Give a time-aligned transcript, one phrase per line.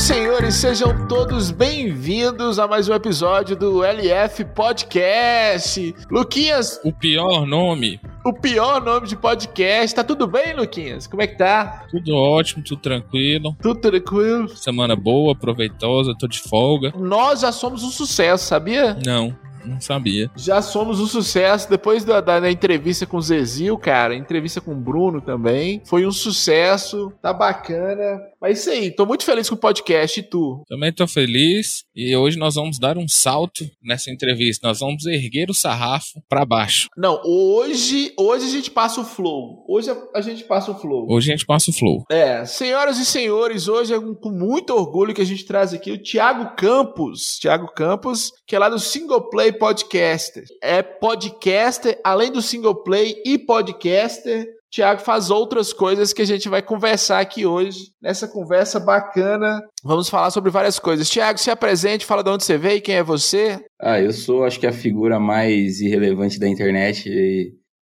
[0.00, 5.94] Senhores, sejam todos bem-vindos a mais um episódio do LF Podcast.
[6.10, 8.00] Luquinhas, O pior nome.
[8.24, 9.94] o pior nome de podcast.
[9.94, 11.06] Tá tudo bem, Luquinhas?
[11.06, 11.84] Como é que tá?
[11.90, 13.54] Tudo ótimo, tudo tranquilo.
[13.60, 14.48] Tudo tranquilo?
[14.56, 16.92] Semana boa, proveitosa, tô de folga.
[16.96, 18.96] Nós já somos um sucesso, sabia?
[19.04, 20.30] Não, não sabia.
[20.36, 21.68] Já somos um sucesso.
[21.68, 25.82] Depois da, da- da entrevista com o Zezil, cara, entrevista com o Bruno também.
[25.86, 28.20] Foi um sucesso, tá bacana.
[28.40, 30.62] Mas isso aí, tô muito feliz com o podcast e tu.
[30.66, 34.66] Também tô feliz e hoje nós vamos dar um salto nessa entrevista.
[34.66, 36.88] Nós vamos erguer o sarrafo pra baixo.
[36.96, 39.64] Não, hoje, hoje a gente passa o flow.
[39.68, 41.06] Hoje a, a gente passa o flow.
[41.10, 42.04] Hoje a gente passa o flow.
[42.10, 45.90] É, senhoras e senhores, hoje é com com muito orgulho que a gente traz aqui
[45.92, 47.38] o Thiago Campos.
[47.40, 50.44] Thiago Campos, que é lá do Single Play Podcaster.
[50.62, 54.46] É podcaster, além do Single Play e podcaster.
[54.70, 57.90] Thiago faz outras coisas que a gente vai conversar aqui hoje.
[58.00, 61.10] Nessa conversa bacana, vamos falar sobre várias coisas.
[61.10, 63.58] Thiago, se apresente, fala de onde você veio, quem é você.
[63.80, 67.10] Ah, eu sou, acho que a figura mais irrelevante da internet.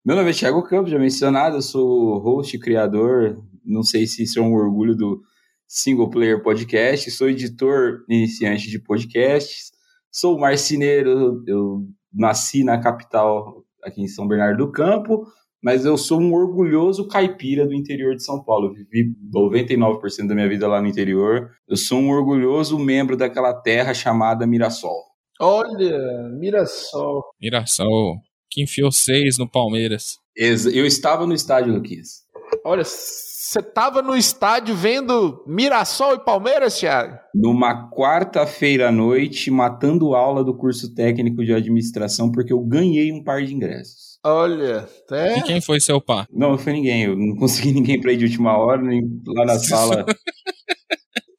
[0.02, 4.38] Meu nome é Thiago Campos, já mencionado, eu sou host criador, não sei se isso
[4.38, 5.20] é um orgulho do
[5.66, 9.70] Single Player Podcast, sou editor iniciante de podcasts,
[10.10, 15.26] sou marceneiro, eu nasci na capital, aqui em São Bernardo do Campo,
[15.62, 18.68] mas eu sou um orgulhoso caipira do interior de São Paulo.
[18.68, 21.50] Eu vivi 99% da minha vida lá no interior.
[21.68, 25.02] Eu sou um orgulhoso membro daquela terra chamada Mirassol.
[25.40, 27.22] Olha, Mirassol.
[27.40, 28.16] Mirassol,
[28.50, 30.16] que enfiou seis no Palmeiras.
[30.36, 32.24] Eu estava no estádio, Luquinhas.
[32.64, 32.84] Olha,
[33.40, 37.16] você tava no estádio vendo Mirassol e Palmeiras, Thiago?
[37.32, 43.22] Numa quarta-feira à noite, matando aula do curso técnico de administração, porque eu ganhei um
[43.22, 44.18] par de ingressos.
[44.24, 45.38] Olha, é.
[45.38, 46.26] E quem foi seu pá?
[46.32, 47.04] Não, não foi ninguém.
[47.04, 50.04] Eu não consegui ninguém para ir de última hora, nem lá na sala.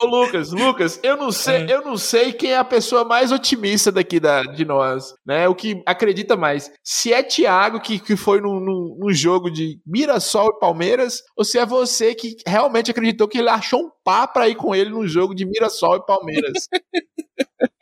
[0.01, 3.91] Ô, Lucas, Lucas, eu não sei, eu não sei quem é a pessoa mais otimista
[3.91, 5.45] daqui da, de nós, né?
[5.49, 6.71] O que acredita mais.
[6.81, 11.43] Se é Thiago que, que foi num, num, num jogo de Mirassol e Palmeiras, ou
[11.43, 14.89] se é você que realmente acreditou que ele achou um pá pra ir com ele
[14.89, 16.69] num jogo de Mirassol e Palmeiras.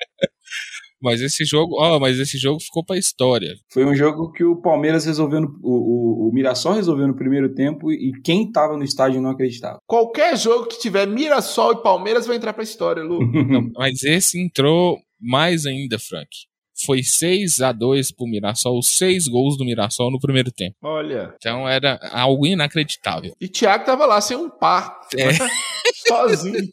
[1.01, 3.53] Mas esse jogo, ó, mas esse jogo ficou pra história.
[3.71, 7.53] Foi um jogo que o Palmeiras resolveu, no, o, o, o Mirassol resolveu no primeiro
[7.53, 9.79] tempo e quem estava no estádio não acreditava.
[9.87, 13.19] Qualquer jogo que tiver Mirassol e Palmeiras vai entrar pra história, Lu.
[13.77, 16.29] Mas esse entrou mais ainda, Frank.
[16.85, 20.75] Foi 6 a 2 pro Mirassol, seis gols do Mirassol no primeiro tempo.
[20.83, 21.33] Olha.
[21.35, 23.33] Então era algo inacreditável.
[23.41, 24.99] E Thiago tava lá sem um par.
[25.15, 25.31] É.
[26.07, 26.67] Sozinho.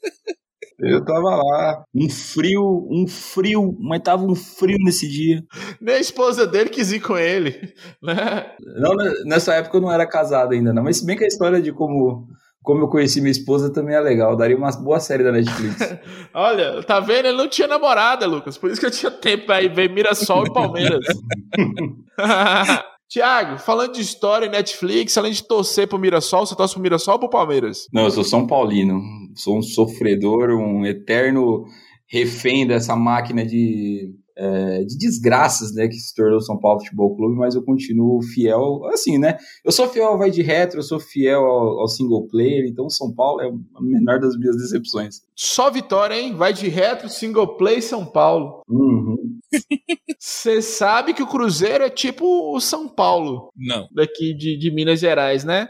[0.79, 5.43] Eu tava lá, um frio, um frio, mas tava um frio nesse dia.
[5.81, 7.73] Nem a esposa dele quis ir com ele.
[8.03, 8.47] Né?
[8.77, 10.83] Não, né, nessa época eu não era casado ainda, não.
[10.83, 12.27] Mas se bem que a história de como,
[12.63, 14.37] como eu conheci minha esposa também é legal.
[14.37, 15.97] Daria uma boa série da Netflix.
[16.35, 17.27] Olha, tá vendo?
[17.27, 18.59] Ele não tinha namorada, Lucas.
[18.59, 21.05] Por isso que eu tinha tempo ir ver Mirassol e Palmeiras.
[23.09, 27.15] Tiago, falando de história e Netflix, além de torcer pro Mirassol, você torce pro Mirassol
[27.15, 27.87] ou pro Palmeiras?
[27.93, 29.01] não, eu sou São Paulino.
[29.37, 31.65] Sou um sofredor, um eterno
[32.07, 35.89] refém dessa máquina de, é, de desgraças, né?
[35.89, 39.37] Que se tornou o São Paulo Futebol Clube, mas eu continuo fiel, assim, né?
[39.65, 42.89] Eu sou fiel ao Vai de Retro, eu sou fiel ao, ao single player, então
[42.89, 45.23] São Paulo é a menor das minhas decepções.
[45.35, 46.35] Só vitória, hein?
[46.35, 48.63] Vai de retro, single play São Paulo.
[48.69, 49.17] Uhum.
[50.19, 53.89] Você sabe que o Cruzeiro é tipo o São Paulo Não.
[53.93, 55.69] daqui de, de Minas Gerais, né?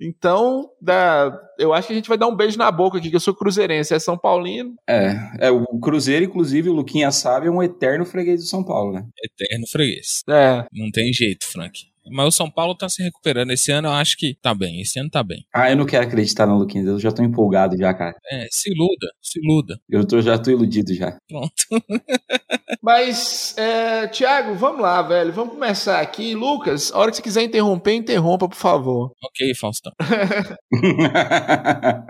[0.00, 3.16] Então, dá, eu acho que a gente vai dar um beijo na boca aqui, que
[3.16, 4.74] eu sou cruzeirense, é São Paulino.
[4.88, 8.92] É, é, o Cruzeiro, inclusive, o Luquinha sabe, é um eterno freguês do São Paulo,
[8.92, 9.06] né?
[9.22, 10.22] Eterno freguês.
[10.28, 10.64] É.
[10.72, 11.94] Não tem jeito, Frank.
[12.10, 13.50] Mas o São Paulo tá se recuperando.
[13.50, 14.80] Esse ano eu acho que tá bem.
[14.80, 15.46] Esse ano tá bem.
[15.54, 18.14] Ah, eu não quero acreditar no Luquinhas, eu já tô empolgado já, cara.
[18.30, 19.80] É, se iluda, se iluda.
[19.88, 21.16] Eu tô, já tô iludido já.
[21.26, 21.54] Pronto.
[22.82, 25.32] Mas, é, Tiago, vamos lá, velho.
[25.32, 26.34] Vamos começar aqui.
[26.34, 29.12] Lucas, a hora que você quiser interromper, interrompa, por favor.
[29.22, 29.92] ok, Faustão.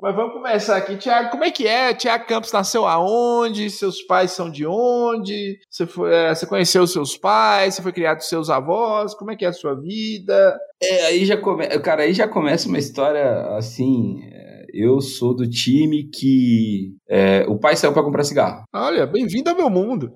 [0.03, 0.97] Mas vamos começar aqui.
[0.97, 1.95] Tiago, como é que é?
[1.95, 3.71] Tiago Campos nasceu aonde?
[3.71, 5.59] Seus pais são de onde?
[5.71, 7.75] Você, foi, é, você conheceu os seus pais?
[7.75, 9.15] Você foi criado com seus avós?
[9.15, 10.57] Como é que é a sua vida?
[10.83, 11.67] É, aí já come...
[11.81, 14.21] Cara, aí já começa uma história assim.
[14.33, 18.65] é, Eu sou do time que é, o pai saiu pra comprar cigarro.
[18.75, 20.13] Olha, bem-vindo ao meu mundo.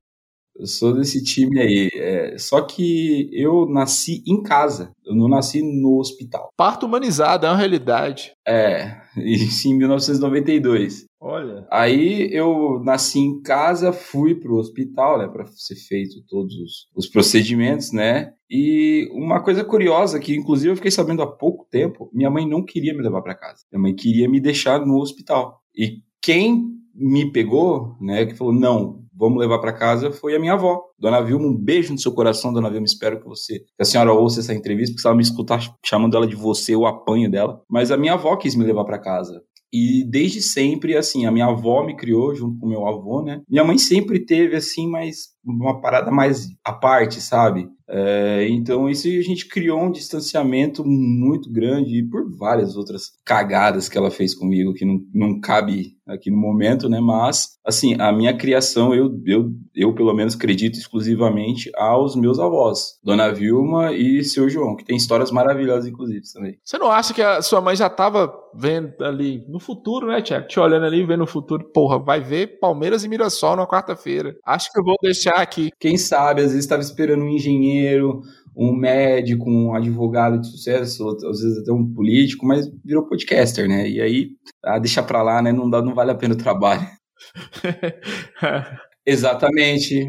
[0.58, 1.88] Eu sou desse time aí.
[1.94, 4.90] é, só que eu nasci em casa.
[5.06, 6.50] Eu não nasci no hospital.
[6.56, 8.32] Parto humanizado, é uma realidade.
[8.46, 11.06] É, isso em 1992.
[11.20, 11.66] Olha.
[11.70, 17.08] Aí eu nasci em casa, fui pro hospital, né, para ser feito todos os, os
[17.08, 18.32] procedimentos, né?
[18.50, 22.64] E uma coisa curiosa que inclusive eu fiquei sabendo há pouco tempo, minha mãe não
[22.64, 23.64] queria me levar para casa.
[23.72, 25.60] Minha mãe queria me deixar no hospital.
[25.76, 30.52] E quem me pegou, né, que falou, não, vamos levar para casa, foi a minha
[30.52, 30.80] avó.
[30.98, 34.12] Dona Vilma, um beijo no seu coração, Dona Vilma, espero que você, que a senhora
[34.12, 37.60] ouça essa entrevista, porque se ela me escutar chamando ela de você, eu apanho dela.
[37.68, 39.42] Mas a minha avó quis me levar para casa.
[39.72, 43.42] E desde sempre, assim, a minha avó me criou junto com meu avô, né?
[43.48, 47.68] Minha mãe sempre teve, assim, mais uma parada mais à parte, sabe?
[47.90, 53.88] É, então isso a gente criou um distanciamento muito grande e por várias outras cagadas
[53.88, 57.00] que ela fez comigo que não, não cabe aqui no momento, né?
[57.00, 62.98] Mas assim a minha criação eu, eu, eu pelo menos acredito exclusivamente aos meus avós,
[63.02, 66.58] Dona Vilma e seu João, que tem histórias maravilhosas inclusive também.
[66.62, 70.48] Você não acha que a sua mãe já estava vendo ali no futuro, né, Tiago?
[70.48, 74.36] Te olhando ali, vendo no futuro, porra, vai ver Palmeiras e Mirassol na quarta-feira.
[74.44, 75.70] Acho que eu vou deixar aqui.
[75.80, 78.20] Quem sabe, às vezes estava esperando um engenheiro,
[78.56, 83.88] um médico, um advogado de sucesso, às vezes até um político, mas virou podcaster, né?
[83.88, 84.30] E aí,
[84.64, 85.52] ah, deixa pra lá, né?
[85.52, 86.86] Não, dá, não vale a pena o trabalho.
[89.06, 90.06] Exatamente.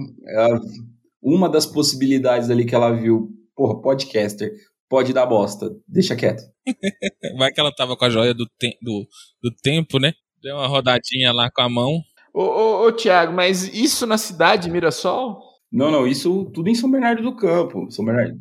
[1.22, 4.52] Uma das possibilidades ali que ela viu, porra, podcaster,
[4.90, 6.42] pode dar bosta, deixa quieto.
[7.38, 9.08] Vai que ela tava com a joia do, te do,
[9.44, 10.14] do tempo, né?
[10.42, 12.02] Deu uma rodadinha lá com a mão.
[12.34, 15.50] Ô, ô, ô Tiago, mas isso na cidade de Mirassol?
[15.72, 17.90] Não, não, isso tudo em São Bernardo do Campo.
[17.92, 18.36] São Bernardo,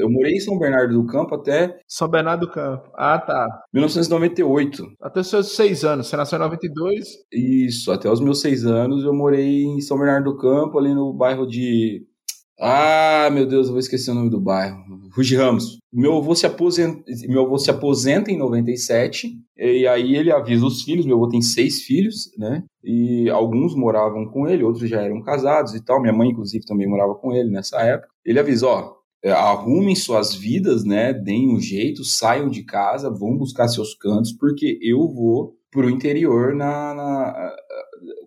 [0.00, 1.78] eu morei em São Bernardo do Campo até.
[1.86, 2.90] São Bernardo do Campo.
[2.94, 3.46] Ah, tá.
[3.72, 4.84] 1998.
[5.00, 6.08] Até os seus seis anos.
[6.08, 7.06] Você nasceu em 92?
[7.32, 11.12] Isso, até os meus seis anos eu morei em São Bernardo do Campo, ali no
[11.12, 12.04] bairro de
[12.58, 14.78] ah, meu Deus, eu vou esquecer o nome do bairro.
[15.14, 15.78] Rugi Ramos.
[15.92, 20.82] Meu avô se aposenta, meu avô se aposenta em 97, e aí ele avisa os
[20.82, 22.62] filhos, meu avô tem seis filhos, né?
[22.82, 26.00] E alguns moravam com ele, outros já eram casados e tal.
[26.00, 28.08] Minha mãe, inclusive, também morava com ele nessa época.
[28.24, 31.12] Ele avisa, ó, é, arrumem suas vidas, né?
[31.12, 36.54] Deem um jeito, saiam de casa, vão buscar seus cantos, porque eu vou pro interior
[36.54, 37.56] na, na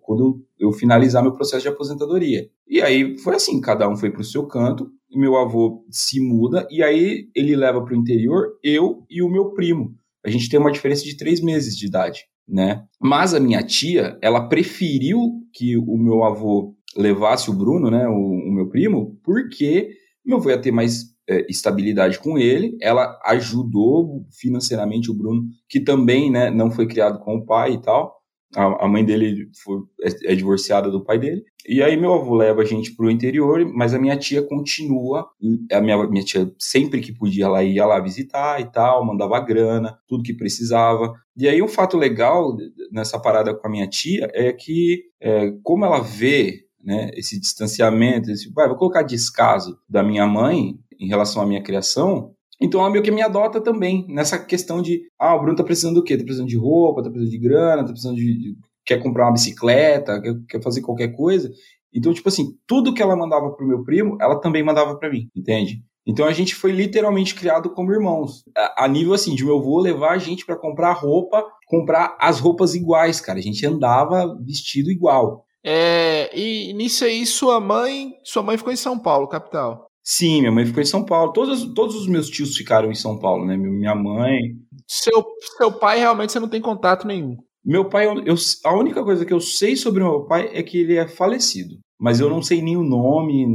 [0.02, 2.48] quando eu finalizar meu processo de aposentadoria.
[2.68, 6.66] E aí foi assim, cada um foi para o seu canto, meu avô se muda,
[6.70, 9.94] e aí ele leva para o interior eu e o meu primo.
[10.24, 12.84] A gente tem uma diferença de três meses de idade, né?
[13.00, 15.18] Mas a minha tia, ela preferiu
[15.52, 19.90] que o meu avô levasse o Bruno, né, o, o meu primo, porque
[20.24, 22.76] meu avô ia ter mais é, estabilidade com ele.
[22.80, 27.80] Ela ajudou financeiramente o Bruno, que também, né, não foi criado com o pai e
[27.80, 28.19] tal.
[28.56, 31.44] A, a mãe dele foi, é, é, divorciada do pai dele.
[31.68, 35.28] E aí meu avô leva a gente pro interior, mas a minha tia continua.
[35.72, 39.98] A minha, minha tia, sempre que podia, ela ia lá visitar e tal, mandava grana,
[40.08, 41.14] tudo que precisava.
[41.36, 42.56] E aí um fato legal
[42.90, 48.30] nessa parada com a minha tia é que, é, como ela vê né, esse distanciamento,
[48.30, 52.90] esse, vai, vou colocar descaso da minha mãe em relação à minha criação, então ela
[52.90, 56.16] meio que me adota também nessa questão de, ah, o Bruno tá precisando do quê?
[56.16, 59.32] Tá precisando de roupa, tá precisando de grana, tá precisando de, de quer comprar uma
[59.32, 61.50] bicicleta, quer, quer fazer qualquer coisa.
[61.92, 65.28] Então, tipo assim, tudo que ela mandava pro meu primo, ela também mandava para mim,
[65.34, 65.82] entende?
[66.06, 68.42] Então a gente foi literalmente criado como irmãos.
[68.56, 72.40] A, a nível assim, de meu avô levar a gente para comprar roupa, comprar as
[72.40, 73.38] roupas iguais, cara.
[73.38, 75.44] A gente andava vestido igual.
[75.62, 79.89] É, e nisso aí, sua mãe, sua mãe ficou em São Paulo, capital.
[80.02, 81.32] Sim, minha mãe ficou em São Paulo.
[81.32, 83.56] Todos, todos os meus tios ficaram em São Paulo, né?
[83.56, 84.40] Minha mãe.
[84.86, 85.24] Seu,
[85.56, 87.36] seu pai realmente você não tem contato nenhum.
[87.64, 90.96] Meu pai, eu, a única coisa que eu sei sobre meu pai é que ele
[90.96, 91.76] é falecido.
[92.00, 93.46] Mas eu não sei nem o nome,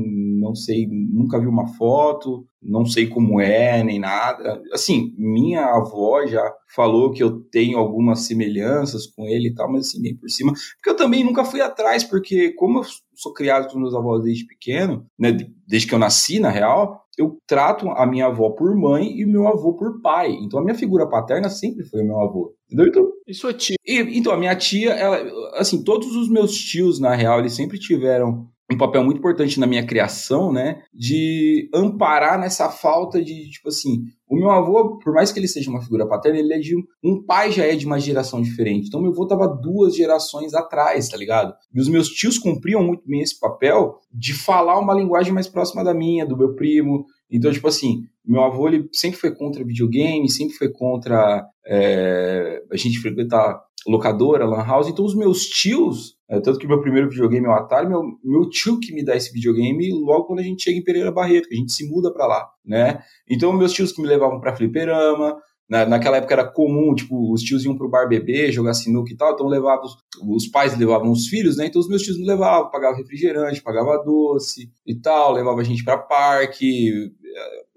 [0.45, 4.61] não sei, nunca vi uma foto, não sei como é, nem nada.
[4.71, 9.87] Assim, minha avó já falou que eu tenho algumas semelhanças com ele e tal, mas
[9.87, 10.53] assim, bem por cima.
[10.75, 12.83] Porque eu também nunca fui atrás, porque como eu
[13.15, 15.35] sou criado com meus avós desde pequeno, né,
[15.67, 19.29] desde que eu nasci, na real, eu trato a minha avó por mãe e o
[19.29, 20.31] meu avô por pai.
[20.31, 22.53] Então a minha figura paterna sempre foi o meu avô.
[22.65, 22.87] Entendeu?
[22.87, 23.75] Então, e sua tia?
[23.85, 25.17] E, então, a minha tia, ela,
[25.59, 29.67] assim, todos os meus tios, na real, eles sempre tiveram um papel muito importante na
[29.67, 30.81] minha criação, né?
[30.93, 35.69] De amparar nessa falta de, tipo assim, o meu avô, por mais que ele seja
[35.69, 38.87] uma figura paterna, ele é de um pai já é de uma geração diferente.
[38.87, 41.53] Então meu avô tava duas gerações atrás, tá ligado?
[41.73, 45.83] E os meus tios cumpriam muito bem esse papel de falar uma linguagem mais próxima
[45.83, 47.05] da minha, do meu primo.
[47.29, 52.77] Então, tipo assim, meu avô ele sempre foi contra videogame, sempre foi contra é, a
[52.77, 54.87] gente frequentar locadora, lan house.
[54.87, 58.49] Então os meus tios, é, tanto que meu primeiro videogame é o Atari, meu, meu
[58.49, 61.55] tio que me dá esse videogame logo quando a gente chega em Pereira Barreto, que
[61.55, 63.03] a gente se muda para lá, né?
[63.29, 65.37] Então meus tios que me levavam para fliperama,
[65.69, 69.17] na, naquela época era comum, tipo, os tios iam pro bar beber, jogar sinuca e
[69.17, 71.65] tal, então levavam, os, os pais levavam os filhos, né?
[71.67, 75.83] Então os meus tios me levavam, pagavam refrigerante, pagava doce e tal, levava a gente
[75.83, 77.11] para parque.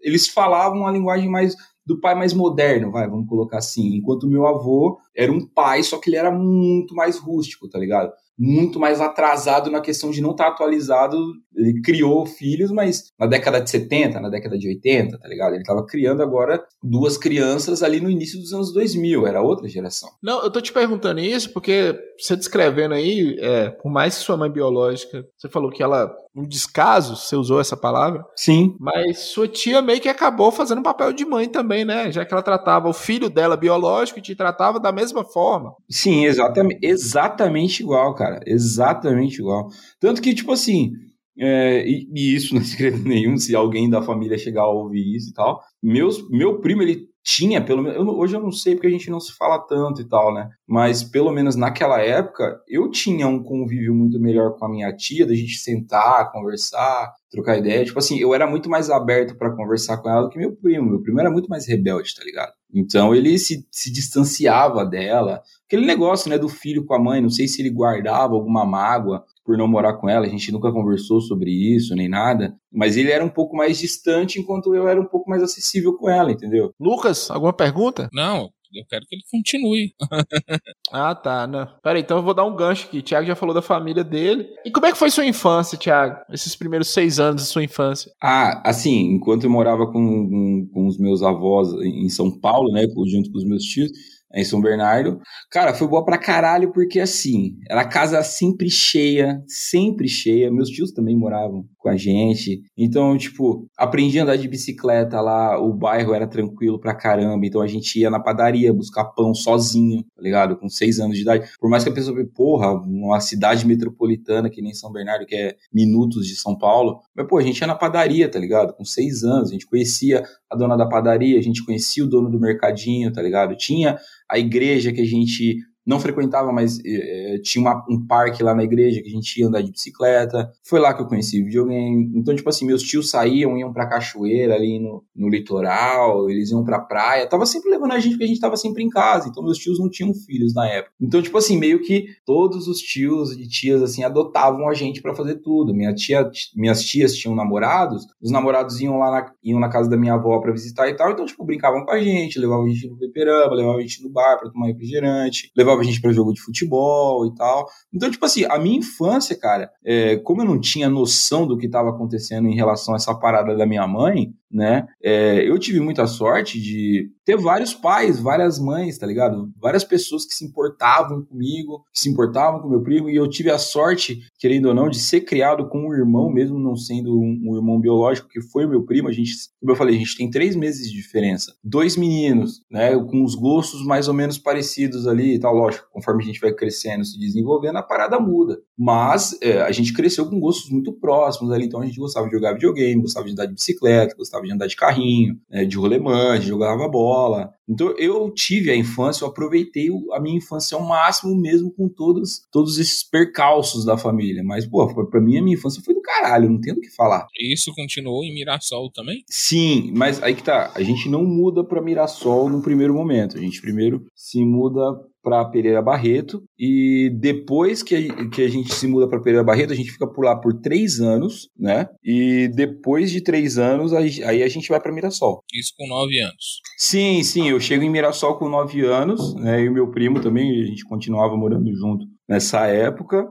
[0.03, 3.97] Eles falavam uma linguagem mais do pai mais moderno, vai, vamos colocar assim.
[3.97, 8.13] Enquanto meu avô era um pai, só que ele era muito mais rústico, tá ligado?
[8.39, 11.19] Muito mais atrasado na questão de não estar tá atualizado.
[11.57, 15.55] Ele criou filhos, mas na década de 70, na década de 80, tá ligado?
[15.55, 20.09] Ele estava criando agora duas crianças ali no início dos anos 2000, era outra geração.
[20.23, 24.37] Não, eu tô te perguntando isso porque você descrevendo aí, é, por mais que sua
[24.37, 28.25] mãe biológica, você falou que ela, um descaso, você usou essa palavra?
[28.37, 28.77] Sim.
[28.79, 32.13] Mas sua tia meio que acabou fazendo papel de mãe também, né?
[32.13, 35.73] Já que ela tratava o filho dela biológico e te tratava da mesma forma.
[35.91, 38.41] Sim, exatamente, exatamente igual, cara cara.
[38.47, 39.69] Exatamente igual.
[39.99, 40.93] Tanto que, tipo assim,
[41.39, 45.17] é, e, e, isso não é segredo nenhum, se alguém da família chegar a ouvir
[45.17, 45.61] isso e tal.
[45.83, 49.21] Meus, meu primo, ele tinha, pelo menos, hoje eu não sei porque a gente não
[49.21, 50.49] se fala tanto e tal, né?
[50.67, 55.27] Mas pelo menos naquela época, eu tinha um convívio muito melhor com a minha tia,
[55.27, 57.85] da gente sentar, conversar, trocar ideia.
[57.85, 60.89] Tipo assim, eu era muito mais aberto para conversar com ela do que meu primo.
[60.89, 62.53] Meu primo era muito mais rebelde, tá ligado?
[62.75, 65.43] Então ele se, se distanciava dela.
[65.67, 69.23] Aquele negócio, né, do filho com a mãe, não sei se ele guardava alguma mágoa
[69.49, 73.11] por não morar com ela, a gente nunca conversou sobre isso, nem nada, mas ele
[73.11, 76.75] era um pouco mais distante, enquanto eu era um pouco mais acessível com ela, entendeu?
[76.79, 78.11] Lucas, alguma pergunta?
[78.13, 79.95] Não, eu quero que ele continue.
[80.93, 81.47] ah, tá.
[81.47, 81.67] Não.
[81.83, 82.99] Peraí, então eu vou dar um gancho aqui.
[82.99, 84.47] O Thiago já falou da família dele.
[84.67, 86.19] E como é que foi sua infância, Thiago?
[86.31, 88.13] Esses primeiros seis anos da sua infância?
[88.23, 92.83] Ah, assim, enquanto eu morava com, com, com os meus avós em São Paulo, né,
[93.11, 93.91] junto com os meus tios,
[94.35, 95.21] em São Bernardo.
[95.51, 100.51] Cara, foi boa pra caralho porque assim, era casa sempre cheia, sempre cheia.
[100.51, 102.63] Meus tios também moravam com a gente.
[102.77, 107.47] Então, tipo, aprendi a andar de bicicleta lá, o bairro era tranquilo pra caramba.
[107.47, 110.57] Então a gente ia na padaria buscar pão sozinho, tá ligado?
[110.57, 111.49] Com seis anos de idade.
[111.59, 115.57] Por mais que a pessoa, porra, uma cidade metropolitana que nem São Bernardo, que é
[115.73, 117.01] minutos de São Paulo.
[117.17, 118.75] Mas, pô, a gente ia na padaria, tá ligado?
[118.75, 122.31] Com seis anos, a gente conhecia a dona da padaria, a gente conhecia o dono
[122.31, 123.57] do mercadinho, tá ligado?
[123.57, 128.55] Tinha a igreja que a gente não frequentava, mas é, tinha uma, um parque lá
[128.55, 130.53] na igreja que a gente ia andar de bicicleta.
[130.63, 132.13] Foi lá que eu conheci videogame.
[132.15, 136.63] Então, tipo assim, meus tios saíam, iam pra cachoeira ali no, no litoral, eles iam
[136.63, 137.27] pra praia.
[137.27, 139.31] Tava sempre levando a gente porque a gente tava sempre em casa.
[139.31, 140.93] Então, meus tios não tinham filhos na época.
[141.01, 145.15] Então, tipo assim, meio que todos os tios e tias, assim, adotavam a gente para
[145.15, 145.73] fazer tudo.
[145.73, 149.97] Minha tia, minhas tias tinham namorados, os namorados iam lá na, iam na casa da
[149.97, 151.11] minha avó para visitar e tal.
[151.13, 154.11] Então, tipo, brincavam com a gente, levavam a gente no peperama, levavam a gente no
[154.11, 157.67] bar pra tomar refrigerante, levavam levava a gente para jogo de futebol e tal.
[157.93, 161.67] Então, tipo assim, a minha infância, cara, é, como eu não tinha noção do que
[161.67, 164.87] estava acontecendo em relação a essa parada da minha mãe, né?
[165.03, 169.51] É, eu tive muita sorte de ter vários pais, várias mães, tá ligado?
[169.61, 173.51] Várias pessoas que se importavam comigo, que se importavam com meu primo, e eu tive
[173.51, 177.39] a sorte, querendo ou não, de ser criado com um irmão, mesmo não sendo um,
[177.45, 179.09] um irmão biológico, que foi meu primo.
[179.09, 181.53] A gente, como eu falei, a gente tem três meses de diferença.
[181.63, 182.97] Dois meninos, né?
[182.97, 185.55] Com os gostos mais ou menos parecidos ali e tal.
[185.55, 188.59] Lógico, conforme a gente vai crescendo, se desenvolvendo, a parada muda.
[188.77, 192.33] Mas é, a gente cresceu com gostos muito próximos ali, então a gente gostava de
[192.33, 195.77] jogar videogame, gostava de andar de bicicleta, gostava gostava de andar de carrinho, né, de
[195.77, 197.51] rolemã, de jogava bola.
[197.69, 202.47] Então eu tive a infância, eu aproveitei a minha infância ao máximo mesmo com todos,
[202.51, 204.43] todos esses percalços da família.
[204.43, 207.27] Mas, pô, pra mim a minha infância foi do caralho, não tenho o que falar.
[207.39, 209.23] Isso continuou em Mirassol também?
[209.29, 213.37] Sim, mas aí que tá, a gente não muda pra Mirassol no primeiro momento.
[213.37, 214.81] A gente primeiro se muda
[215.29, 219.75] para Pereira Barreto e depois que a, que a gente se muda para Pereira Barreto,
[219.75, 221.87] a gente fica por lá por três anos, né?
[222.03, 225.45] E depois de três anos, aí a gente vai para Mirassol.
[225.53, 226.63] Isso com nove anos.
[226.79, 229.61] Sim, sim, eu chego em Mirassol com nove anos, né?
[229.61, 233.29] E o meu primo também, a gente continuava morando junto nessa época.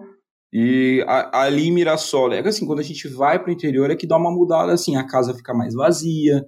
[0.53, 3.89] E a, ali em Mirassol, é que assim, quando a gente vai para o interior
[3.89, 6.43] é que dá uma mudada, assim, a casa fica mais vazia,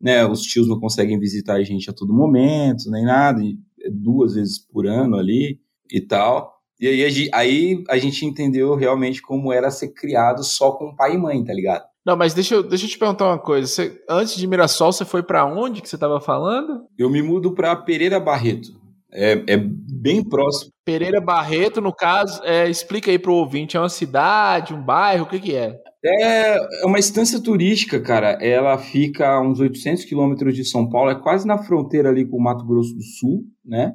[0.00, 0.24] né?
[0.26, 3.42] Os tios não conseguem visitar a gente a todo momento, nem nada.
[3.42, 3.56] E
[3.90, 5.58] duas vezes por ano ali
[5.90, 6.52] e tal.
[6.80, 11.18] E aí, aí a gente entendeu realmente como era ser criado só com pai e
[11.18, 11.84] mãe, tá ligado?
[12.04, 13.66] Não, mas deixa eu, deixa eu te perguntar uma coisa.
[13.68, 16.84] Você, antes de Mirassol, você foi para onde que você estava falando?
[16.98, 18.80] Eu me mudo para Pereira Barreto.
[19.12, 20.72] É, é, bem próximo.
[20.84, 25.28] Pereira Barreto, no caso, é, explica aí pro ouvinte, é uma cidade, um bairro, o
[25.28, 25.78] que que é?
[26.04, 28.32] É, é uma estância turística, cara.
[28.44, 32.36] Ela fica a uns 800 quilômetros de São Paulo, é quase na fronteira ali com
[32.36, 33.94] o Mato Grosso do Sul, né?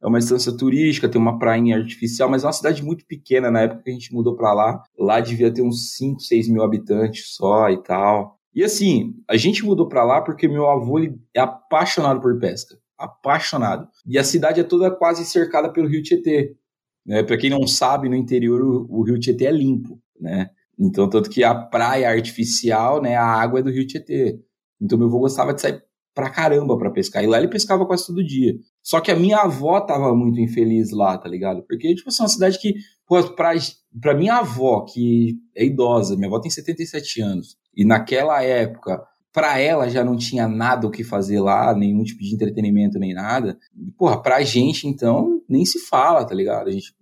[0.00, 3.50] É uma estância turística, tem uma prainha artificial, mas é uma cidade muito pequena.
[3.50, 6.62] Na época que a gente mudou para lá, lá devia ter uns 5, 6 mil
[6.62, 8.36] habitantes só e tal.
[8.54, 12.76] E assim, a gente mudou para lá porque meu avô ele é apaixonado por pesca.
[12.98, 13.88] Apaixonado.
[14.04, 16.56] E a cidade é toda quase cercada pelo rio Tietê.
[17.06, 17.22] Né?
[17.22, 20.50] Para quem não sabe, no interior o, o rio Tietê é limpo, né?
[20.78, 24.40] Então, tanto que a praia artificial, né, a água é do rio Tietê.
[24.80, 25.82] Então, meu avô gostava de sair
[26.14, 27.22] pra caramba pra pescar.
[27.22, 28.54] E lá ele pescava quase todo dia.
[28.82, 31.62] Só que a minha avó tava muito infeliz lá, tá ligado?
[31.62, 32.74] Porque, tipo assim, é uma cidade que,
[33.06, 33.52] pô, pra,
[34.00, 39.02] pra minha avó, que é idosa, minha avó tem 77 anos, e naquela época,
[39.32, 43.14] pra ela já não tinha nada o que fazer lá, nenhum tipo de entretenimento nem
[43.14, 43.58] nada.
[43.96, 46.68] Porra, pra gente, então, nem se fala, tá ligado?
[46.68, 46.94] A gente,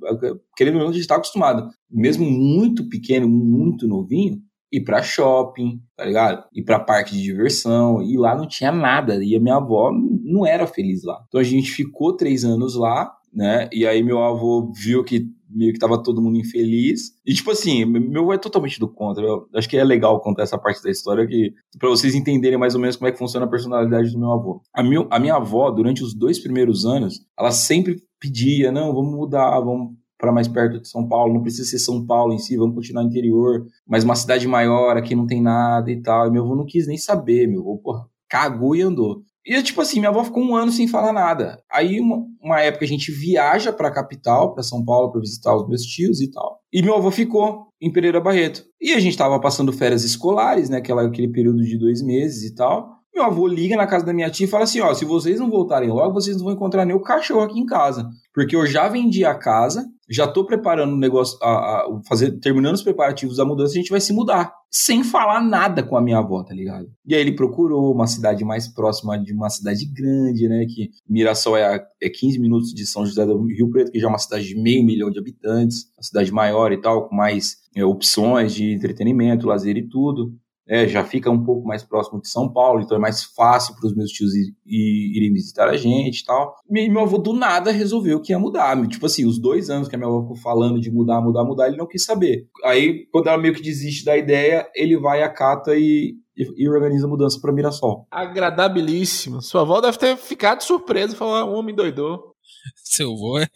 [0.57, 4.39] querendo ou não, a gente tá acostumado, mesmo muito pequeno, muito novinho,
[4.73, 6.45] ir pra shopping, tá ligado?
[6.55, 10.47] Ir pra parque de diversão, e lá não tinha nada, e a minha avó não
[10.47, 11.21] era feliz lá.
[11.27, 13.69] Então a gente ficou três anos lá, né?
[13.73, 17.12] E aí meu avô viu que meio que tava todo mundo infeliz.
[17.26, 19.25] E tipo assim, meu é totalmente do contra.
[19.25, 22.75] Eu acho que é legal contar essa parte da história que para vocês entenderem mais
[22.75, 24.62] ou menos como é que funciona a personalidade do meu avô.
[24.73, 29.14] A, meu, a minha avó, durante os dois primeiros anos, ela sempre pedia, não, vamos
[29.14, 32.57] mudar, vamos para mais perto de São Paulo, não precisa ser São Paulo em si,
[32.57, 36.26] vamos continuar no interior, mas uma cidade maior, aqui não tem nada e tal.
[36.26, 39.23] E meu avô não quis nem saber, meu avô, porra, cagou e andou.
[39.45, 41.63] E, tipo assim, minha avó ficou um ano sem falar nada.
[41.71, 45.67] Aí, uma, uma época, a gente viaja pra capital, pra São Paulo, pra visitar os
[45.67, 46.61] meus tios e tal.
[46.73, 48.65] E meu avô ficou em Pereira Barreto.
[48.81, 50.79] E a gente tava passando férias escolares, né?
[50.79, 53.00] Aquela, aquele período de dois meses e tal.
[53.12, 55.50] Meu avô liga na casa da minha tia e fala assim: ó, se vocês não
[55.50, 58.09] voltarem logo, vocês não vão encontrar nem o cachorro aqui em casa.
[58.33, 62.76] Porque eu já vendi a casa, já tô preparando o negócio, a, a, fazer, terminando
[62.76, 64.52] os preparativos da mudança, a gente vai se mudar.
[64.71, 66.87] Sem falar nada com a minha avó, tá ligado?
[67.05, 70.64] E aí ele procurou uma cidade mais próxima de uma cidade grande, né?
[70.64, 74.07] Que Mirassol é, a, é 15 minutos de São José do Rio Preto, que já
[74.07, 77.57] é uma cidade de meio milhão de habitantes, uma cidade maior e tal, com mais
[77.75, 80.33] é, opções de entretenimento, lazer e tudo
[80.71, 83.89] é, já fica um pouco mais próximo de São Paulo, então é mais fácil para
[83.89, 86.55] os meus tios ir, ir, irem visitar a gente e tal.
[86.71, 88.81] E meu avô do nada resolveu que ia mudar.
[88.87, 91.67] Tipo assim, os dois anos que a minha avó ficou falando de mudar, mudar, mudar,
[91.67, 92.47] ele não quis saber.
[92.65, 97.04] Aí, quando ela meio que desiste da ideia, ele vai, acata e, e, e organiza
[97.04, 98.06] a mudança para Mirassol.
[98.09, 99.43] Agradabilíssimo.
[99.43, 102.30] Sua avó deve ter ficado surpresa, falar, um homem doidou.
[102.85, 103.47] Seu avô é.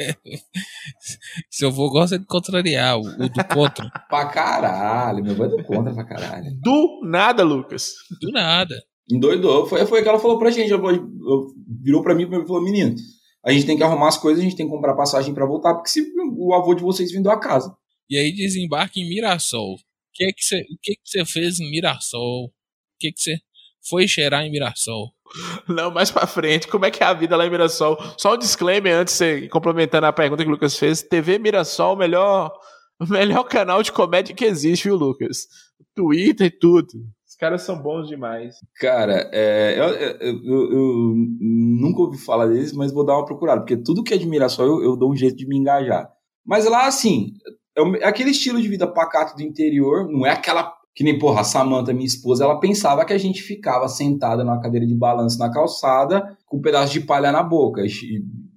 [1.51, 3.90] Seu avô gosta de contrariar o, o do contra.
[4.09, 6.51] pra caralho, meu avô é do contra pra caralho.
[6.61, 7.93] Do nada, Lucas.
[8.21, 8.75] Do nada.
[9.11, 9.67] Endoidou.
[9.67, 10.73] Foi, foi o que ela falou pra gente.
[10.73, 10.83] Ela
[11.83, 12.95] virou pra mim e falou: menino,
[13.45, 15.75] a gente tem que arrumar as coisas, a gente tem que comprar passagem para voltar,
[15.75, 16.05] porque se
[16.37, 17.77] o avô de vocês vindo a casa.
[18.09, 19.75] E aí desembarque em Mirassol.
[19.75, 19.79] O
[20.12, 22.47] que que você que que fez em Mirassol?
[22.47, 22.53] O
[22.99, 23.38] que que você
[23.83, 25.12] foi cheirar em Mirassol?
[25.68, 27.99] Não, mais pra frente, como é que é a vida lá em Mirassol?
[28.16, 29.18] Só um disclaimer antes,
[29.51, 31.03] complementando a pergunta que o Lucas fez.
[31.03, 32.53] TV Mirassol, melhor,
[33.09, 35.47] melhor canal de comédia que existe, viu, Lucas?
[35.94, 36.88] Twitter e tudo.
[37.35, 38.55] Os caras são bons demais.
[38.77, 43.61] Cara, é, eu, eu, eu, eu, nunca ouvi falar deles, mas vou dar uma procurada,
[43.61, 46.09] porque tudo que é de Mirassol eu, eu dou um jeito de me engajar.
[46.47, 47.33] Mas lá, assim,
[48.01, 51.44] é aquele estilo de vida pacato do interior, não é aquela que nem, porra, a
[51.44, 55.50] Samanta, minha esposa, ela pensava que a gente ficava sentada numa cadeira de balanço na
[55.50, 57.83] calçada, com um pedaço de palha na boca,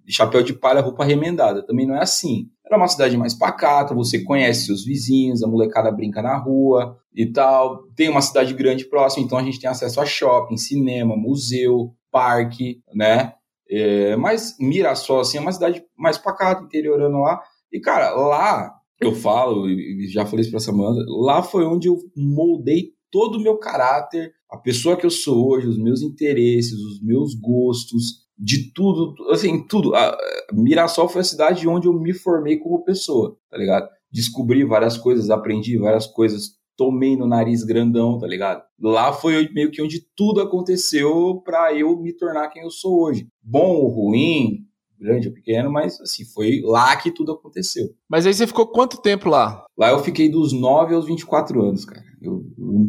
[0.08, 1.66] chapéu de palha, roupa remendada.
[1.66, 2.50] Também não é assim.
[2.64, 7.26] Era uma cidade mais pacata, você conhece seus vizinhos, a molecada brinca na rua e
[7.26, 7.84] tal.
[7.96, 12.82] Tem uma cidade grande próxima, então a gente tem acesso a shopping, cinema, museu, parque,
[12.94, 13.34] né?
[13.70, 17.42] É, mas Mirassol, assim, é uma cidade mais pacata, interiorando lá.
[17.72, 21.98] E, cara, lá eu falo, e já falei isso pra Samanta, lá foi onde eu
[22.16, 27.02] moldei todo o meu caráter, a pessoa que eu sou hoje, os meus interesses, os
[27.02, 29.96] meus gostos, de tudo, assim, tudo.
[29.96, 30.18] A
[30.54, 33.90] Mirassol foi a cidade onde eu me formei como pessoa, tá ligado?
[34.12, 38.62] Descobri várias coisas, aprendi várias coisas, tomei no nariz grandão, tá ligado?
[38.80, 43.28] Lá foi meio que onde tudo aconteceu para eu me tornar quem eu sou hoje.
[43.42, 44.60] Bom ou ruim,
[45.00, 47.90] grande ou pequeno, mas assim, foi lá que tudo aconteceu.
[48.10, 49.66] Mas aí você ficou quanto tempo lá?
[49.78, 52.04] Lá eu fiquei dos 9 aos 24 anos, cara.
[52.22, 52.88] Eu, eu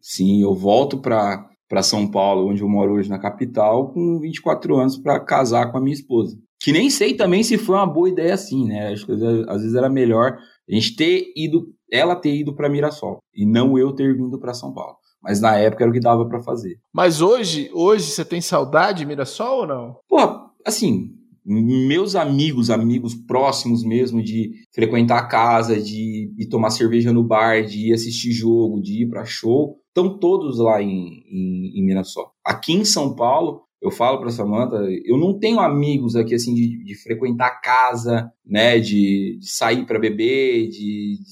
[0.00, 4.76] sim, eu volto para para São Paulo, onde eu moro hoje na capital, com 24
[4.76, 6.38] anos para casar com a minha esposa.
[6.60, 8.92] Que nem sei também se foi uma boa ideia assim, né?
[8.92, 13.18] Acho que às vezes era melhor a gente ter ido, ela ter ido para Mirassol
[13.34, 14.96] e não eu ter vindo para São Paulo.
[15.22, 16.78] Mas na época era o que dava para fazer.
[16.92, 19.96] Mas hoje, hoje você tem saudade de Mirassol ou não?
[20.08, 20.18] Pô,
[20.64, 27.22] assim, meus amigos, amigos próximos mesmo, de frequentar a casa, de ir tomar cerveja no
[27.22, 31.84] bar, de ir assistir jogo, de ir para show, estão todos lá em, em, em
[31.84, 32.32] Mirassol.
[32.44, 36.82] Aqui em São Paulo, eu falo para Samantha, eu não tenho amigos aqui assim de,
[36.82, 41.24] de frequentar casa, né, de, de sair para beber, de, de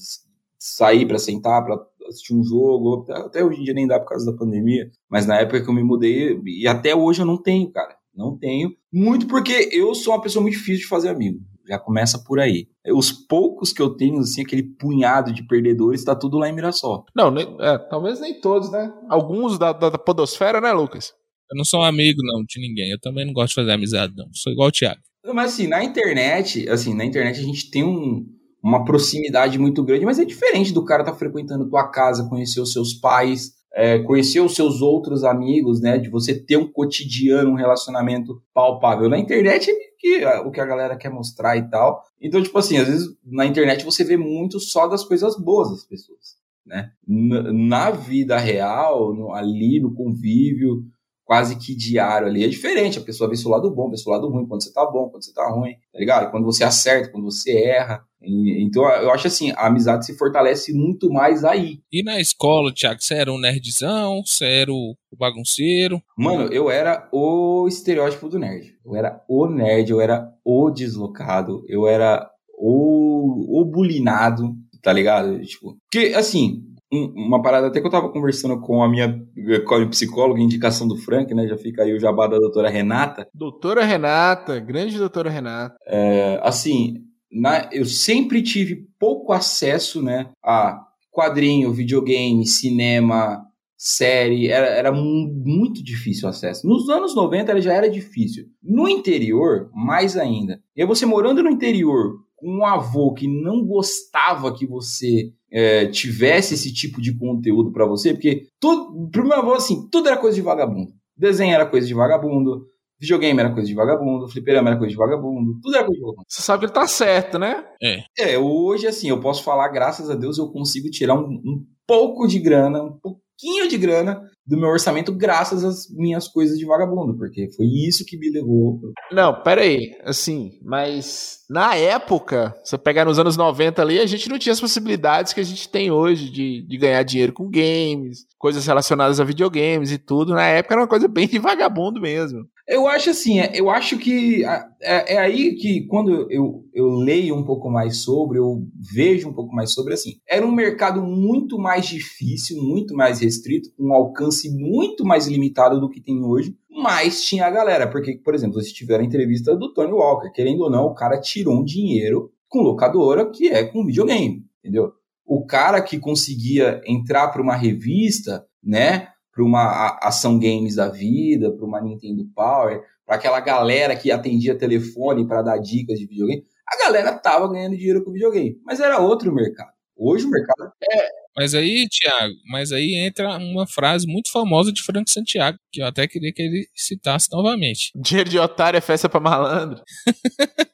[0.59, 3.05] sair para sentar para assistir um jogo.
[3.11, 5.73] Até hoje em dia nem dá por causa da pandemia, mas na época que eu
[5.73, 7.97] me mudei e até hoje eu não tenho, cara.
[8.15, 8.75] Não tenho.
[8.91, 11.39] Muito porque eu sou uma pessoa muito difícil de fazer amigo.
[11.67, 12.67] Já começa por aí.
[12.93, 17.05] Os poucos que eu tenho, assim, aquele punhado de perdedores, está tudo lá em Mirassol.
[17.15, 18.91] Não, é, talvez nem todos, né?
[19.09, 21.13] Alguns da, da, da podosfera, né, Lucas?
[21.49, 22.91] Eu não sou amigo, não, de ninguém.
[22.91, 24.27] Eu também não gosto de fazer amizade, não.
[24.33, 25.01] Sou igual o Thiago.
[25.33, 28.25] Mas assim, na internet, assim, na internet a gente tem um,
[28.61, 32.59] uma proximidade muito grande, mas é diferente do cara estar tá frequentando tua casa, conhecer
[32.59, 35.97] os seus pais, é, conhecer os seus outros amigos, né?
[35.97, 39.09] De você ter um cotidiano, um relacionamento palpável.
[39.09, 42.03] Na internet é que, o que a galera quer mostrar e tal.
[42.21, 45.83] Então, tipo assim, às vezes na internet você vê muito só das coisas boas das
[45.83, 46.91] pessoas, né?
[47.07, 50.85] Na vida real, no, ali no convívio,
[51.25, 52.99] quase que diário ali, é diferente.
[52.99, 55.23] A pessoa vê seu lado bom, vê seu lado ruim, quando você tá bom, quando
[55.23, 56.29] você tá ruim, tá ligado?
[56.29, 58.05] Quando você acerta, quando você erra.
[58.25, 61.79] Então, eu acho assim, a amizade se fortalece muito mais aí.
[61.91, 64.21] E na escola, Thiago, você era um nerdzão?
[64.25, 66.01] Você era o bagunceiro?
[66.17, 68.73] Mano, eu era o estereótipo do nerd.
[68.85, 75.39] Eu era o nerd, eu era o deslocado, eu era o, o bulinado, tá ligado?
[75.41, 79.19] Tipo, porque, assim, uma parada até que eu tava conversando com a minha,
[79.65, 81.47] com a psicóloga, indicação do Frank, né?
[81.47, 83.27] Já fica aí o jabá da doutora Renata.
[83.33, 85.75] Doutora Renata, grande doutora Renata.
[85.87, 86.95] É, assim,
[87.33, 90.79] na, eu sempre tive pouco acesso, né, a
[91.11, 93.43] quadrinho, videogame, cinema,
[93.77, 96.65] série, era, era muito difícil o acesso.
[96.65, 98.45] Nos anos 90 já era difícil.
[98.63, 100.61] No interior, mais ainda.
[100.75, 106.53] E você morando no interior, com um avô que não gostava que você é, tivesse
[106.53, 110.35] esse tipo de conteúdo para você, porque tudo, pro meu avô, assim, tudo era coisa
[110.35, 110.93] de vagabundo.
[111.15, 112.65] Desenho era coisa de vagabundo,
[113.03, 116.25] videogame era coisa de vagabundo, fliperama era coisa de vagabundo, tudo era coisa de vagabundo.
[116.27, 117.63] Você sabe que ele tá certo, né?
[117.81, 118.03] É.
[118.17, 122.25] É, hoje, assim, eu posso falar, graças a Deus, eu consigo tirar um, um pouco
[122.27, 127.17] de grana, um pouquinho de grana do meu orçamento graças às minhas coisas de vagabundo,
[127.17, 128.79] porque foi isso que me levou.
[129.11, 134.27] Não, pera aí, assim, mas na época, você pegar nos anos 90 ali, a gente
[134.27, 138.25] não tinha as possibilidades que a gente tem hoje de, de ganhar dinheiro com games,
[138.37, 140.33] coisas relacionadas a videogames e tudo.
[140.33, 142.39] Na época era uma coisa bem de vagabundo mesmo.
[142.65, 144.45] Eu acho assim, é, eu acho que
[144.81, 149.33] é, é, aí que quando eu, eu leio um pouco mais sobre, eu vejo um
[149.33, 153.93] pouco mais sobre, assim, era um mercado muito mais difícil, muito mais restrito, com um
[153.93, 158.55] alcance muito mais limitado do que tem hoje, mas tinha a galera, porque, por exemplo,
[158.55, 162.31] vocês tiveram a entrevista do Tony Walker, querendo ou não, o cara tirou um dinheiro
[162.47, 164.93] com locadora, que é com videogame, entendeu?
[165.25, 171.51] O cara que conseguia entrar para uma revista, né, para uma ação games da vida,
[171.51, 176.45] para uma Nintendo Power, para aquela galera que atendia telefone para dar dicas de videogame,
[176.67, 179.73] a galera tava ganhando dinheiro com videogame, mas era outro mercado.
[179.97, 184.81] Hoje o mercado é mas aí, Tiago, mas aí entra uma frase muito famosa de
[184.83, 187.91] Frank Santiago, que eu até queria que ele citasse novamente.
[187.95, 189.81] Dinheiro de otário é festa pra malandro.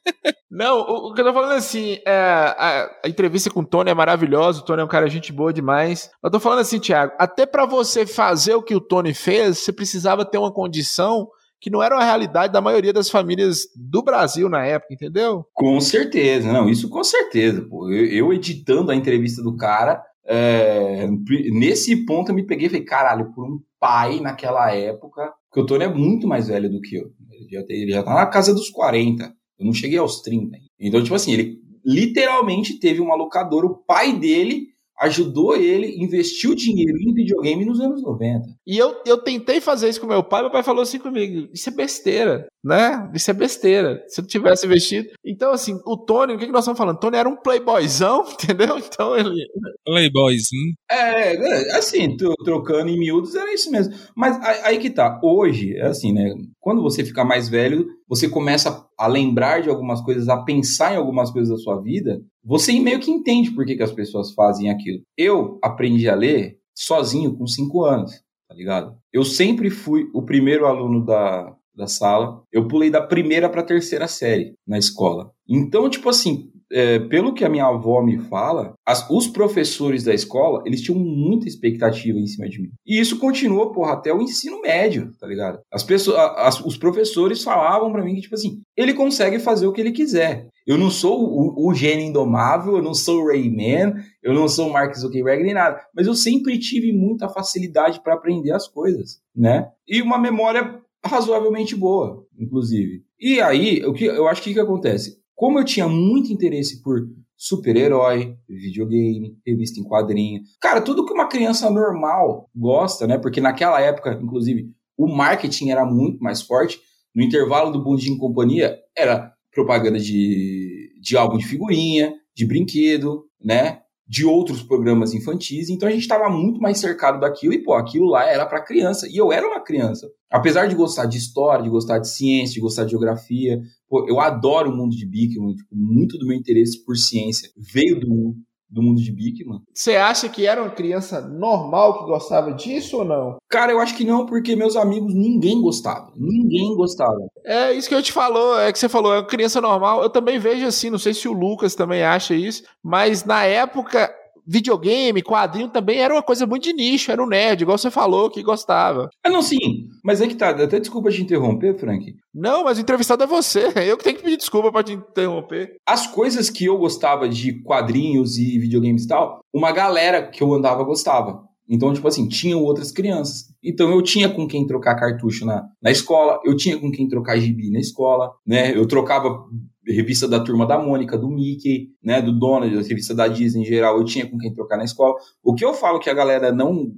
[0.50, 3.64] Não, o, o, que eu tô falando é assim, é, a, a, entrevista com o
[3.64, 6.10] Tony é maravilhosa, o Tony é um cara gente boa demais.
[6.22, 9.72] Eu tô falando assim, Thiago, até para você fazer o que o Tony fez, você
[9.72, 11.28] precisava ter uma condição
[11.60, 15.44] que não era a realidade da maioria das famílias do Brasil na época, entendeu?
[15.52, 17.62] Com certeza, não, isso com certeza.
[17.62, 17.88] Pô.
[17.90, 21.08] Eu, eu editando a entrevista do cara, é,
[21.50, 25.66] nesse ponto eu me peguei e falei, caralho, por um pai naquela época, porque o
[25.66, 27.10] Tony é muito mais velho do que eu.
[27.32, 29.24] Ele já, ele já tá na casa dos 40.
[29.58, 30.56] Eu não cheguei aos 30.
[30.78, 34.68] Então, tipo assim, ele literalmente teve uma locadora, o pai dele
[35.00, 38.48] ajudou ele, investiu dinheiro em videogame nos anos 90.
[38.66, 41.70] E eu, eu tentei fazer isso com meu pai, meu pai falou assim comigo: isso
[41.70, 43.10] é besteira, né?
[43.14, 44.04] Isso é besteira.
[44.08, 45.08] Se eu tivesse investido.
[45.24, 46.96] Então, assim, o Tony, o que, que nós estamos falando?
[46.96, 48.78] O Tony era um playboyzão, entendeu?
[48.78, 49.46] Então ele.
[49.84, 50.74] Playboyzinho.
[50.90, 53.94] É, é assim, trocando em miúdos era isso mesmo.
[54.14, 55.18] Mas aí que tá.
[55.22, 56.34] Hoje, é assim, né?
[56.60, 60.98] Quando você fica mais velho, você começa a lembrar de algumas coisas, a pensar em
[60.98, 64.68] algumas coisas da sua vida, você meio que entende por que, que as pessoas fazem
[64.68, 65.00] aquilo.
[65.16, 68.12] Eu aprendi a ler sozinho com cinco anos,
[68.46, 68.94] tá ligado?
[69.10, 72.42] Eu sempre fui o primeiro aluno da, da sala.
[72.52, 75.30] Eu pulei da primeira para a terceira série na escola.
[75.48, 80.14] Então, tipo assim, é, pelo que a minha avó me fala, as, os professores da
[80.14, 82.70] escola, eles tinham muita expectativa em cima de mim.
[82.86, 85.60] E isso continuou, porra, até o ensino médio, tá ligado?
[85.72, 89.72] As pessoas, as, os professores falavam para mim que, tipo assim, ele consegue fazer o
[89.72, 90.48] que ele quiser.
[90.66, 94.68] Eu não sou o, o gênio indomável, eu não sou o Rayman, eu não sou
[94.68, 99.20] o Mark Zuckerberg nem nada, mas eu sempre tive muita facilidade para aprender as coisas,
[99.34, 99.68] né?
[99.88, 103.02] E uma memória razoavelmente boa, inclusive.
[103.18, 105.19] E aí, o que eu acho que, que acontece?
[105.40, 107.00] Como eu tinha muito interesse por
[107.34, 113.16] super-herói, videogame, revista em quadrinho, cara, tudo que uma criança normal gosta, né?
[113.16, 116.78] Porque naquela época, inclusive, o marketing era muito mais forte.
[117.14, 123.80] No intervalo do Bundinho Companhia, era propaganda de, de álbum de figurinha, de brinquedo, né?
[124.10, 128.06] De outros programas infantis, então a gente estava muito mais cercado daquilo e, pô, aquilo
[128.06, 129.06] lá era para criança.
[129.08, 130.10] E eu era uma criança.
[130.28, 134.18] Apesar de gostar de história, de gostar de ciência, de gostar de geografia, pô, eu
[134.18, 138.34] adoro o mundo de Bickman, tipo, muito do meu interesse por ciência veio do,
[138.70, 139.60] do mundo de Bickman.
[139.74, 143.38] Você acha que era uma criança normal que gostava disso ou não?
[143.48, 146.12] Cara, eu acho que não, porque meus amigos, ninguém gostava.
[146.16, 147.18] Ninguém gostava.
[147.44, 150.02] É isso que eu te falou, é que você falou, é uma criança normal.
[150.02, 154.14] Eu também vejo assim, não sei se o Lucas também acha isso, mas na época
[154.50, 158.28] videogame, quadrinho também era uma coisa muito de nicho, era um nerd, igual você falou,
[158.28, 159.08] que gostava.
[159.24, 159.88] Ah, não, sim.
[160.02, 162.16] Mas é que tá, até desculpa te interromper, Frank.
[162.34, 163.68] Não, mas o entrevistado é você.
[163.86, 165.76] Eu que tenho que pedir desculpa pra te interromper.
[165.86, 170.52] As coisas que eu gostava de quadrinhos e videogames e tal, uma galera que eu
[170.52, 171.44] andava gostava.
[171.68, 173.49] Então, tipo assim, tinham outras crianças.
[173.62, 177.38] Então, eu tinha com quem trocar cartucho na, na escola, eu tinha com quem trocar
[177.38, 178.76] gibi na escola, né?
[178.76, 179.44] Eu trocava
[179.86, 182.22] revista da Turma da Mônica, do Mickey, né?
[182.22, 185.14] Do Donald, revista da Disney em geral, eu tinha com quem trocar na escola.
[185.42, 186.92] O que eu falo que a galera não,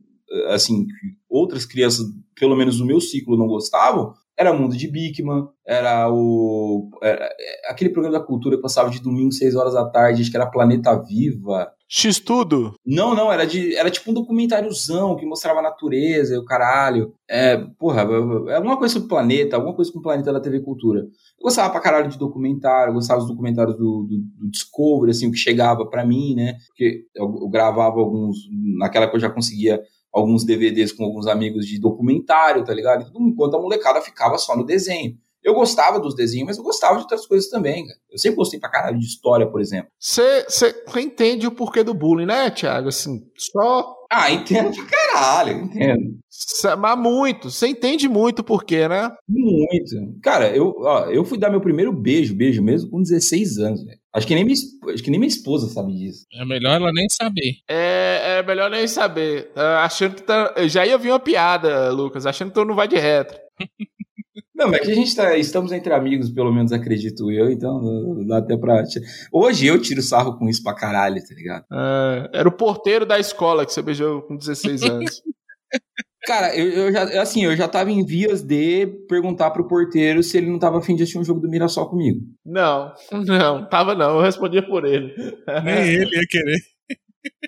[0.49, 0.87] assim,
[1.29, 2.07] outras crianças,
[2.39, 6.89] pelo menos no meu ciclo, não gostavam, era Mundo de Bickman, era o.
[7.03, 7.29] Era,
[7.69, 10.51] aquele programa da cultura que passava de domingo, 6 horas da tarde, acho que era
[10.51, 11.71] Planeta Viva.
[11.95, 12.73] X tudo?
[12.87, 17.13] Não, não, era, de, era tipo um documentáriozão que mostrava a natureza e o caralho.
[17.29, 18.01] É, porra,
[18.49, 21.01] é alguma coisa sobre o planeta, alguma coisa com o planeta da TV Cultura.
[21.01, 25.33] Eu gostava pra caralho de documentário, gostava dos documentários do, do, do Discovery, assim, o
[25.33, 26.57] que chegava para mim, né?
[26.69, 28.39] Porque eu, eu gravava alguns.
[28.79, 29.79] Naquela que eu já conseguia
[30.11, 33.13] alguns DVDs com alguns amigos de documentário, tá ligado?
[33.15, 35.15] Enquanto a molecada ficava só no desenho.
[35.43, 37.99] Eu gostava dos desenhos, mas eu gostava de outras coisas também, cara.
[38.11, 39.91] Eu sempre gostei pra caralho de história, por exemplo.
[39.99, 42.89] Você entende o porquê do bullying, né, Thiago?
[42.89, 43.97] Assim, só.
[44.11, 46.19] Ah, entendo pra caralho, entendo.
[46.79, 49.11] Mas muito, você entende muito o porquê, né?
[49.29, 50.21] Muito.
[50.23, 53.99] Cara, eu, ó, eu fui dar meu primeiro beijo, beijo mesmo, com 16 anos, velho.
[54.15, 54.57] Acho que, nem minha,
[54.93, 56.27] acho que nem minha esposa sabe disso.
[56.35, 57.55] É melhor ela nem saber.
[57.67, 59.51] É, é melhor nem saber.
[59.57, 60.53] Uh, achando que tá.
[60.69, 63.39] Já ia vir uma piada, Lucas, achando que tu não vai de retro.
[64.55, 68.25] Não, mas é que a gente tá, estamos entre amigos, pelo menos acredito eu, então
[68.27, 68.85] dá até pra.
[69.33, 71.65] Hoje eu tiro sarro com isso pra caralho, tá ligado?
[71.73, 75.23] É, era o porteiro da escola que você beijou com 16 anos.
[76.25, 80.39] Cara, eu, eu, já, assim, eu já tava em vias de perguntar pro porteiro se
[80.39, 82.21] ele não tava afim de assistir um jogo do Mirassol comigo.
[82.47, 85.13] Não, não, tava não, eu respondia por ele.
[85.65, 86.59] Nem ele ia querer.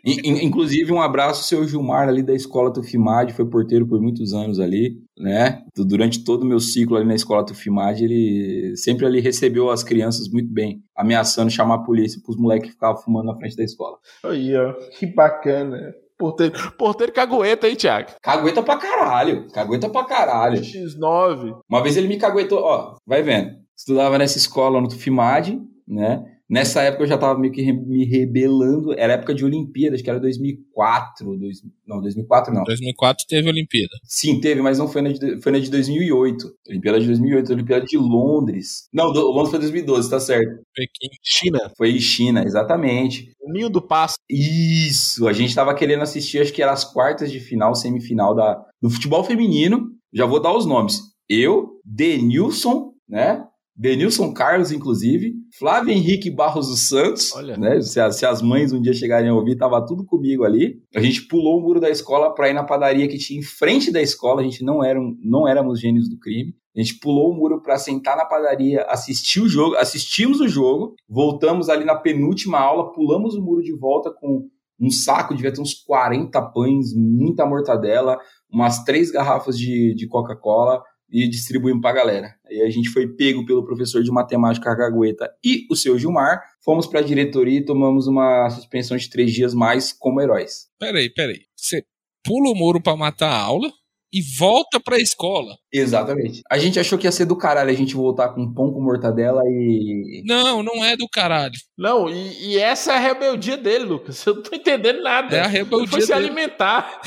[0.04, 4.60] Inclusive, um abraço ao seu Gilmar ali da escola Tufimad, foi porteiro por muitos anos
[4.60, 5.62] ali, né?
[5.76, 10.28] Durante todo o meu ciclo ali na escola Tufimad, ele sempre ali recebeu as crianças
[10.28, 13.96] muito bem, ameaçando chamar a polícia pros moleques que ficavam fumando na frente da escola.
[14.24, 15.94] Aí, ó, que bacana.
[16.16, 18.10] Porteiro, porteiro cagueta, hein, Thiago?
[18.22, 19.48] Cagueta pra caralho.
[19.52, 20.60] Cagueta pra caralho.
[20.60, 21.58] X9.
[21.68, 23.50] Uma vez ele me caguetou, ó, vai vendo.
[23.76, 26.24] Estudava nessa escola no Tufimad, né?
[26.54, 28.92] Nessa época eu já tava meio que me rebelando.
[28.96, 31.36] Era época de Olimpíadas, que era 2004.
[31.36, 32.62] Dois, não, 2004 não.
[32.62, 33.92] 2004 teve Olimpíada.
[34.04, 36.46] Sim, teve, mas não foi na de, foi na de 2008.
[36.68, 38.88] Olimpíada de 2008, Olimpíada de Londres.
[38.92, 40.62] Não, do, Londres foi 2012, tá certo.
[40.72, 41.08] Pequim.
[41.24, 41.58] China.
[41.76, 43.32] Foi China, exatamente.
[43.42, 44.14] O ninho do passo.
[44.30, 48.64] Isso, a gente tava querendo assistir, acho que era as quartas de final, semifinal da,
[48.80, 49.88] do futebol feminino.
[50.12, 51.00] Já vou dar os nomes.
[51.28, 53.44] Eu, Denilson, né?
[53.76, 57.56] Denilson Carlos, inclusive, Flávio Henrique Barros dos Santos, Olha.
[57.56, 57.80] né?
[57.80, 60.80] Se as, se as, mães um dia chegarem a ouvir, tava tudo comigo ali.
[60.94, 63.90] A gente pulou o muro da escola para ir na padaria que tinha em frente
[63.90, 64.40] da escola.
[64.40, 66.54] A gente não, era, não éramos gênios do crime.
[66.76, 70.94] A gente pulou o muro para sentar na padaria, assistir o jogo, assistimos o jogo,
[71.08, 74.48] voltamos ali na penúltima aula, pulamos o muro de volta com
[74.80, 78.18] um saco, devia ter uns 40 pães, muita mortadela,
[78.52, 82.34] umas três garrafas de, de Coca-Cola e distribuímos para a galera.
[82.46, 86.86] Aí a gente foi pego pelo professor de matemática Cagueta e o seu Gilmar, fomos
[86.86, 90.68] para a diretoria e tomamos uma suspensão de três dias mais como heróis.
[90.78, 91.42] Peraí, peraí.
[91.56, 91.84] Você
[92.24, 93.70] pula o muro para matar a aula?
[94.14, 95.58] e volta pra escola.
[95.74, 96.42] Exatamente.
[96.48, 99.42] A gente achou que ia ser do caralho a gente voltar com pão com mortadela
[99.46, 100.22] e.
[100.24, 101.54] Não, não é do caralho.
[101.76, 104.24] Não, e, e essa é a rebeldia dele, Lucas.
[104.24, 105.36] Eu não tô entendendo nada.
[105.36, 107.00] É a rebeldia Ele foi se alimentar.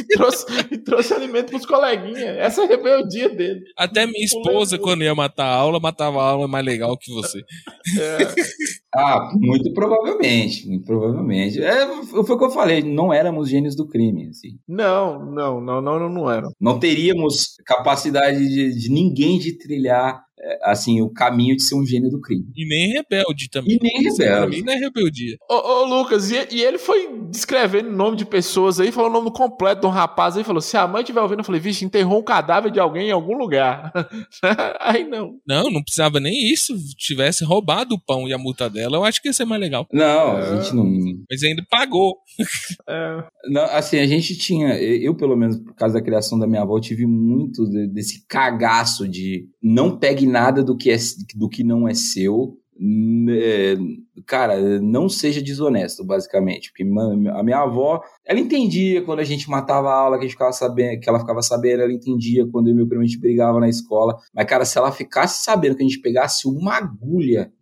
[0.00, 0.46] e, trouxe,
[0.84, 2.36] trouxe alimento pros coleguinhas.
[2.38, 3.62] Essa é a rebeldia dele.
[3.78, 7.38] Até minha esposa, quando ia matar a aula, matava a aula mais legal que você.
[8.00, 8.18] É.
[8.94, 11.62] Ah, muito provavelmente, muito provavelmente.
[11.62, 14.58] É, foi o que eu falei, não éramos gênios do crime, assim.
[14.68, 16.50] Não, não, não, não, não, não eram.
[16.60, 20.24] Não teríamos capacidade de, de ninguém de trilhar
[20.62, 22.46] assim, o caminho de ser um gênio do crime.
[22.56, 23.76] E nem rebelde também.
[23.76, 24.56] E nem pra rebelde.
[24.56, 25.36] mim não é rebeldia.
[25.50, 29.12] Ô, ô, Lucas, e, e ele foi descrevendo o nome de pessoas aí, falou o
[29.12, 31.84] nome completo de um rapaz aí, falou: se a mãe estiver ouvindo, eu falei, vixe,
[31.84, 33.92] enterrou um cadáver de alguém em algum lugar.
[34.80, 35.34] aí não.
[35.46, 36.74] Não, não precisava nem isso.
[36.96, 39.86] Tivesse roubado o pão e a multa dela, eu acho que ia ser mais legal.
[39.92, 40.84] Não, a gente não.
[41.30, 42.16] Mas ainda pagou.
[42.88, 46.62] É, Não, assim, a gente tinha, eu pelo menos por causa da criação da minha
[46.62, 50.96] avó, eu tive muito de- desse cagaço de não pegue nada do que, é,
[51.36, 52.56] do que não é seu.
[52.78, 53.76] né,
[54.26, 56.70] Cara, não seja desonesto, basicamente.
[56.70, 60.32] Porque a minha avó, ela entendia quando a gente matava a aula, que, a gente
[60.32, 63.20] ficava sabendo, que ela ficava sabendo, ela entendia quando eu e meu primo a gente
[63.20, 64.16] brigava na escola.
[64.34, 67.52] Mas, cara, se ela ficasse sabendo que a gente pegasse uma agulha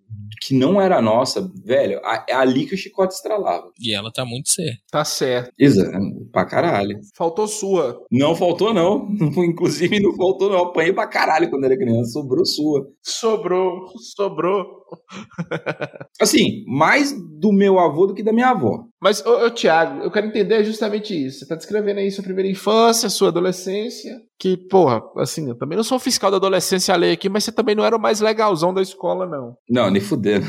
[0.40, 3.70] que não era nossa, velho, é ali que o chicote estralava.
[3.80, 4.78] E ela tá muito certa.
[4.90, 5.50] tá certo.
[5.58, 5.98] Exato,
[6.32, 6.98] pra caralho.
[7.14, 8.00] Faltou sua.
[8.10, 9.08] Não faltou, não.
[9.44, 10.64] Inclusive, não faltou, não.
[10.64, 12.12] Apanhei pra caralho quando era criança.
[12.12, 12.86] Sobrou sua.
[13.02, 14.79] Sobrou, sobrou.
[16.20, 18.84] Assim, mais do meu avô do que da minha avó.
[19.00, 21.40] Mas, ô, ô Thiago, eu quero entender justamente isso.
[21.40, 24.20] Você tá descrevendo aí sua primeira infância, sua adolescência.
[24.38, 27.74] Que, porra, assim, eu também não sou fiscal da adolescência alheia aqui, mas você também
[27.74, 29.54] não era o mais legalzão da escola, não.
[29.68, 30.46] Não, nem fudendo.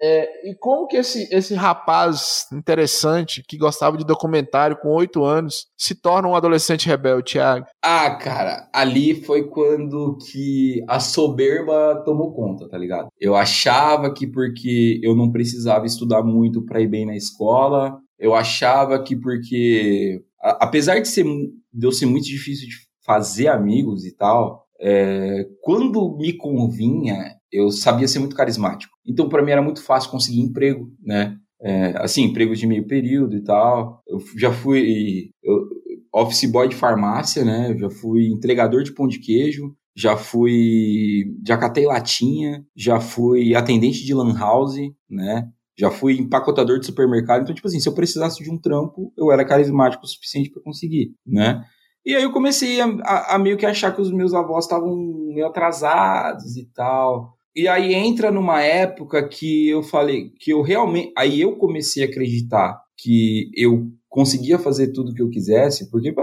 [0.00, 5.66] É, e como que esse, esse rapaz interessante, que gostava de documentário com oito anos,
[5.76, 7.66] se torna um adolescente rebelde, Thiago?
[7.84, 13.08] Ah, cara, ali foi quando que a soberba tomou conta, tá ligado?
[13.20, 13.81] Eu achava
[14.14, 19.16] que porque eu não precisava estudar muito pra ir bem na escola, eu achava que
[19.16, 21.24] porque, apesar de ser
[21.72, 27.16] de eu ser muito difícil de fazer amigos e tal, é, quando me convinha,
[27.50, 28.92] eu sabia ser muito carismático.
[29.06, 31.36] Então, pra mim era muito fácil conseguir emprego, né?
[31.60, 34.02] É, assim, empregos de meio período e tal.
[34.08, 35.68] Eu já fui eu-
[36.14, 37.70] office boy de farmácia, né?
[37.72, 41.24] Eu já fui entregador de pão de queijo, já fui.
[41.46, 44.76] Já catei latinha, já fui atendente de lan house,
[45.10, 45.48] né?
[45.78, 47.42] Já fui empacotador de supermercado.
[47.42, 50.62] Então, tipo assim, se eu precisasse de um trampo, eu era carismático o suficiente para
[50.62, 51.64] conseguir, né?
[52.04, 54.96] E aí eu comecei a, a- a meio que achar que os meus avós estavam
[55.32, 57.36] meio atrasados e tal.
[57.54, 61.12] E aí entra numa época que eu falei que eu realmente.
[61.16, 66.14] Aí eu comecei a acreditar que eu conseguia fazer tudo que eu quisesse, porque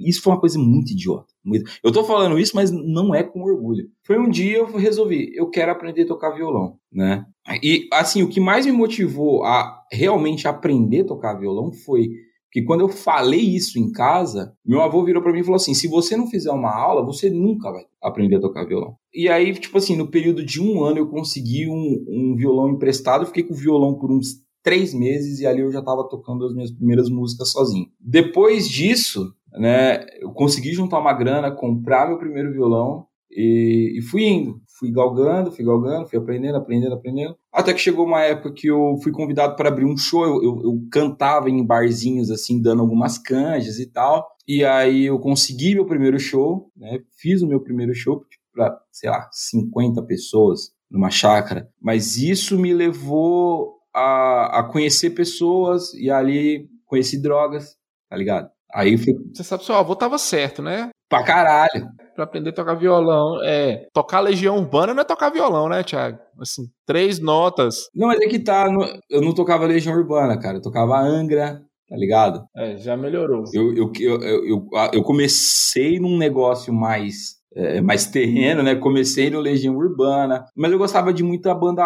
[0.00, 1.32] isso foi uma coisa muito idiota.
[1.44, 3.88] muito- Eu tô falando isso, mas não é com orgulho.
[4.04, 7.24] Foi um dia eu resolvi, eu quero aprender a tocar violão, né?
[7.62, 12.10] E assim, o que mais me motivou a realmente aprender a tocar violão foi
[12.50, 15.72] que quando eu falei isso em casa, meu avô virou para mim e falou assim:
[15.74, 18.96] se você não fizer uma aula, você nunca vai aprender a tocar violão.
[19.14, 23.24] E aí, tipo assim, no período de um ano eu consegui um, um violão emprestado,
[23.26, 26.52] fiquei com o violão por uns três meses e ali eu já estava tocando as
[26.52, 27.86] minhas primeiras músicas sozinho.
[28.00, 34.24] Depois disso, né, eu consegui juntar uma grana, comprar meu primeiro violão e, e fui
[34.24, 34.60] indo.
[34.76, 37.36] Fui galgando, fui galgando, fui aprendendo, aprendendo, aprendendo.
[37.52, 40.24] Até que chegou uma época que eu fui convidado para abrir um show.
[40.24, 44.26] Eu, eu, eu cantava em barzinhos, assim, dando algumas canjas e tal.
[44.48, 46.98] E aí eu consegui meu primeiro show, né?
[47.16, 48.20] Fiz o meu primeiro show
[48.52, 51.68] para, sei lá, 50 pessoas numa chácara.
[51.80, 57.76] Mas isso me levou a, a conhecer pessoas e ali conheci drogas,
[58.08, 58.48] tá ligado?
[58.72, 60.90] Aí foi Você sabe, seu avô tava certo, né?
[61.08, 61.88] pra caralho.
[62.14, 63.42] Pra aprender a tocar violão.
[63.44, 63.86] É.
[63.92, 66.18] Tocar Legião Urbana não é tocar violão, né, Thiago?
[66.40, 67.88] Assim, três notas.
[67.94, 68.66] Não, mas é que tá.
[69.10, 70.56] eu não tocava Legião Urbana, cara.
[70.56, 72.42] Eu tocava Angra, tá ligado?
[72.56, 73.44] É, já melhorou.
[73.52, 77.35] Eu, eu, eu, eu comecei num negócio mais.
[77.56, 78.74] É, mais terreno, né?
[78.74, 81.82] Comecei no Legião Urbana, mas eu gostava de muita banda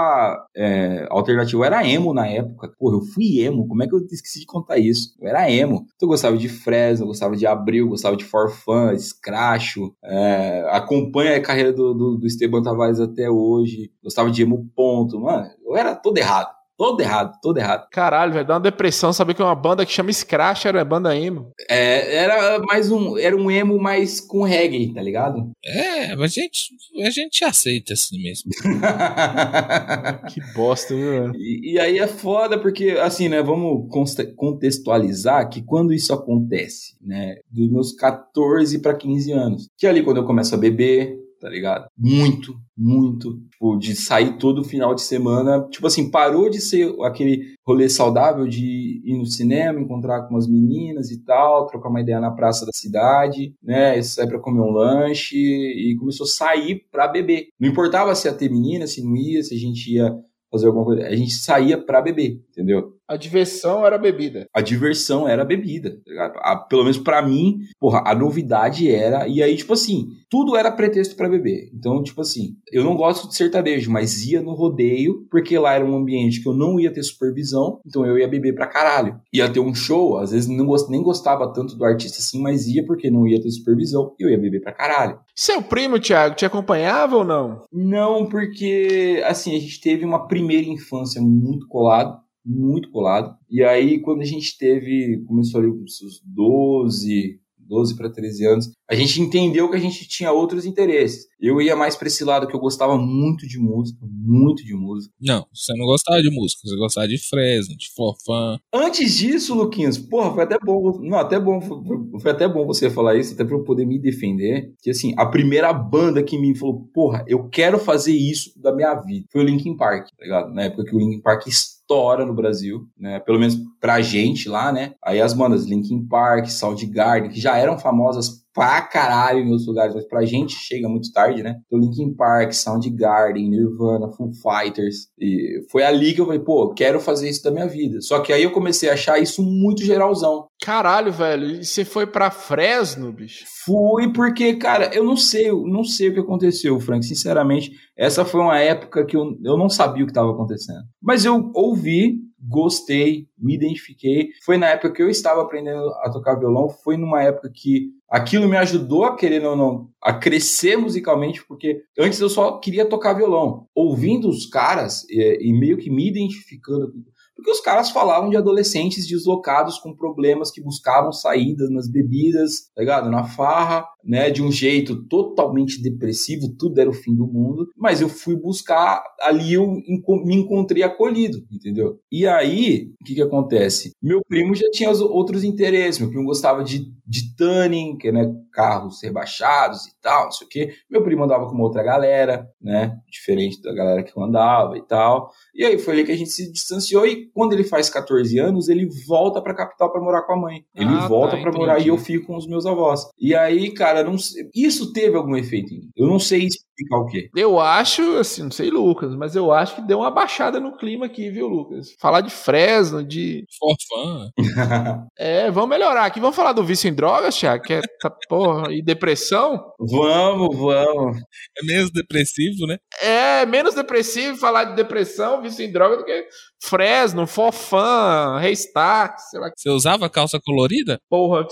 [0.55, 1.59] é, alternativa.
[1.59, 2.73] Eu era emo na época.
[2.79, 3.69] Porra, eu fui emo.
[3.69, 5.15] Como é que eu esqueci de contar isso?
[5.21, 5.85] Eu era emo.
[5.95, 9.95] Então eu gostava de Fresno, gostava de Abril, gostava de Forfã, Scratcho.
[10.03, 13.93] É, acompanha a carreira do, do, do Esteban Tavares até hoje.
[14.03, 15.21] Gostava de emo ponto.
[15.21, 16.60] Mano, eu era todo errado.
[16.81, 17.87] Todo errado, todo errado.
[17.91, 21.53] Caralho, vai dar uma depressão saber que uma banda que chama Scratch era banda emo.
[21.69, 23.19] É, era mais um.
[23.19, 25.51] Era um emo mais com reggae, tá ligado?
[25.63, 26.71] É, mas a gente,
[27.05, 28.51] a gente aceita assim mesmo.
[30.33, 31.33] Que bosta, viu?
[31.35, 33.43] e, e aí é foda porque, assim, né?
[33.43, 33.87] Vamos
[34.35, 37.37] contextualizar que quando isso acontece, né?
[37.51, 39.69] Dos meus 14 para 15 anos.
[39.77, 41.87] Que é ali quando eu começo a beber, tá ligado?
[41.97, 43.41] Muito, muito.
[43.51, 45.67] Tipo, de sair todo final de semana.
[45.71, 50.49] Tipo assim, parou de ser aquele rolê saudável de ir no cinema, encontrar com umas
[50.49, 54.01] meninas e tal, trocar uma ideia na praça da cidade, né?
[54.03, 57.49] Sair pra comer um lanche e começou a sair pra beber.
[57.59, 60.15] Não importava se ia ter menina, se não ia, se a gente ia
[60.51, 61.07] fazer alguma coisa.
[61.07, 62.93] A gente saía pra beber, entendeu?
[63.11, 64.47] A diversão era a bebida.
[64.55, 66.01] A diversão era a bebida.
[66.07, 69.27] Tá a, pelo menos para mim, porra, a novidade era.
[69.27, 71.73] E aí, tipo assim, tudo era pretexto para beber.
[71.75, 75.85] Então, tipo assim, eu não gosto de sertanejo, mas ia no rodeio, porque lá era
[75.85, 79.21] um ambiente que eu não ia ter supervisão, então eu ia beber pra caralho.
[79.33, 82.69] Ia ter um show, às vezes não gost, nem gostava tanto do artista assim, mas
[82.69, 85.19] ia porque não ia ter supervisão e eu ia beber pra caralho.
[85.35, 87.65] Seu primo, Thiago, te acompanhava ou não?
[87.73, 93.37] Não, porque, assim, a gente teve uma primeira infância muito colado muito colado.
[93.49, 98.71] E aí, quando a gente teve, começou ali com os 12, 12 para 13 anos,
[98.91, 101.27] a gente entendeu que a gente tinha outros interesses.
[101.41, 105.15] Eu ia mais para esse lado que eu gostava muito de música, muito de música.
[105.21, 108.59] Não, você não gostava de música, você gostava de Fresno, de Forfã.
[108.75, 112.91] Antes disso, Luquinhas, porra, foi até bom, não, até bom, foi, foi até bom você
[112.91, 116.57] falar isso, até para eu poder me defender, que assim, a primeira banda que me
[116.57, 120.53] falou, porra, eu quero fazer isso da minha vida, foi o Linkin Park, tá ligado?
[120.53, 121.47] Na época que o Linkin Park
[121.91, 123.19] estoura no Brasil, né?
[123.19, 124.95] Pelo menos pra gente lá, né?
[125.03, 129.95] Aí as bandas Linkin Park, Soundgarden, que já eram famosas pra caralho em outros lugares,
[129.95, 131.57] mas pra gente chega muito tarde, né?
[131.67, 135.09] Então, Linkin Park, Soundgarden, Nirvana, Foo Fighters.
[135.19, 138.01] E foi ali que eu falei, pô, quero fazer isso da minha vida.
[138.01, 140.47] Só que aí eu comecei a achar isso muito geralzão.
[140.63, 143.45] Caralho, velho, e você foi pra Fresno, bicho?
[143.65, 147.71] Fui porque, cara, eu não sei, eu não sei o que aconteceu, Frank, sinceramente.
[147.97, 150.81] Essa foi uma época que eu, eu não sabia o que estava acontecendo.
[151.03, 154.31] Mas eu ouvi, gostei, me identifiquei.
[154.45, 158.49] Foi na época que eu estava aprendendo a tocar violão, foi numa época que aquilo
[158.49, 163.13] me ajudou a querer ou não a crescer musicalmente, porque antes eu só queria tocar
[163.13, 163.67] violão.
[163.75, 166.93] Ouvindo os caras e, e meio que me identificando
[167.41, 172.83] porque os caras falavam de adolescentes deslocados com problemas que buscavam saídas nas bebidas, tá
[172.83, 173.11] ligado?
[173.11, 174.31] Na farra, né?
[174.31, 177.69] De um jeito totalmente depressivo, tudo era o fim do mundo.
[177.77, 181.99] Mas eu fui buscar, ali eu me encontrei acolhido, entendeu?
[182.11, 183.93] E aí, o que que acontece?
[184.03, 188.33] Meu primo já tinha outros interesses, meu primo gostava de, de tuning, que é né,
[188.53, 190.73] carros rebaixados e tal, não sei o quê.
[190.91, 192.97] Meu primo andava com uma outra galera, né?
[193.11, 195.31] Diferente da galera que eu andava e tal.
[195.55, 198.69] E aí foi ali que a gente se distanciou e quando ele faz 14 anos,
[198.69, 200.65] ele volta pra capital para morar com a mãe.
[200.75, 203.09] Ele ah, volta tá, para morar e eu fico com os meus avós.
[203.19, 204.17] E aí, cara, não
[204.55, 205.91] isso teve algum efeito em mim.
[205.97, 206.49] Eu não sei
[206.81, 207.31] explicar o quê.
[207.35, 211.07] Eu acho, assim, não sei, Lucas, mas eu acho que deu uma baixada no clima
[211.07, 211.95] aqui, viu, Lucas?
[212.01, 213.45] Falar de Fresno, de.
[213.59, 214.31] Forfã.
[215.19, 216.21] é, vamos melhorar aqui.
[216.21, 219.73] Vamos falar do vício em drogas, Thiago, que é, tá, porra, e depressão?
[219.79, 221.19] Vamos, vamos.
[221.59, 222.79] É menos depressivo, né?
[223.03, 226.27] É, menos depressivo falar de depressão, vício em droga do que
[226.63, 229.51] Fresno, Fofã, Restart, sei lá.
[229.57, 231.01] Você usava calça colorida?
[231.09, 231.47] Porra.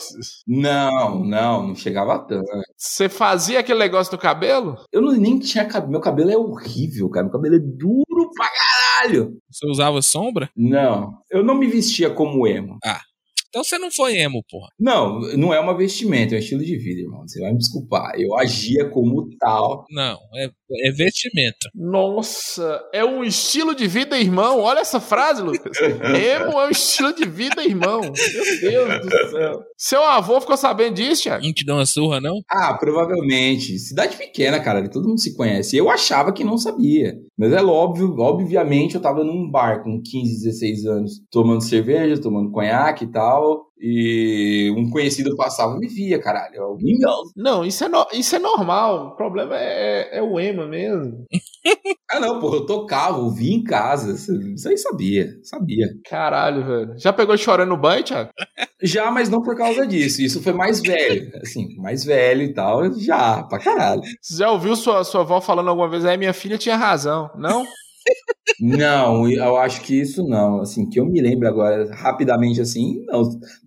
[0.47, 2.47] Não, não, não chegava tanto.
[2.77, 4.77] Você fazia aquele negócio do cabelo?
[4.93, 5.93] Eu não, nem tinha cabelo.
[5.93, 7.25] Meu cabelo é horrível, cara.
[7.25, 9.39] Meu cabelo é duro pra caralho.
[9.51, 10.51] Você usava sombra?
[10.57, 11.19] Não.
[11.31, 12.79] Eu não me vestia como emo.
[12.85, 13.01] Ah.
[13.49, 14.69] Então você não foi emo, porra.
[14.79, 17.27] Não, não é uma vestimenta, é um estilo de vida, irmão.
[17.27, 18.13] Você vai me desculpar.
[18.17, 19.87] Eu agia como tal.
[19.91, 21.71] Não, é, é vestimenta.
[21.75, 24.61] Nossa, é um estilo de vida, irmão.
[24.61, 25.79] Olha essa frase, Lucas.
[25.81, 28.01] emo é um estilo de vida, irmão.
[28.01, 29.63] Meu Deus do céu.
[29.77, 31.45] Seu avô ficou sabendo disso, Thiago?
[31.45, 32.41] Não te deu uma surra, não?
[32.51, 33.79] Ah, provavelmente.
[33.79, 35.77] Cidade pequena, cara, todo mundo se conhece.
[35.77, 37.15] Eu achava que não sabia.
[37.37, 42.51] Mas é óbvio, obviamente eu tava num bar com 15, 16 anos, tomando cerveja, tomando
[42.51, 46.63] conhaque e tal e um conhecido passava e me via, caralho.
[46.63, 47.23] Alguém não.
[47.37, 49.09] Não, isso é, no, isso é normal.
[49.09, 51.25] O problema é, é, é o ema mesmo.
[52.11, 54.13] ah, não, pô, eu tocava, ouvia em casa.
[54.13, 55.87] Isso aí sabia, sabia.
[56.09, 56.99] Caralho, velho.
[56.99, 58.31] Já pegou chorando no banho, Thiago?
[58.83, 60.23] Já, mas não por causa disso.
[60.23, 61.31] Isso foi mais velho.
[61.43, 62.93] Assim, mais velho e tal.
[62.95, 64.03] Já, pra caralho.
[64.21, 66.05] Você já ouviu sua, sua avó falando alguma vez?
[66.05, 67.67] Aí minha filha tinha razão, não?
[68.61, 70.61] Não, eu acho que isso não.
[70.61, 73.23] Assim, que eu me lembro agora, rapidamente assim, não.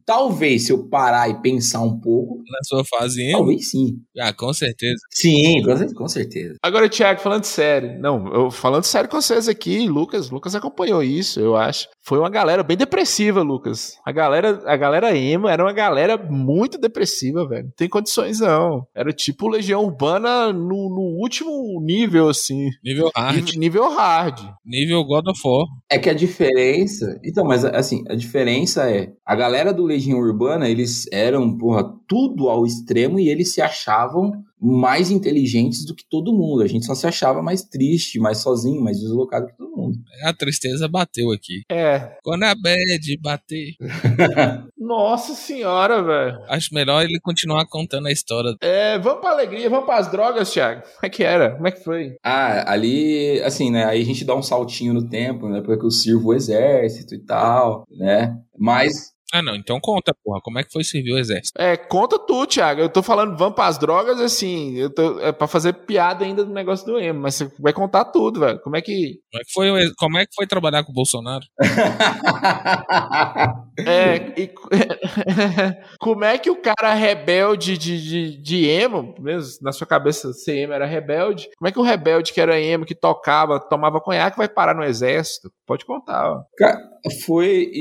[0.05, 2.37] Talvez se eu parar e pensar um pouco.
[2.37, 3.37] Na sua fase emo?
[3.37, 3.99] Talvez sim.
[4.19, 4.99] Ah, com certeza.
[5.11, 5.61] Sim,
[5.95, 6.55] com certeza.
[6.61, 7.97] Agora, Thiago, falando sério.
[7.99, 10.29] Não, eu falando sério com vocês aqui, Lucas.
[10.29, 11.87] Lucas acompanhou isso, eu acho.
[12.03, 13.97] Foi uma galera bem depressiva, Lucas.
[14.03, 17.65] A galera, a galera emo era uma galera muito depressiva, velho.
[17.65, 18.87] Não tem condições, não.
[18.95, 22.69] Era tipo Legião Urbana no, no último nível, assim.
[22.83, 23.35] Nível hard.
[23.35, 24.39] Nível, nível hard.
[24.65, 25.65] Nível God of War.
[25.89, 27.19] É que a diferença.
[27.23, 29.11] Então, mas assim, a diferença é.
[29.25, 34.31] A galera do Legião Urbana, eles eram, porra, tudo ao extremo e eles se achavam
[34.61, 36.61] mais inteligentes do que todo mundo.
[36.61, 39.97] A gente só se achava mais triste, mais sozinho, mais deslocado que todo mundo.
[40.23, 41.63] A tristeza bateu aqui.
[41.69, 42.17] É.
[42.23, 43.73] Quando a bad bater.
[44.77, 46.43] Nossa senhora, velho.
[46.47, 48.55] Acho melhor ele continuar contando a história.
[48.61, 50.81] É, vamos pra alegria, vamos pras drogas, Thiago.
[50.81, 51.55] Como é que era?
[51.55, 52.15] Como é que foi?
[52.23, 53.85] Ah, ali, assim, né?
[53.85, 55.61] Aí a gente dá um saltinho no tempo, né?
[55.61, 58.37] Porque eu sirvo o exército e tal, né?
[58.57, 60.39] Mas ah, não, então conta, porra.
[60.41, 61.59] Como é que foi servir o exército?
[61.59, 62.81] É, conta tu, Thiago.
[62.81, 66.53] Eu tô falando, vamos pras drogas, assim, eu tô, é pra fazer piada ainda do
[66.53, 68.59] negócio do emo, mas você vai contar tudo, velho.
[68.59, 69.19] Como é que.
[69.31, 71.45] Como é que foi, como é que foi trabalhar com o Bolsonaro?
[73.79, 74.51] é, e,
[75.99, 80.57] como é que o cara rebelde de, de, de emo, mesmo na sua cabeça ser
[80.57, 84.37] emo era rebelde, como é que o rebelde que era emo, que tocava, tomava conhaque,
[84.37, 85.49] vai parar no exército?
[85.65, 86.41] Pode contar, ó.
[86.57, 86.77] Cara,
[87.25, 87.71] foi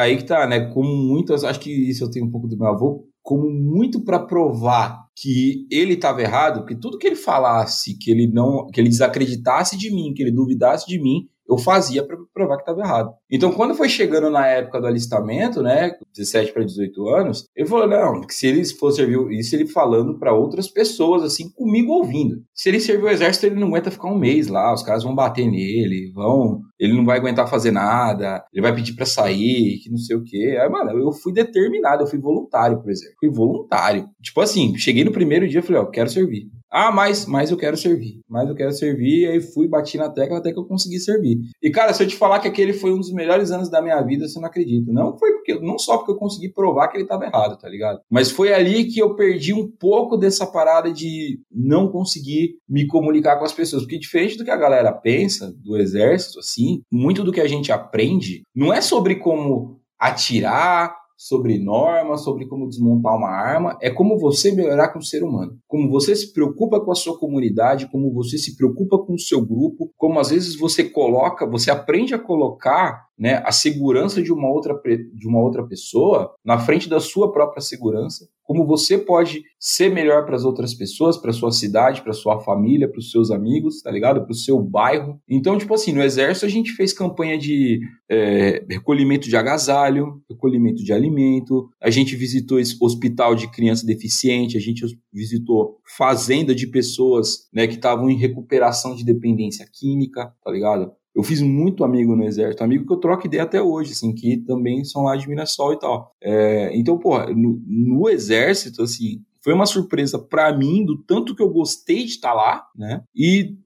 [0.00, 0.72] aí que tá, né?
[0.72, 4.18] Como muitas, acho que isso eu tenho um pouco do meu avô, como muito para
[4.18, 8.88] provar que ele estava errado, porque tudo que ele falasse, que ele não, que ele
[8.88, 13.10] desacreditasse de mim, que ele duvidasse de mim, eu fazia para provar que estava errado.
[13.30, 17.88] Então, quando foi chegando na época do alistamento, né, 17 para 18 anos, ele falou:
[17.88, 22.42] não, que se ele for servir isso, ele falando para outras pessoas, assim, comigo ouvindo.
[22.54, 25.14] Se ele servir o exército, ele não aguenta ficar um mês lá, os caras vão
[25.14, 26.60] bater nele, vão.
[26.78, 30.22] Ele não vai aguentar fazer nada, ele vai pedir para sair, que não sei o
[30.22, 30.56] quê.
[30.60, 33.14] Aí, mano, eu fui determinado, eu fui voluntário, por exemplo.
[33.18, 34.06] Fui voluntário.
[34.22, 36.50] Tipo assim, cheguei no primeiro dia e falei: ó, quero servir.
[36.70, 38.20] Ah, mas, mas eu quero servir.
[38.28, 39.22] Mas eu quero servir.
[39.22, 41.38] E aí fui, bati na tecla até que eu consegui servir.
[41.62, 44.00] E, cara, se eu te falar que aquele foi um dos melhores anos da minha
[44.02, 44.92] vida, você não acredita.
[44.92, 48.00] Não foi porque, não só porque eu consegui provar que ele estava errado, tá ligado?
[48.10, 53.38] Mas foi ali que eu perdi um pouco dessa parada de não conseguir me comunicar
[53.38, 53.82] com as pessoas.
[53.82, 57.72] Porque diferente do que a galera pensa do exército, assim, muito do que a gente
[57.72, 64.16] aprende não é sobre como atirar sobre normas, sobre como desmontar uma arma, é como
[64.16, 65.58] você melhorar como ser humano.
[65.66, 69.44] Como você se preocupa com a sua comunidade, como você se preocupa com o seu
[69.44, 74.48] grupo, como às vezes você coloca, você aprende a colocar né, a segurança de uma
[74.48, 74.80] outra
[75.12, 80.24] de uma outra pessoa na frente da sua própria segurança, como você pode ser melhor
[80.24, 83.90] para as outras pessoas, para sua cidade, para sua família, para os seus amigos, tá
[83.90, 84.22] ligado?
[84.22, 85.20] Para o seu bairro.
[85.28, 87.78] Então, tipo assim, no exército a gente fez campanha de
[88.10, 94.56] é, recolhimento de agasalho, recolhimento de alimento, a gente visitou esse hospital de criança deficiente,
[94.56, 100.50] a gente visitou fazenda de pessoas né, que estavam em recuperação de dependência química, tá
[100.50, 100.90] ligado?
[101.14, 104.36] Eu fiz muito amigo no exército, amigo que eu troco ideia até hoje, assim, que
[104.38, 106.14] também são lá de Mirassol e tal.
[106.22, 111.42] É, então, pô, no, no, exército, assim, foi uma surpresa para mim do tanto que
[111.42, 113.02] eu gostei de estar tá lá, né?
[113.14, 113.56] E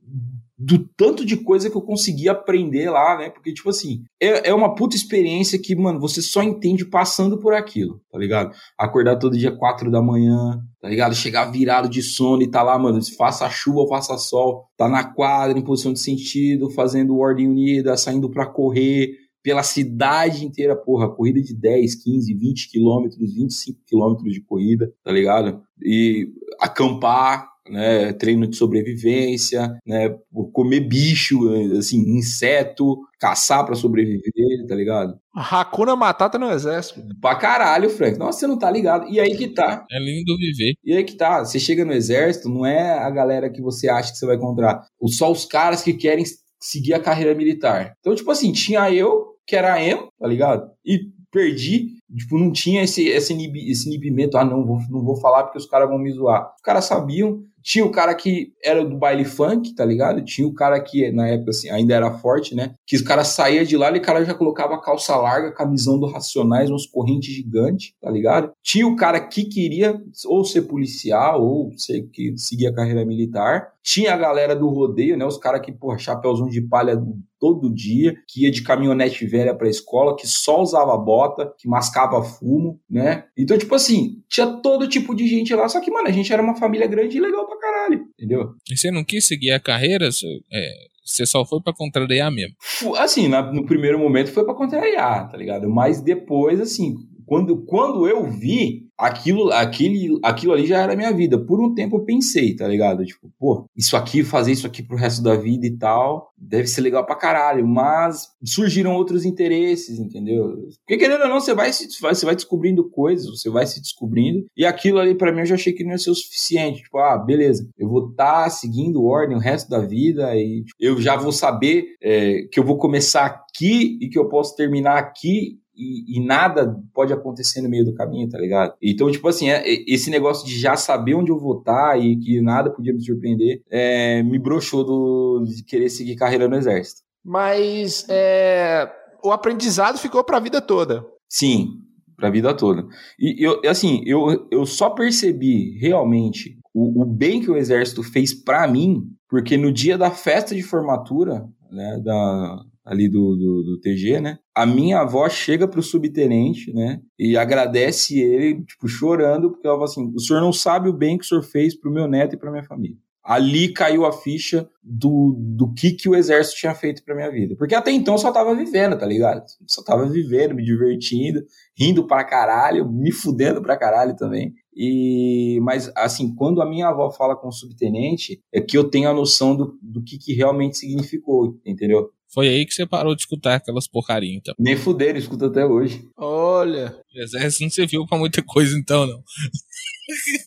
[0.64, 3.30] do tanto de coisa que eu consegui aprender lá, né?
[3.30, 7.52] Porque, tipo assim, é, é uma puta experiência que, mano, você só entende passando por
[7.52, 8.54] aquilo, tá ligado?
[8.78, 11.16] Acordar todo dia quatro da manhã, tá ligado?
[11.16, 15.58] Chegar virado de sono e tá lá, mano, faça chuva faça sol, tá na quadra,
[15.58, 21.40] em posição de sentido, fazendo ordem unida, saindo para correr, pela cidade inteira, porra, corrida
[21.42, 25.60] de 10, 15, 20 quilômetros, 25 quilômetros de corrida, tá ligado?
[25.82, 26.28] E
[26.60, 30.14] acampar, né, treino de sobrevivência, né,
[30.52, 35.18] comer bicho, assim, inseto, caçar para sobreviver, tá ligado?
[35.34, 37.00] Hakuna Matata no exército.
[37.20, 38.18] Pra caralho, Frank.
[38.18, 39.08] Nossa, você não tá ligado.
[39.08, 39.86] E aí que tá.
[39.90, 40.74] É lindo viver.
[40.84, 41.44] E aí que tá.
[41.44, 44.84] Você chega no exército, não é a galera que você acha que você vai encontrar.
[45.06, 46.24] Só os caras que querem
[46.60, 47.94] seguir a carreira militar.
[48.00, 50.70] Então, tipo assim, tinha eu, que era emo, tá ligado?
[50.84, 51.00] E
[51.30, 55.44] perdi Tipo, não tinha esse, esse, inib, esse inibimento, ah, não vou, não vou falar
[55.44, 56.52] porque os caras vão me zoar.
[56.54, 57.42] Os caras sabiam.
[57.62, 60.24] Tinha o cara que era do baile funk, tá ligado?
[60.24, 62.74] Tinha o cara que, na época, assim, ainda era forte, né?
[62.86, 66.06] Que o cara saía de lá e o cara já colocava calça larga, camisão do
[66.06, 68.52] Racionais, umas correntes gigantes, tá ligado?
[68.62, 73.72] Tinha o cara que queria ou ser policial ou ser, que seguir a carreira militar.
[73.82, 75.24] Tinha a galera do rodeio, né?
[75.24, 76.96] Os caras que, porra, chapéuzão de palha
[77.42, 82.22] todo dia, que ia de caminhonete velha pra escola, que só usava bota, que mascava
[82.22, 83.24] fumo, né?
[83.36, 86.40] Então, tipo assim, tinha todo tipo de gente lá, só que, mano, a gente era
[86.40, 88.55] uma família grande e legal pra caralho, entendeu?
[88.70, 90.09] E você não quis seguir a carreira?
[90.53, 90.72] É,
[91.05, 92.55] você só foi para contrariar mesmo?
[92.98, 95.68] Assim, no primeiro momento foi para contrariar, tá ligado?
[95.68, 96.94] Mas depois, assim,
[97.27, 101.39] quando, quando eu vi, aquilo, aquele, aquilo ali já era minha vida.
[101.39, 103.05] Por um tempo eu pensei, tá ligado?
[103.05, 106.83] Tipo, pô, isso aqui, fazer isso aqui pro resto da vida e tal, deve ser
[106.83, 107.66] legal pra caralho.
[107.66, 110.68] Mas surgiram outros interesses, entendeu?
[110.87, 114.47] Porque querendo ou não, você vai, se, você vai descobrindo coisas, você vai se descobrindo.
[114.57, 116.83] E aquilo ali para mim eu já achei que não ia ser o suficiente.
[116.83, 120.77] Tipo, ah, beleza, eu vou estar tá seguindo ordem o resto da vida e tipo,
[120.79, 124.99] eu já vou saber é, que eu vou começar aqui e que eu posso terminar
[124.99, 128.75] aqui e, e, nada pode acontecer no meio do caminho, tá ligado?
[128.83, 132.16] Então, tipo assim, é, esse negócio de já saber onde eu vou estar tá e
[132.16, 137.03] que nada podia me surpreender, é, me broxou do, de querer seguir carreira no exército.
[137.25, 138.91] Mas é,
[139.25, 141.05] o aprendizado ficou para a vida toda.
[141.29, 141.68] Sim,
[142.16, 142.87] para a vida toda.
[143.18, 148.35] E eu, assim, eu, eu só percebi realmente o, o bem que o exército fez
[148.35, 153.80] para mim, porque no dia da festa de formatura, né, da, ali do, do, do,
[153.80, 154.39] TG, né?
[154.55, 157.01] A minha avó chega pro subtenente, né?
[157.18, 161.16] E agradece ele, tipo, chorando, porque ela fala assim: o senhor não sabe o bem
[161.16, 162.97] que o senhor fez pro meu neto e pra minha família.
[163.24, 167.55] Ali caiu a ficha do, do que, que o exército tinha feito pra minha vida.
[167.57, 169.45] Porque até então eu só tava vivendo, tá ligado?
[169.64, 171.41] Só tava vivendo, me divertindo,
[171.78, 174.53] rindo pra caralho, me fudendo pra caralho também.
[174.74, 179.09] E, mas, assim, quando a minha avó fala com o subtenente, é que eu tenho
[179.09, 182.11] a noção do, do que, que realmente significou, entendeu?
[182.33, 184.55] Foi aí que você parou de escutar aquelas porcaria, então.
[184.59, 186.09] Nem fuder, escuta até hoje.
[186.16, 186.97] Olha.
[187.14, 189.22] O exército não serviu pra muita coisa, então, não.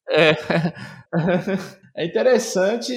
[0.09, 0.35] é.
[1.97, 2.91] É interessante,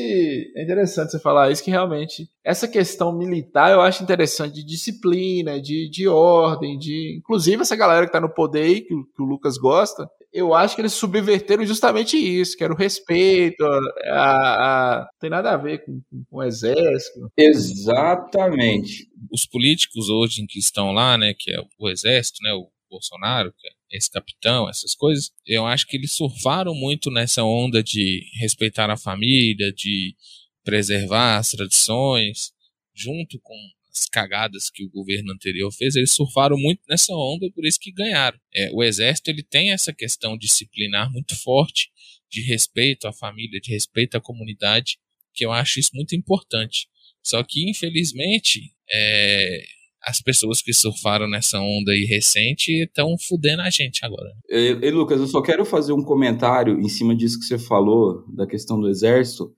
[0.57, 5.61] é interessante você falar isso, que realmente essa questão militar eu acho interessante, de disciplina,
[5.62, 7.16] de, de ordem, de.
[7.16, 10.74] Inclusive, essa galera que tá no poder aí, que, que o Lucas gosta, eu acho
[10.74, 15.85] que eles subverteram justamente isso, que era o respeito, a, a, tem nada a ver
[15.85, 17.31] com, com, com, o exército.
[17.37, 19.09] Exatamente.
[19.33, 23.68] Os políticos hoje que estão lá, né, que é o exército, né, o Bolsonaro, que
[23.68, 28.91] é esse capitão, essas coisas, eu acho que eles surfaram muito nessa onda de respeitar
[28.91, 30.14] a família, de
[30.62, 32.53] preservar as tradições,
[32.95, 33.55] junto com
[33.91, 37.93] as cagadas que o governo anterior fez, eles surfaram muito nessa onda por isso que
[37.93, 38.39] ganharam.
[38.55, 41.91] É, o exército ele tem essa questão disciplinar muito forte
[42.30, 44.99] de respeito à família, de respeito à comunidade,
[45.32, 46.89] que eu acho isso muito importante.
[47.22, 49.62] Só que, infelizmente, é,
[50.03, 54.32] as pessoas que surfaram nessa onda aí recente estão fudendo a gente agora.
[54.49, 58.24] E, e, Lucas, eu só quero fazer um comentário em cima disso que você falou,
[58.34, 59.55] da questão do exército,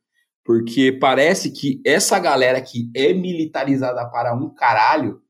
[0.51, 5.21] porque parece que essa galera que é militarizada para um caralho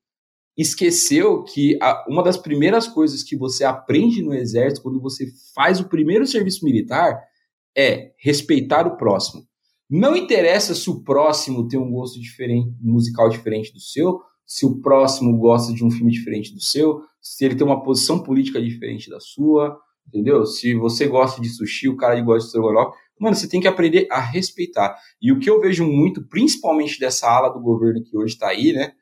[0.56, 5.78] esqueceu que a, uma das primeiras coisas que você aprende no exército quando você faz
[5.78, 7.20] o primeiro serviço militar
[7.76, 9.42] é respeitar o próximo.
[9.90, 14.80] Não interessa se o próximo tem um gosto diferente, musical diferente do seu, se o
[14.80, 19.10] próximo gosta de um filme diferente do seu, se ele tem uma posição política diferente
[19.10, 20.46] da sua, entendeu?
[20.46, 24.08] Se você gosta de sushi, o cara gosta de estrogonofe, mano, você tem que aprender
[24.10, 24.96] a respeitar.
[25.20, 28.72] E o que eu vejo muito, principalmente dessa ala do governo que hoje está aí,
[28.72, 28.92] né,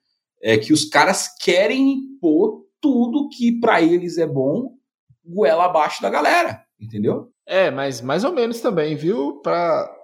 [0.42, 4.76] é que os caras querem impor tudo que para eles é bom
[5.24, 7.30] goela abaixo da galera, entendeu?
[7.46, 9.40] É, mas mais ou menos também, viu?
[9.42, 9.94] Para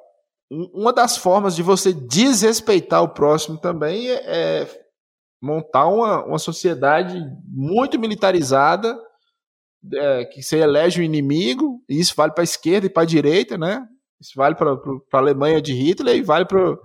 [0.51, 4.85] uma das formas de você desrespeitar o próximo também é, é
[5.43, 8.99] montar uma, uma sociedade muito militarizada,
[9.93, 13.03] é, que você elege o um inimigo, e isso vale para a esquerda e para
[13.03, 13.87] a direita, né?
[14.21, 16.77] Isso vale para a Alemanha de Hitler e vale para.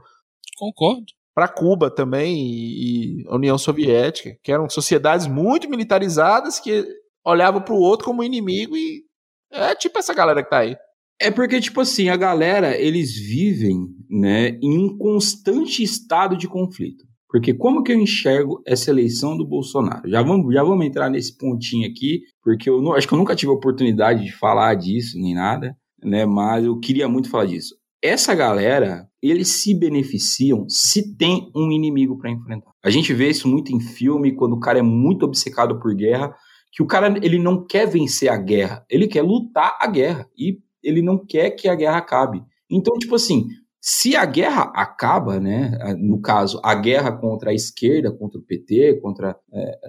[0.57, 1.05] Concordo.
[1.34, 6.86] Para Cuba também e, e União Soviética, que eram sociedades muito militarizadas que
[7.23, 9.03] olhavam para o outro como inimigo e
[9.51, 10.75] é tipo essa galera que tá aí.
[11.21, 17.03] É porque, tipo assim, a galera, eles vivem né, em um constante estado de conflito.
[17.27, 20.09] Porque como que eu enxergo essa eleição do Bolsonaro?
[20.09, 23.36] Já vamos, já vamos entrar nesse pontinho aqui, porque eu não, acho que eu nunca
[23.36, 26.26] tive a oportunidade de falar disso, nem nada, né?
[26.26, 27.76] Mas eu queria muito falar disso.
[28.02, 32.72] Essa galera, eles se beneficiam se tem um inimigo para enfrentar.
[32.84, 36.34] A gente vê isso muito em filme, quando o cara é muito obcecado por guerra,
[36.72, 40.60] que o cara ele não quer vencer a guerra, ele quer lutar a guerra e
[40.82, 42.41] ele não quer que a guerra acabe.
[42.70, 43.47] Então, tipo assim,
[43.82, 49.00] se a guerra acaba, né, no caso, a guerra contra a esquerda, contra o PT,
[49.02, 49.80] contra é,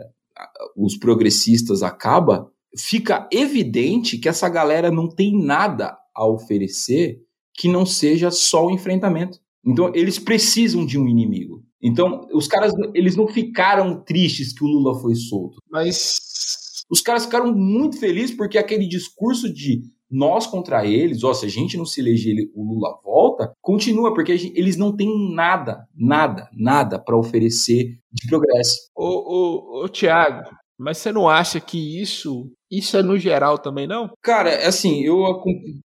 [0.76, 7.18] os progressistas acaba, fica evidente que essa galera não tem nada a oferecer
[7.54, 9.38] que não seja só o enfrentamento.
[9.64, 11.62] Então, eles precisam de um inimigo.
[11.82, 15.56] Então, os caras, eles não ficaram tristes que o Lula foi solto.
[15.70, 21.46] Mas os caras ficaram muito felizes porque aquele discurso de nós contra eles, ó, se
[21.46, 25.86] a gente não se eleger, o Lula volta, continua, porque gente, eles não têm nada,
[25.94, 28.90] nada, nada para oferecer de progresso.
[28.94, 30.50] Ô, ô, ô, Tiago,
[30.80, 34.10] mas você não acha que isso, isso é no geral também, não?
[34.22, 35.18] Cara, é assim, eu...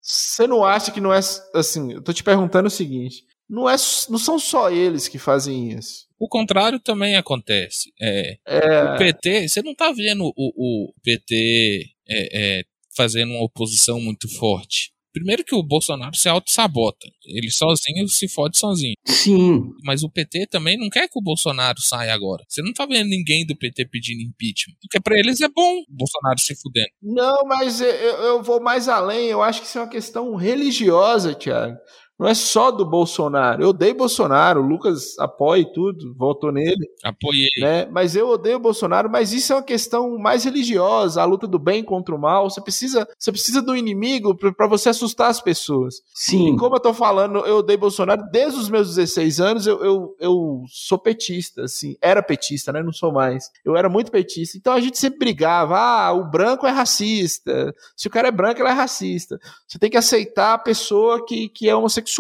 [0.02, 1.20] Você não acha que não é,
[1.56, 3.74] assim, eu tô te perguntando o seguinte, não, é,
[4.10, 6.08] não são só eles que fazem isso.
[6.20, 7.92] O contrário também acontece.
[8.00, 8.84] É, é...
[8.94, 12.64] O PT, você não tá vendo o, o PT é, é,
[12.96, 14.92] fazendo uma oposição muito forte.
[15.14, 17.07] Primeiro que o Bolsonaro se auto-sabota.
[17.26, 18.95] Ele sozinho se fode sozinho.
[19.05, 19.72] Sim.
[19.84, 22.43] Mas o PT também não quer que o Bolsonaro saia agora.
[22.47, 24.76] Você não tá vendo ninguém do PT pedindo impeachment.
[24.82, 26.89] Porque para eles é bom o Bolsonaro se fudendo.
[27.01, 29.28] Não, mas eu, eu vou mais além.
[29.28, 31.78] Eu acho que isso é uma questão religiosa, Thiago.
[32.22, 33.64] Não é só do Bolsonaro.
[33.64, 36.88] Eu odeio Bolsonaro, o Lucas apoia e tudo, votou nele.
[37.04, 37.50] Apoiei.
[37.58, 37.88] Né?
[37.88, 41.84] Mas eu odeio Bolsonaro, mas isso é uma questão mais religiosa, a luta do bem
[41.84, 42.48] contra o mal.
[42.48, 45.96] Você precisa, você precisa do inimigo para você assustar as pessoas.
[46.14, 46.54] Sim.
[46.54, 50.16] E como eu tô falando, eu odeio Bolsonaro desde os meus 16 anos, eu, eu,
[50.20, 52.84] eu sou petista, assim, era petista, né?
[52.84, 53.50] Não sou mais.
[53.66, 54.60] Eu era muito petista.
[54.60, 57.74] Então a gente sempre brigava, ah, o branco é racista.
[57.98, 59.40] Se o cara é branco, ele é racista.
[59.68, 62.11] Você tem que aceitar a pessoa que, que é homossexual,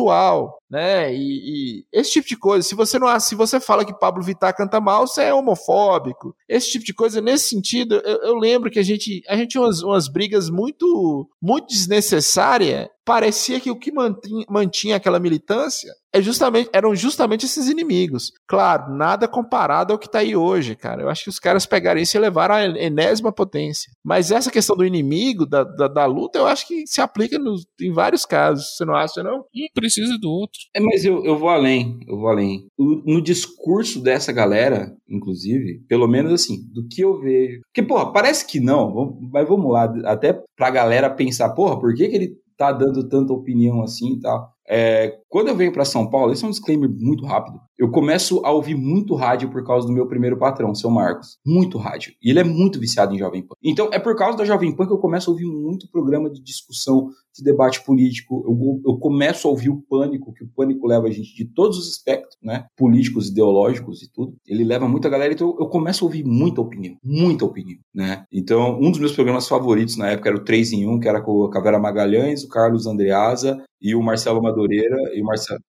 [0.69, 1.13] né?
[1.13, 2.67] E, e, esse tipo de coisa.
[2.67, 6.35] Se você não, se você fala que Pablo Vittar canta mal, você é homofóbico.
[6.47, 9.61] Esse tipo de coisa, nesse sentido, eu, eu lembro que a gente, a gente tinha
[9.61, 16.21] umas, umas brigas muito, muito desnecessárias parecia que o que mantinha, mantinha, aquela militância é
[16.21, 18.31] justamente, eram justamente esses inimigos.
[18.47, 21.01] Claro, nada comparado ao que está aí hoje, cara.
[21.01, 23.91] Eu acho que os caras pegaram isso e levaram a enésima potência.
[24.03, 27.37] Mas essa questão do inimigo, da, da, da luta, eu acho que se aplica
[27.79, 28.75] em vários casos.
[28.75, 29.39] Você não acha, não?
[29.39, 30.59] Um precisa do outro.
[30.75, 32.67] É, mas eu, eu vou além, eu vou além.
[32.77, 37.61] O, no discurso dessa galera, inclusive, pelo menos assim, do que eu vejo.
[37.73, 42.07] Porque, porra, parece que não, mas vamos lá, até pra galera pensar, porra, por que,
[42.07, 44.53] que ele tá dando tanta opinião assim e tal.
[44.67, 47.59] É, quando eu venho para São Paulo, esse é um disclaimer muito rápido.
[47.77, 51.39] Eu começo a ouvir muito rádio por causa do meu primeiro patrão, seu Marcos.
[51.45, 52.13] Muito rádio.
[52.21, 53.55] E ele é muito viciado em Jovem Pan.
[53.63, 56.41] Então, é por causa da Jovem Pan que eu começo a ouvir muito programa de
[56.41, 58.43] discussão, de debate político.
[58.45, 61.77] Eu, eu começo a ouvir o pânico, que o pânico leva a gente de todos
[61.79, 62.65] os aspectos, né?
[62.77, 64.35] Políticos, ideológicos e tudo.
[64.45, 66.95] Ele leva muita galera, então eu começo a ouvir muita opinião.
[67.03, 68.25] Muita opinião, né?
[68.31, 71.19] Então, um dos meus programas favoritos na época era o 3 em 1, que era
[71.19, 75.59] com a Cavera Magalhães, o Carlos Andreasa e o Marcelo Madureira e o Marcelo.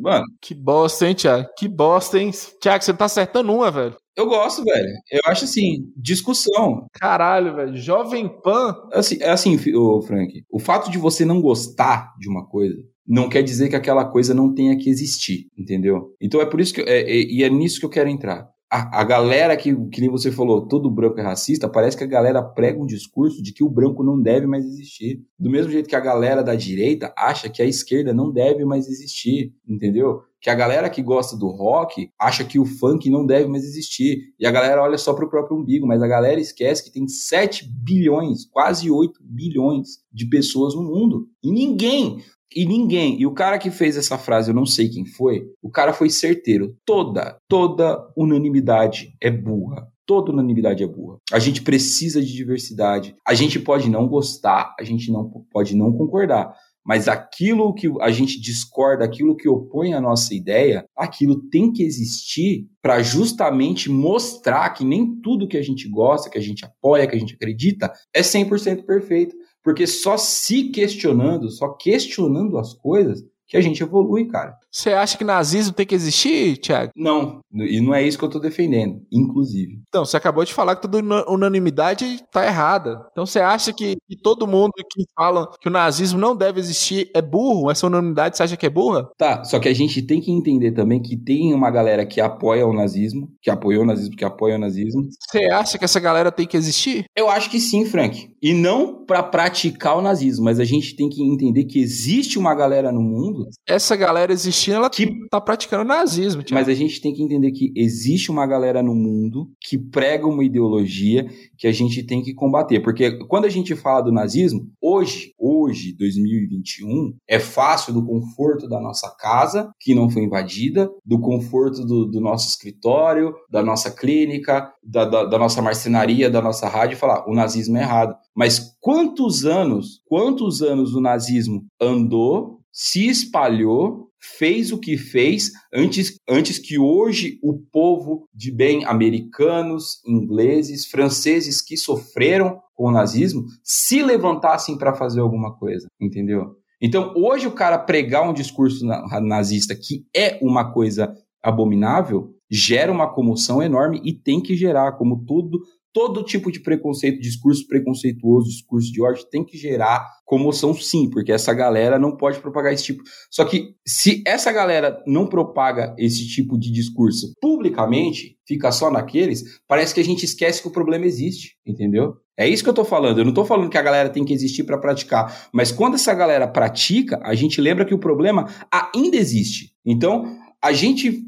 [0.00, 0.24] Mano.
[0.40, 1.48] Que bosta, hein, Thiago?
[1.56, 2.30] Que bosta, hein?
[2.60, 3.96] Thiago, você tá acertando uma, velho.
[4.14, 4.88] Eu gosto, velho.
[5.10, 6.86] Eu acho assim, discussão.
[6.92, 7.76] Caralho, velho.
[7.76, 8.76] Jovem Pan.
[8.92, 10.44] Assim, é assim, o Frank.
[10.50, 14.32] O fato de você não gostar de uma coisa não quer dizer que aquela coisa
[14.32, 16.14] não tenha que existir, entendeu?
[16.20, 16.82] Então é por isso que.
[16.82, 20.08] É, é, e é nisso que eu quero entrar a, a galera que, que nem
[20.08, 23.62] você falou, todo branco é racista, parece que a galera prega um discurso de que
[23.62, 25.22] o branco não deve mais existir.
[25.38, 28.88] Do mesmo jeito que a galera da direita acha que a esquerda não deve mais
[28.88, 30.22] existir, entendeu?
[30.42, 34.18] Que a galera que gosta do rock acha que o funk não deve mais existir.
[34.38, 37.06] E a galera olha só para o próprio umbigo, mas a galera esquece que tem
[37.06, 41.28] 7 bilhões, quase 8 bilhões de pessoas no mundo.
[41.42, 42.20] E ninguém,
[42.54, 45.70] e ninguém, e o cara que fez essa frase, eu não sei quem foi, o
[45.70, 46.76] cara foi certeiro.
[46.84, 49.86] Toda, toda unanimidade é burra.
[50.04, 51.18] Toda unanimidade é burra.
[51.32, 53.14] A gente precisa de diversidade.
[53.26, 56.52] A gente pode não gostar, a gente não pode não concordar.
[56.84, 61.82] Mas aquilo que a gente discorda, aquilo que opõe a nossa ideia, aquilo tem que
[61.82, 67.06] existir para justamente mostrar que nem tudo que a gente gosta, que a gente apoia,
[67.06, 69.36] que a gente acredita, é 100% perfeito.
[69.62, 74.56] Porque só se questionando, só questionando as coisas, que a gente evolui, cara.
[74.72, 76.92] Você acha que nazismo tem que existir, Thiago?
[76.96, 79.82] Não, e não é isso que eu tô defendendo, inclusive.
[79.88, 80.98] Então, você acabou de falar que toda
[81.28, 83.04] unanimidade tá errada.
[83.12, 87.10] Então, você acha que, que, todo mundo que fala que o nazismo não deve existir
[87.14, 87.70] é burro?
[87.70, 89.10] Essa unanimidade você acha que é burra?
[89.18, 92.66] Tá, só que a gente tem que entender também que tem uma galera que apoia
[92.66, 95.02] o nazismo, que apoiou o nazismo, que apoia o nazismo.
[95.20, 97.04] Você acha que essa galera tem que existir?
[97.14, 98.30] Eu acho que sim, Frank.
[98.42, 102.54] E não para praticar o nazismo, mas a gente tem que entender que existe uma
[102.54, 103.46] galera no mundo.
[103.68, 104.32] Essa galera
[104.62, 106.42] existindo, ela que tá praticando nazismo.
[106.50, 110.44] Mas a gente tem que entender que existe uma galera no mundo que prega uma
[110.44, 111.26] ideologia
[111.58, 112.80] que a gente tem que combater.
[112.80, 118.80] Porque quando a gente fala do nazismo, hoje, hoje, 2021, é fácil do conforto da
[118.80, 124.72] nossa casa, que não foi invadida, do conforto do, do nosso escritório, da nossa clínica,
[124.82, 128.14] da, da, da nossa marcenaria, da nossa rádio, falar o nazismo é errado.
[128.34, 136.16] Mas quantos anos, quantos anos o nazismo andou, se espalhou, fez o que fez antes,
[136.28, 143.44] antes que hoje o povo de bem americanos, ingleses, franceses que sofreram com o nazismo
[143.64, 146.56] se levantassem para fazer alguma coisa, entendeu?
[146.80, 151.12] Então, hoje o cara pregar um discurso nazista que é uma coisa
[151.42, 155.60] abominável gera uma comoção enorme e tem que gerar, como tudo
[155.92, 161.30] todo tipo de preconceito, discurso preconceituoso, discurso de ódio, tem que gerar comoção sim, porque
[161.30, 163.02] essa galera não pode propagar esse tipo.
[163.30, 169.60] Só que se essa galera não propaga esse tipo de discurso publicamente, fica só naqueles,
[169.68, 172.14] parece que a gente esquece que o problema existe, entendeu?
[172.36, 173.18] É isso que eu tô falando.
[173.18, 176.14] Eu não tô falando que a galera tem que existir para praticar, mas quando essa
[176.14, 178.48] galera pratica, a gente lembra que o problema
[178.94, 179.72] ainda existe.
[179.84, 181.24] Então, a gente,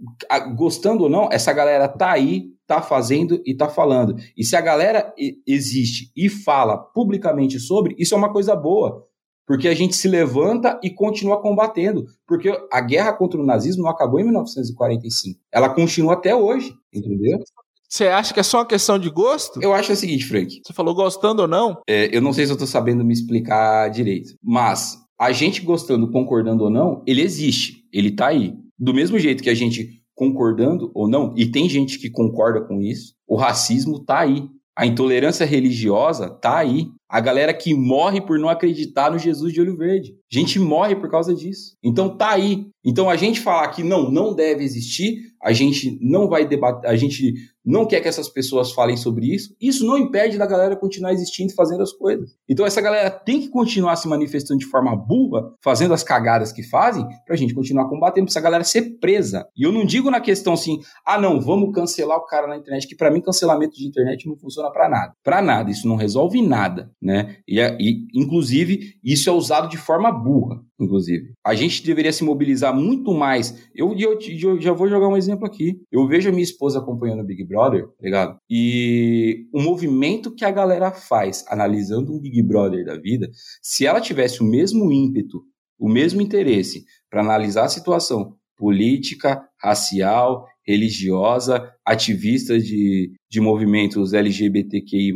[0.57, 4.17] gostando ou não, essa galera tá aí, tá fazendo e tá falando.
[4.37, 5.13] E se a galera
[5.47, 9.07] existe e fala publicamente sobre, isso é uma coisa boa.
[9.47, 12.07] Porque a gente se levanta e continua combatendo.
[12.27, 15.39] Porque a guerra contra o nazismo não acabou em 1945.
[15.53, 17.39] Ela continua até hoje, entendeu?
[17.87, 19.63] Você acha que é só uma questão de gosto?
[19.63, 20.61] Eu acho o seguinte, Frank.
[20.65, 21.81] Você falou gostando ou não?
[21.87, 24.35] É, eu não sei se eu tô sabendo me explicar direito.
[24.43, 27.85] Mas a gente gostando, concordando ou não, ele existe.
[27.93, 28.55] Ele tá aí.
[28.79, 32.81] Do mesmo jeito que a gente concordando ou não, e tem gente que concorda com
[32.81, 34.49] isso, o racismo tá aí.
[34.77, 36.89] A intolerância religiosa tá aí.
[37.15, 40.17] A galera que morre por não acreditar no Jesus de olho verde.
[40.29, 41.77] Gente morre por causa disso.
[41.81, 42.67] Então tá aí.
[42.85, 46.97] Então a gente falar que não, não deve existir, a gente não vai debater, a
[46.97, 47.33] gente
[47.65, 51.51] não quer que essas pessoas falem sobre isso, isso não impede da galera continuar existindo
[51.51, 52.37] e fazendo as coisas.
[52.47, 56.63] Então essa galera tem que continuar se manifestando de forma burra, fazendo as cagadas que
[56.63, 59.47] fazem, pra gente continuar combatendo, pra essa galera ser presa.
[59.57, 62.87] E eu não digo na questão assim, ah não, vamos cancelar o cara na internet,
[62.87, 65.15] que para mim cancelamento de internet não funciona para nada.
[65.23, 67.37] Para nada, isso não resolve nada, né?
[67.47, 71.33] E, e inclusive isso é usado de forma burra inclusive.
[71.45, 73.69] A gente deveria se mobilizar muito mais.
[73.75, 75.81] Eu, eu, eu, já vou jogar um exemplo aqui.
[75.91, 78.39] Eu vejo a minha esposa acompanhando o Big Brother, tá ligado?
[78.51, 83.29] E o movimento que a galera faz analisando um Big Brother da vida,
[83.63, 85.43] se ela tivesse o mesmo ímpeto,
[85.79, 95.13] o mesmo interesse para analisar a situação política, racial, religiosa, ativistas de, de movimentos LGBTQI+,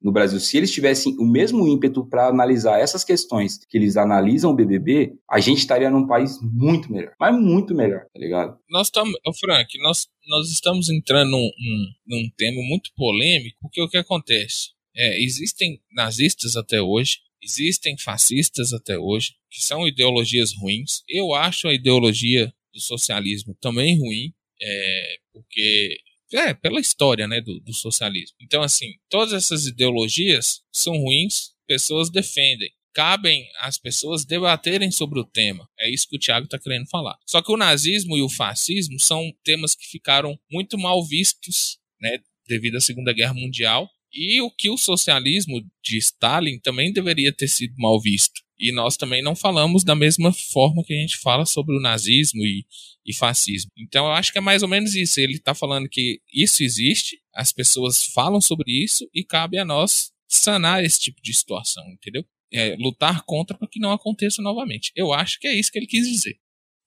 [0.00, 4.52] no Brasil, se eles tivessem o mesmo ímpeto para analisar essas questões que eles analisam
[4.52, 8.56] o BBB, a gente estaria num país muito melhor, mas muito melhor, tá ligado?
[8.70, 13.88] Nós estamos, Frank, nós, nós estamos entrando num, num, num tema muito polêmico, porque o
[13.88, 14.74] que acontece?
[14.96, 21.02] É, existem nazistas até hoje, existem fascistas até hoje, que são ideologias ruins.
[21.08, 25.98] Eu acho a ideologia do socialismo também ruim, é, porque
[26.32, 28.36] é pela história né, do, do socialismo.
[28.42, 35.24] Então, assim, todas essas ideologias são ruins, pessoas defendem cabem às pessoas debaterem sobre o
[35.24, 35.68] tema.
[35.80, 37.18] É isso que o Tiago está querendo falar.
[37.26, 42.18] Só que o nazismo e o fascismo são temas que ficaram muito mal vistos, né,
[42.46, 47.48] devido à Segunda Guerra Mundial, e o que o socialismo de Stalin também deveria ter
[47.48, 48.43] sido mal visto.
[48.58, 52.42] E nós também não falamos da mesma forma que a gente fala sobre o nazismo
[52.42, 52.64] e,
[53.04, 53.70] e fascismo.
[53.78, 55.20] Então eu acho que é mais ou menos isso.
[55.20, 60.12] Ele está falando que isso existe, as pessoas falam sobre isso e cabe a nós
[60.28, 62.24] sanar esse tipo de situação, entendeu?
[62.52, 64.92] É, lutar contra para que não aconteça novamente.
[64.94, 66.36] Eu acho que é isso que ele quis dizer.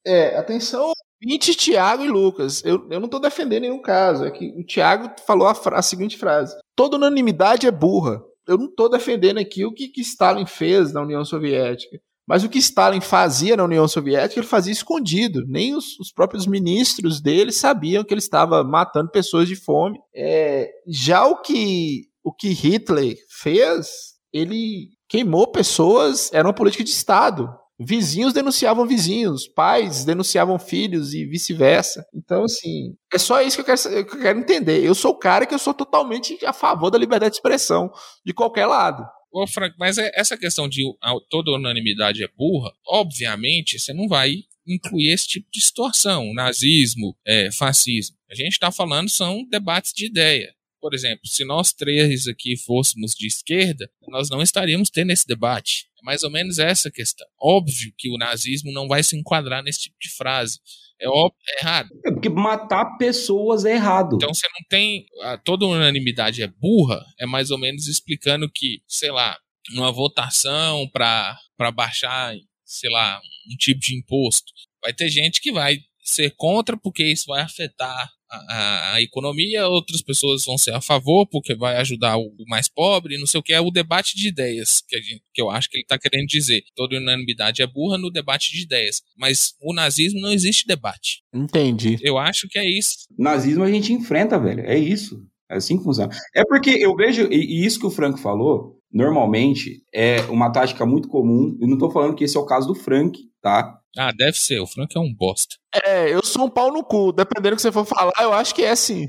[0.06, 2.64] É, atenção, 20 Tiago e Lucas.
[2.64, 4.24] Eu, eu não estou defendendo nenhum caso.
[4.24, 8.68] É que o Tiago falou a, a seguinte frase: toda unanimidade é burra eu não
[8.68, 12.00] estou defendendo aqui o que, que Stalin fez na União Soviética.
[12.28, 15.46] Mas o que Stalin fazia na União Soviética, ele fazia escondido.
[15.48, 19.98] Nem os, os próprios ministros dele sabiam que ele estava matando pessoas de fome.
[20.14, 23.88] É, já o que, o que Hitler fez,
[24.34, 27.50] ele queimou pessoas, era uma política de Estado.
[27.80, 32.06] Vizinhos denunciavam vizinhos, pais denunciavam filhos e vice-versa.
[32.14, 34.84] Então, assim, é só isso que eu, quero, que eu quero entender.
[34.84, 37.92] Eu sou o cara que eu sou totalmente a favor da liberdade de expressão,
[38.26, 39.06] de qualquer lado.
[39.32, 40.82] Ô, Frank, mas é, essa questão de
[41.30, 47.52] toda unanimidade é burra, obviamente você não vai incluir esse tipo de situação, nazismo, é,
[47.52, 48.18] fascismo.
[48.30, 50.54] A gente está falando são debates de ideia.
[50.82, 55.87] Por exemplo, se nós três aqui fôssemos de esquerda, nós não estaríamos tendo esse debate.
[56.00, 57.28] É mais ou menos essa questão.
[57.40, 60.60] Óbvio que o nazismo não vai se enquadrar nesse tipo de frase.
[61.00, 61.90] É, óbvio, é errado.
[62.06, 64.16] É porque matar pessoas é errado.
[64.16, 65.06] Então você não tem.
[65.22, 69.38] A, toda unanimidade é burra, é mais ou menos explicando que, sei lá,
[69.74, 71.38] numa votação para
[71.74, 72.34] baixar,
[72.66, 73.20] sei lá,
[73.52, 78.10] um tipo de imposto, vai ter gente que vai ser contra porque isso vai afetar
[78.30, 83.18] a, a, economia, outras pessoas vão ser a favor porque vai ajudar o, mais pobre,
[83.18, 85.78] não sei o que, é o debate de ideias que, gente, que eu acho que
[85.78, 86.64] ele está querendo dizer.
[86.76, 91.24] Toda unanimidade é burra no debate de ideias, mas o nazismo não existe debate.
[91.34, 91.98] Entendi.
[92.02, 93.08] Eu acho que é isso.
[93.18, 95.26] Nazismo a gente enfrenta, velho, é isso.
[95.50, 96.14] É assim que funciona.
[96.36, 101.08] É porque eu vejo, e isso que o Frank falou, normalmente é uma tática muito
[101.08, 103.80] comum, eu não estou falando que esse é o caso do Frank, tá?
[103.98, 104.60] Ah, deve ser.
[104.60, 105.56] O Frank é um bosta.
[105.84, 107.12] É, eu sou um pau no cu.
[107.12, 109.08] Dependendo do que você for falar, eu acho que é sim.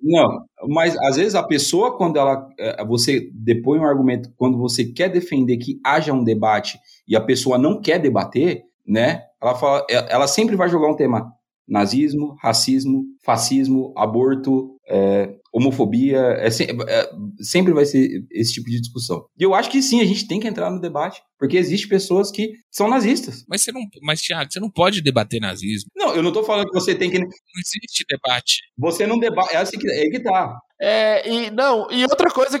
[0.00, 2.46] Não, mas às vezes a pessoa, quando ela.
[2.58, 7.20] É, você depõe um argumento, quando você quer defender que haja um debate e a
[7.20, 9.22] pessoa não quer debater, né?
[9.40, 11.32] Ela, fala, é, ela sempre vai jogar um tema
[11.66, 19.26] nazismo, racismo, fascismo, aborto, é, homofobia, é, é, sempre vai ser esse tipo de discussão.
[19.38, 22.30] E eu acho que sim, a gente tem que entrar no debate, porque existem pessoas
[22.30, 23.44] que são nazistas.
[23.46, 25.90] Mas você não, mas Thiago, você não pode debater nazismo.
[25.94, 27.18] Não, eu não tô falando que você tem que.
[27.18, 28.62] Não existe debate.
[28.78, 30.58] Você não debate, é assim que, é que tá.
[30.80, 32.58] É, e não, e outra coisa,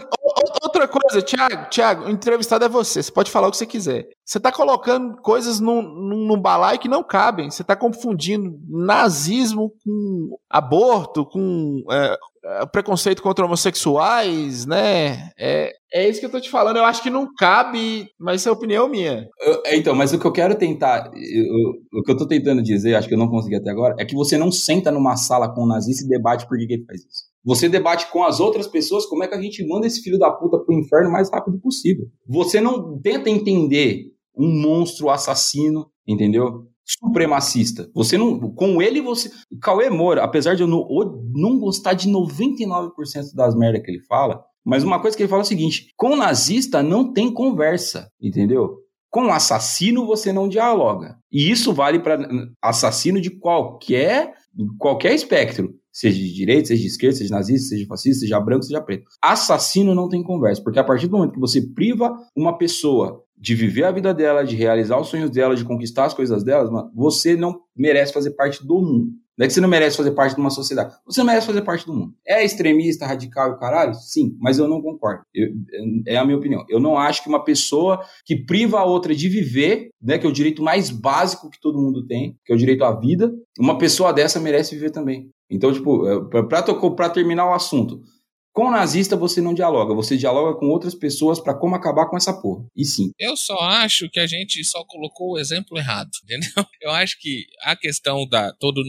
[0.82, 4.06] outra coisa, Thiago, Thiago, o entrevistado é você, você pode falar o que você quiser.
[4.24, 7.50] Você tá colocando coisas num, num, num balaio que não cabem.
[7.50, 15.30] Você tá confundindo nazismo com aborto, com é, é, preconceito contra homossexuais, né?
[15.38, 16.76] É, é isso que eu tô te falando.
[16.76, 19.26] Eu acho que não cabe, mas é opinião minha.
[19.40, 22.62] Eu, é, então, mas o que eu quero tentar, eu, o que eu tô tentando
[22.62, 25.52] dizer, acho que eu não consegui até agora, é que você não senta numa sala
[25.52, 27.31] com um nazista e debate por que ele faz isso.
[27.44, 30.30] Você debate com as outras pessoas como é que a gente manda esse filho da
[30.30, 32.06] puta pro inferno o mais rápido possível.
[32.28, 36.66] Você não tenta entender um monstro assassino, entendeu?
[36.84, 37.90] Supremacista.
[37.94, 38.38] Você não.
[38.54, 39.30] Com ele, você.
[39.60, 40.86] Cauê Moura, apesar de eu não,
[41.34, 42.90] não gostar de 99%
[43.34, 46.16] das merdas que ele fala, mas uma coisa que ele fala é o seguinte: com
[46.16, 48.78] nazista não tem conversa, entendeu?
[49.10, 51.16] Com assassino você não dialoga.
[51.30, 52.28] E isso vale para
[52.62, 54.32] assassino de qualquer
[54.78, 58.80] qualquer espectro seja de direita, seja de esquerda, seja nazista, seja fascista, seja branco, seja
[58.80, 59.04] preto.
[59.20, 63.56] Assassino não tem conversa, porque a partir do momento que você priva uma pessoa de
[63.56, 67.34] viver a vida dela, de realizar os sonhos dela, de conquistar as coisas delas, você
[67.34, 69.08] não merece fazer parte do mundo.
[69.36, 70.94] Não é que você não merece fazer parte de uma sociedade.
[71.04, 72.14] Você não merece fazer parte do mundo.
[72.24, 73.94] É extremista, radical e caralho?
[73.94, 75.24] Sim, mas eu não concordo.
[75.34, 75.48] Eu,
[76.06, 76.64] é a minha opinião.
[76.68, 80.30] Eu não acho que uma pessoa que priva a outra de viver, né, que é
[80.30, 83.76] o direito mais básico que todo mundo tem, que é o direito à vida, uma
[83.76, 85.30] pessoa dessa merece viver também.
[85.50, 88.00] Então, tipo, é, para terminar o assunto,
[88.52, 92.32] com nazista você não dialoga, você dialoga com outras pessoas para como acabar com essa
[92.32, 92.64] porra.
[92.76, 93.10] E sim.
[93.18, 96.66] Eu só acho que a gente só colocou o exemplo errado, entendeu?
[96.80, 98.80] Eu acho que a questão da toda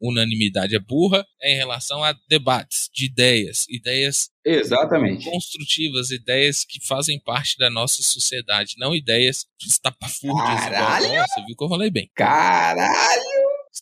[0.00, 5.30] unanimidade é burra é em relação a debates de ideias, ideias Exatamente.
[5.30, 10.60] construtivas, ideias que fazem parte da nossa sociedade, não ideias estapafúrdias.
[10.60, 11.06] Caralho!
[11.06, 12.10] Igual, você viu que eu falei bem.
[12.14, 13.31] Caralho!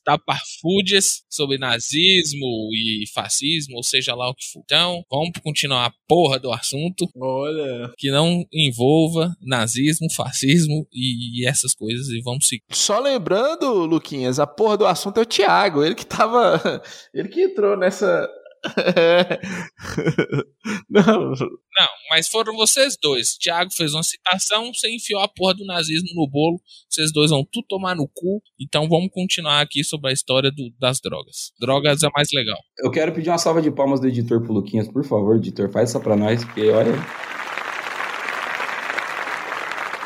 [0.00, 4.62] Estapafúrdias sobre nazismo e fascismo, ou seja lá o que for.
[4.64, 7.08] Então, vamos continuar a porra do assunto.
[7.16, 7.92] Olha.
[7.96, 12.64] Que não envolva nazismo, fascismo e essas coisas e vamos seguir.
[12.70, 16.60] Só lembrando, Luquinhas, a porra do assunto é o Thiago, ele que tava.
[17.12, 18.28] Ele que entrou nessa
[20.88, 21.30] não.
[21.30, 23.36] Não, mas foram vocês dois.
[23.36, 26.60] Tiago fez uma citação, você enfiou a porra do nazismo no bolo.
[26.88, 28.42] Vocês dois vão tudo tomar no cu.
[28.60, 31.52] Então vamos continuar aqui sobre a história do, das drogas.
[31.58, 32.58] Drogas é mais legal.
[32.78, 35.90] Eu quero pedir uma salva de palmas do editor pro Luquinhas, por favor, editor, faz
[35.90, 36.92] essa pra nós, porque olha.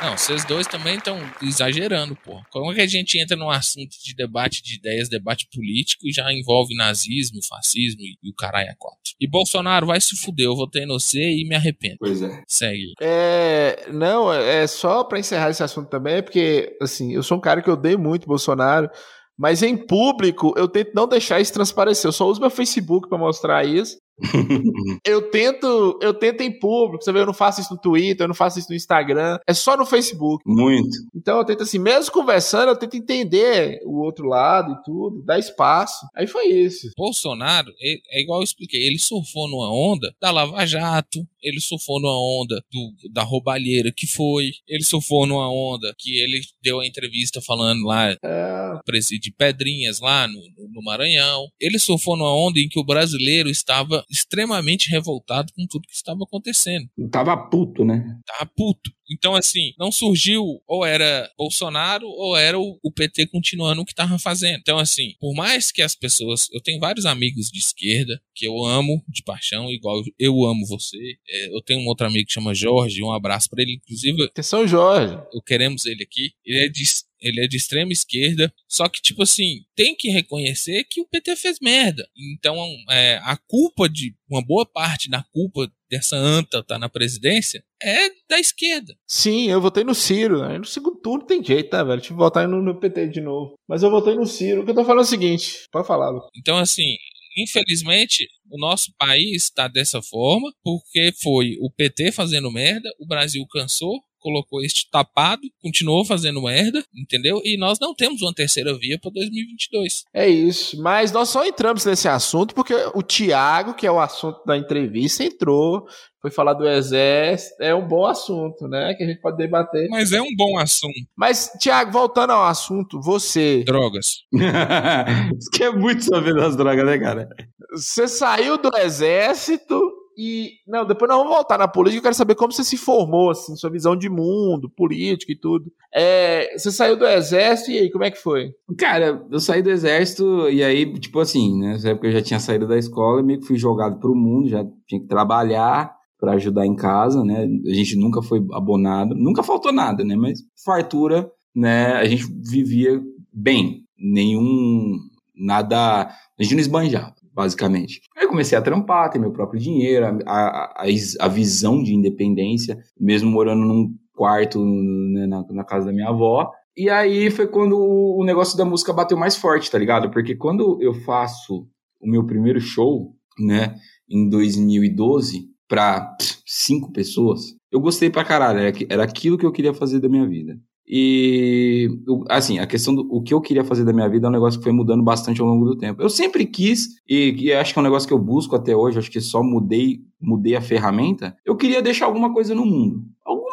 [0.05, 2.39] Não, vocês dois também estão exagerando, pô.
[2.51, 6.13] Como é que a gente entra num assunto de debate de ideias, debate político e
[6.13, 9.15] já envolve nazismo, fascismo e, e o caralho a quatro?
[9.19, 11.97] E Bolsonaro vai se fuder, eu votei no C e me arrependo.
[12.01, 12.43] Pois é.
[12.47, 12.93] Segue.
[13.01, 17.63] É, não, é só para encerrar esse assunto também, porque, assim, eu sou um cara
[17.63, 18.91] que odeio muito Bolsonaro,
[19.39, 22.07] mas em público eu tento não deixar isso transparecer.
[22.07, 23.97] Eu só uso meu Facebook para mostrar isso.
[25.05, 27.05] eu tento, eu tento em público.
[27.05, 29.39] Você vê, eu não faço isso no Twitter, eu não faço isso no Instagram.
[29.47, 30.43] É só no Facebook.
[30.47, 30.97] Muito.
[31.15, 35.39] Então eu tento assim, mesmo conversando, eu tento entender o outro lado e tudo, dar
[35.39, 36.07] espaço.
[36.15, 36.91] Aí foi isso.
[36.97, 42.01] Bolsonaro, é, é igual eu expliquei, ele surfou numa onda da Lava Jato, ele surfou
[42.01, 46.87] numa onda do, da roubalheira que foi, ele surfou numa onda que ele deu a
[46.87, 48.79] entrevista falando lá, é.
[48.85, 50.41] presídio de Pedrinhas lá no,
[50.73, 51.47] no Maranhão.
[51.61, 56.21] Ele surfou numa onda em que o brasileiro estava extremamente revoltado com tudo que estava
[56.25, 56.89] acontecendo.
[57.11, 58.19] Tava puto, né?
[58.27, 58.91] Tava puto.
[59.11, 63.93] Então, assim, não surgiu ou era Bolsonaro ou era o, o PT continuando o que
[63.93, 64.59] estava fazendo.
[64.59, 66.49] Então, assim, por mais que as pessoas.
[66.53, 71.17] Eu tenho vários amigos de esquerda que eu amo de paixão, igual eu amo você.
[71.29, 74.25] É, eu tenho um outro amigo que chama Jorge, um abraço para ele, inclusive.
[74.25, 75.15] Atenção, Jorge.
[75.33, 76.33] Eu queremos ele aqui.
[76.45, 76.85] Ele é de
[77.25, 81.37] ele é de extrema esquerda, só que, tipo assim, tem que reconhecer que o PT
[81.37, 82.07] fez merda.
[82.35, 82.55] Então,
[82.91, 88.11] é, a culpa de, uma boa parte da culpa dessa anta tá na presidência é
[88.29, 88.95] da esquerda.
[89.07, 90.43] Sim, eu votei no Ciro.
[90.43, 91.99] Aí no segundo turno tem jeito, tá, velho?
[91.99, 93.55] Deixa eu votar no, no PT de novo.
[93.69, 94.63] Mas eu votei no Ciro.
[94.63, 96.11] O que eu tô falando é o seguinte, pode falar.
[96.11, 96.29] Lu.
[96.37, 96.97] Então, assim,
[97.37, 103.45] infelizmente, o nosso país está dessa forma porque foi o PT fazendo merda, o Brasil
[103.51, 107.43] cansou, colocou este tapado, continuou fazendo merda, entendeu?
[107.45, 110.05] E nós não temos uma terceira via para 2022.
[110.15, 110.81] É isso.
[110.81, 115.23] Mas nós só entramos nesse assunto porque o Tiago, que é o assunto da entrevista,
[115.23, 115.87] entrou,
[116.25, 118.95] foi falar do exército, é um bom assunto, né?
[118.95, 119.91] Que a gente pode debater.
[119.91, 120.95] Mas é um bom assunto.
[121.15, 123.63] Mas, Tiago, voltando ao assunto, você.
[123.63, 124.23] Drogas.
[125.39, 127.29] Isso que é muito saber das drogas, né, cara?
[127.73, 129.79] Você saiu do exército
[130.17, 131.99] e, não, depois nós vamos voltar na política.
[131.99, 135.71] Eu quero saber como você se formou, assim, sua visão de mundo, político e tudo.
[135.95, 138.53] É, você saiu do exército e aí, como é que foi?
[138.79, 142.41] Cara, eu saí do exército e aí, tipo assim, né, nessa época eu já tinha
[142.41, 145.95] saído da escola, meio que fui jogado pro mundo, já tinha que trabalhar
[146.25, 147.47] para ajudar em casa, né?
[147.67, 150.17] A gente nunca foi abonado, nunca faltou nada, né?
[150.17, 151.93] Mas fartura, né?
[151.93, 152.99] A gente vivia
[153.31, 154.99] bem, nenhum
[155.37, 158.01] nada, a gente não esbanjava, basicamente.
[158.17, 160.85] Aí comecei a trampar, ter meu próprio dinheiro, a, a,
[161.21, 166.51] a visão de independência, mesmo morando num quarto né, na, na casa da minha avó.
[166.75, 170.11] E aí foi quando o, negócio da música bateu mais forte, tá ligado?
[170.11, 171.69] Porque quando eu faço
[172.01, 173.75] o meu primeiro show, né,
[174.09, 178.61] em 2012, para cinco pessoas, eu gostei pra caralho.
[178.61, 180.59] Era, era aquilo que eu queria fazer da minha vida.
[180.87, 181.89] E,
[182.29, 184.61] assim, a questão do o que eu queria fazer da minha vida é um negócio
[184.61, 186.03] que foi mudando bastante ao longo do tempo.
[186.03, 188.99] Eu sempre quis, e, e acho que é um negócio que eu busco até hoje,
[188.99, 191.35] acho que só mudei, mudei a ferramenta.
[191.45, 193.03] Eu queria deixar alguma coisa no mundo.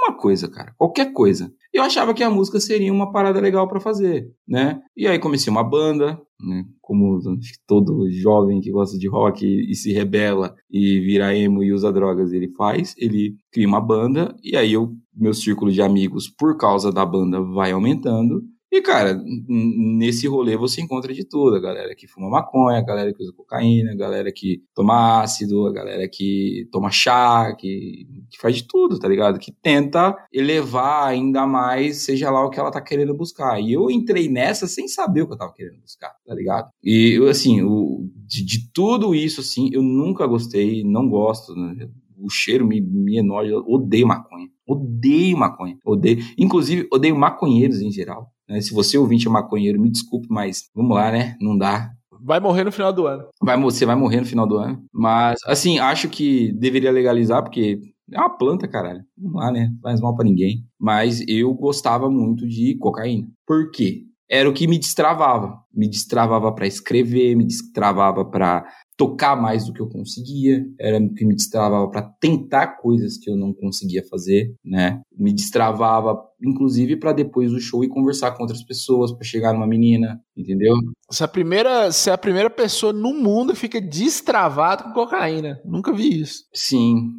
[0.02, 0.74] Alguma coisa, cara.
[0.78, 1.54] Qualquer coisa.
[1.72, 4.82] Eu achava que a música seria uma parada legal para fazer, né?
[4.97, 6.66] E aí comecei uma banda, né?
[6.82, 7.20] Como
[7.68, 11.93] todo jovem que gosta de rock e, e se rebela e vira emo e usa
[11.93, 16.58] drogas, ele faz, ele cria uma banda e aí eu meu círculo de amigos por
[16.58, 18.41] causa da banda vai aumentando
[18.72, 21.57] e, cara, nesse rolê você encontra de tudo.
[21.57, 25.67] A galera que fuma maconha, a galera que usa cocaína, a galera que toma ácido,
[25.67, 29.39] a galera que toma chá, que, que faz de tudo, tá ligado?
[29.39, 33.59] Que tenta elevar ainda mais, seja lá o que ela tá querendo buscar.
[33.59, 36.69] E eu entrei nessa sem saber o que eu tava querendo buscar, tá ligado?
[36.82, 41.89] E, assim, o, de, de tudo isso, assim, eu nunca gostei, não gosto, né?
[42.22, 44.47] o cheiro me, me enoja, odeio maconha.
[44.67, 45.78] Odeio maconha.
[45.84, 46.24] Odeio.
[46.38, 48.30] Inclusive, odeio maconheiros em geral.
[48.50, 48.62] Né?
[48.62, 51.36] Se você ouvinte é maconheiro, me desculpe, mas vamos lá, né?
[51.39, 51.92] Não dá.
[52.24, 53.26] Vai morrer no final do ano.
[53.42, 54.84] Vai, você vai morrer no final do ano.
[54.94, 57.80] Mas, assim, acho que deveria legalizar, porque
[58.12, 59.04] é uma planta, caralho.
[59.18, 59.72] Vamos lá, né?
[59.82, 60.64] Faz mal para ninguém.
[60.80, 63.28] Mas eu gostava muito de cocaína.
[63.48, 64.04] Por quê?
[64.30, 65.60] Era o que me destravava.
[65.74, 68.66] Me destravava para escrever, me destravava para
[69.02, 73.32] tocar mais do que eu conseguia, era o que me destravava para tentar coisas que
[73.32, 75.02] eu não conseguia fazer, né?
[75.18, 79.66] Me destravava, inclusive, para depois do show ir conversar com outras pessoas, para chegar numa
[79.66, 80.76] menina, entendeu?
[81.20, 85.60] É a primeira, é a primeira pessoa no mundo que fica destravado com cocaína.
[85.66, 86.43] Nunca vi isso.
[86.54, 87.10] Sim,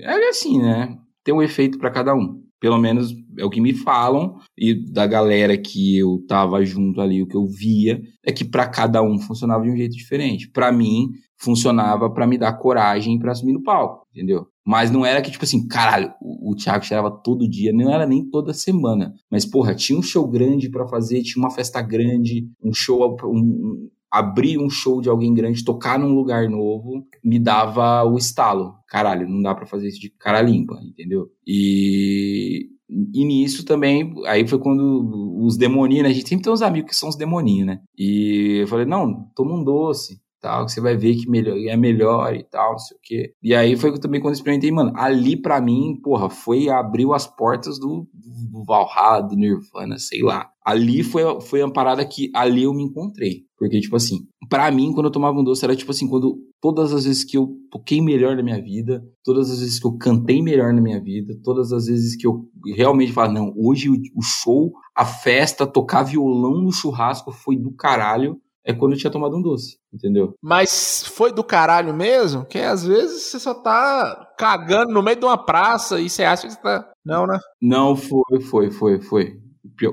[0.00, 0.98] é assim, né?
[1.22, 2.42] Tem um efeito para cada um.
[2.60, 7.22] Pelo menos é o que me falam e da galera que eu tava junto ali,
[7.22, 10.50] o que eu via é que para cada um funcionava de um jeito diferente.
[10.50, 14.46] Para mim funcionava para me dar coragem para assumir no palco, entendeu?
[14.66, 18.06] Mas não era que tipo assim, caralho, o, o Thiago cheirava todo dia, não era
[18.06, 22.48] nem toda semana, mas porra, tinha um show grande para fazer, tinha uma festa grande,
[22.62, 28.04] um show um, abrir um show de alguém grande, tocar num lugar novo, me dava
[28.04, 28.74] o estalo.
[28.88, 31.28] Caralho, não dá para fazer isso de cara limpa, entendeu?
[31.46, 32.68] E
[33.12, 36.08] e nisso também, aí foi quando os demoninhos, né?
[36.08, 37.80] A gente sempre tem uns amigos que são os demoninhos, né?
[37.96, 41.76] E eu falei, não, toma um doce, tal, que você vai ver que melhor, é
[41.76, 43.32] melhor e tal, não sei o quê.
[43.42, 47.26] E aí foi também quando eu experimentei, mano, ali para mim, porra, foi, abriu as
[47.26, 50.48] portas do, do Valhalla, do Nirvana, sei lá.
[50.64, 53.48] Ali foi, foi uma parada que ali eu me encontrei.
[53.58, 54.18] Porque, tipo assim,
[54.48, 57.36] para mim, quando eu tomava um doce, era tipo assim, quando todas as vezes que
[57.36, 61.02] eu toquei melhor na minha vida, todas as vezes que eu cantei melhor na minha
[61.02, 62.44] vida, todas as vezes que eu
[62.76, 68.40] realmente falava, não, hoje o show, a festa, tocar violão no churrasco foi do caralho,
[68.68, 70.34] é quando eu tinha tomado um doce, entendeu?
[70.42, 72.44] Mas foi do caralho mesmo?
[72.44, 76.46] Que às vezes você só tá cagando no meio de uma praça e você acha
[76.46, 76.86] que você tá.
[77.02, 77.38] Não, né?
[77.62, 79.40] Não, foi, foi, foi, foi.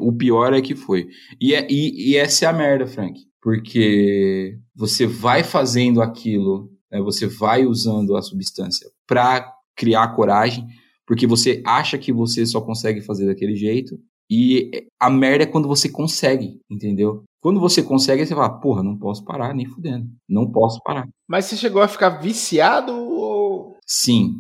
[0.02, 1.08] O pior é que foi.
[1.40, 3.18] E, é, e, e essa é a merda, Frank.
[3.42, 10.68] Porque você vai fazendo aquilo, né, você vai usando a substância para criar coragem,
[11.08, 13.98] porque você acha que você só consegue fazer daquele jeito.
[14.30, 17.24] E a merda é quando você consegue, entendeu?
[17.42, 20.08] Quando você consegue, você fala, porra, não posso parar nem fudendo.
[20.28, 21.08] Não posso parar.
[21.28, 23.76] Mas você chegou a ficar viciado ou.
[23.86, 24.34] Sim.